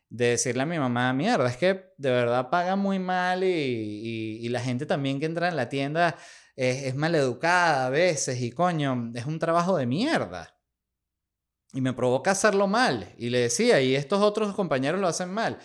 [0.07, 4.37] de decirle a mi mamá, mierda, es que de verdad paga muy mal y, y,
[4.45, 6.15] y la gente también que entra en la tienda
[6.59, 10.57] es, es maleducada a veces y coño, es un trabajo de mierda.
[11.71, 13.13] Y me provoca hacerlo mal.
[13.17, 15.59] Y le decía, y estos otros compañeros lo hacen mal.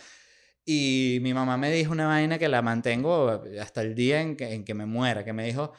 [0.65, 4.55] Y mi mamá me dijo una vaina que la mantengo hasta el día en que,
[4.55, 5.73] en que me muera, que me dijo,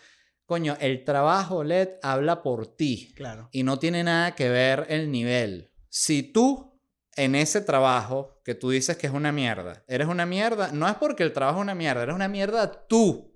[0.46, 3.48] coño, el trabajo LED habla por ti claro.
[3.54, 5.72] y no tiene nada que ver el nivel.
[5.88, 6.78] Si tú
[7.16, 10.96] en ese trabajo que tú dices que es una mierda, eres una mierda, no es
[10.96, 13.35] porque el trabajo es una mierda, eres una mierda tú.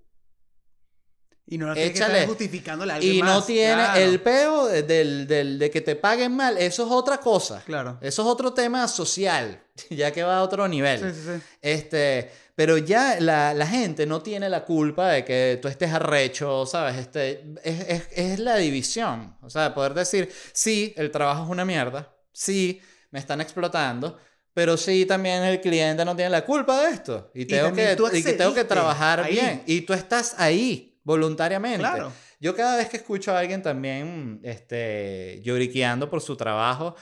[1.52, 3.46] Y no lo tienes que estar justificándole a alguien Y no más.
[3.48, 4.00] tiene Claro.
[4.00, 7.62] el peo de, del, del- de que te paguen mal, eso es otra cosa.
[7.66, 7.98] Claro.
[8.02, 9.60] Eso es otro tema social,
[9.90, 11.00] ya que va a otro nivel.
[11.00, 11.42] Sí, sí, sí.
[11.62, 16.66] Este, pero ya la, la gente no tiene la culpa de que tú estés arrecho,
[16.66, 16.98] ¿sabes?
[16.98, 19.36] Este, es, es, es la división.
[19.42, 22.80] O sea, poder decir, sí, el trabajo es una mierda, sí,
[23.12, 24.18] me están explotando,
[24.54, 27.32] pero sí, también el cliente no tiene la culpa de esto.
[27.34, 29.32] Y tengo, también que, y tengo que trabajar ahí.
[29.34, 29.64] bien.
[29.66, 31.80] Y tú estás ahí, voluntariamente.
[31.80, 32.12] Claro.
[32.40, 36.96] Yo cada vez que escucho a alguien también este, lloriqueando por su trabajo,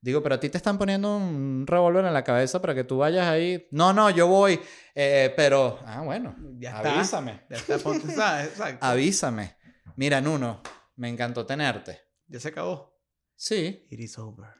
[0.00, 2.98] digo, pero a ti te están poniendo un revólver en la cabeza para que tú
[2.98, 3.66] vayas ahí.
[3.72, 4.60] No, no, yo voy,
[4.94, 6.94] eh, pero, ah, bueno, Ya está.
[6.94, 8.46] avísame, Ya está, ponte, ¿sabes?
[8.52, 8.86] Exacto.
[8.86, 9.56] avísame.
[9.96, 10.62] Mira, Nuno,
[10.94, 12.00] me encantó tenerte.
[12.28, 12.96] Ya se acabó.
[13.34, 14.50] Sí, It is over.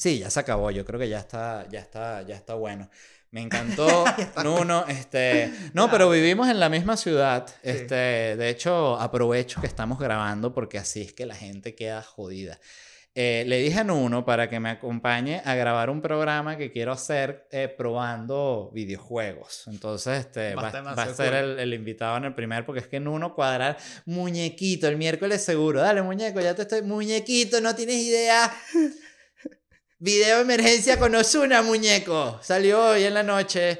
[0.00, 0.70] Sí, ya se acabó.
[0.70, 2.88] Yo creo que ya está, ya está, ya está bueno.
[3.30, 4.04] Me encantó,
[4.42, 5.52] Nuno, este...
[5.72, 7.46] No, pero vivimos en la misma ciudad.
[7.46, 7.54] Sí.
[7.62, 12.58] Este, de hecho, aprovecho que estamos grabando porque así es que la gente queda jodida.
[13.14, 16.92] Eh, le dije a Nuno para que me acompañe a grabar un programa que quiero
[16.92, 19.64] hacer eh, probando videojuegos.
[19.66, 22.80] Entonces, este, Va a va, va a ser el, el invitado en el primer, porque
[22.80, 25.80] es que Nuno cuadrar muñequito el miércoles seguro.
[25.80, 26.82] Dale, muñeco, ya te estoy.
[26.82, 28.50] Muñequito, no tienes idea.
[30.02, 32.38] Video de emergencia con Osuna, muñeco.
[32.42, 33.76] Salió hoy en la noche.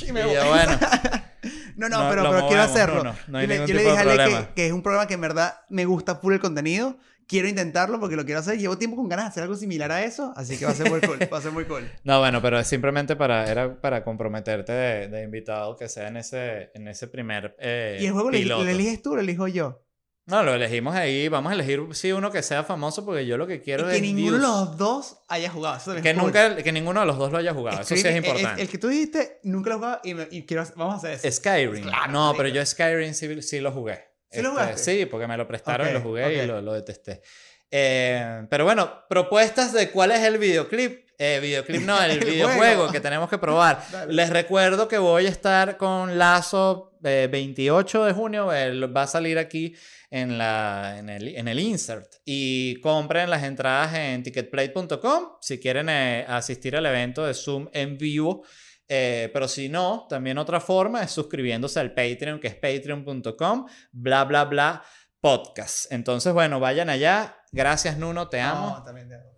[0.00, 0.48] Y Y me yo, voy.
[0.48, 0.78] bueno,
[1.76, 3.04] No, no, No, pero, pero quiero hacerlo.
[3.04, 4.82] no, no, no hay yo le, yo le dije a Ale que, que es un
[4.82, 6.96] programa que en verdad me gusta full el contenido.
[7.26, 8.56] Quiero intentarlo porque lo quiero hacer.
[8.58, 10.32] Llevo tiempo con ganas de hacer algo similar a eso.
[10.34, 11.18] Así que va a ser muy cool.
[11.30, 11.86] Va a ser muy cool.
[12.04, 16.70] No, bueno, pero simplemente para, era para comprometerte de, de invitado que sea en ese,
[16.74, 18.36] en ese primer eh, ¿Y el juego lo
[18.66, 19.82] eliges tú o lo elijo yo?
[20.28, 21.26] No, lo elegimos ahí.
[21.28, 23.96] Vamos a elegir, sí, uno que sea famoso porque yo lo que quiero Y que
[23.96, 25.76] es ninguno de los dos haya jugado.
[25.78, 26.24] Eso Que, es cool.
[26.26, 27.80] nunca, que ninguno de los dos lo haya jugado.
[27.80, 28.62] Eso sí es Escribe- el- importante.
[28.62, 31.12] El, que tú dijiste nunca lo he jugado y, me- y quiero, vamos a hacer
[31.12, 31.32] eso.
[31.40, 31.82] Skyrim.
[31.84, 34.04] Claro, no, pero yo Skyrim sí, sí lo jugué.
[34.30, 34.78] ¿Sí lo Este, jugaste?
[35.00, 37.22] Sí, porque me lo prestaron y lo jugué y lo, lo detesté.
[37.70, 41.07] Eh, pero bueno, propuestas de cuál es el videoclip.
[41.18, 42.92] Eh, videoclip no, el, El videojuego juego.
[42.92, 43.82] que tenemos que probar.
[43.92, 44.12] Dale.
[44.14, 48.52] Les recuerdo que voy a estar con Lazo eh, 28 de junio.
[48.52, 49.74] él va a salir aquí
[50.10, 52.06] en, la, en, el, en el insert.
[52.24, 57.98] Y compren las entradas en ticketplate.com si quieren eh, asistir al evento de Zoom en
[57.98, 58.44] vivo.
[58.90, 64.24] Eh, pero si no, también otra forma es suscribiéndose al Patreon, que es patreon.com, bla,
[64.24, 64.82] bla, bla,
[65.20, 65.92] podcast.
[65.92, 67.36] Entonces, bueno, vayan allá.
[67.52, 68.76] Gracias, Nuno, te amo.
[68.78, 69.37] No, también de-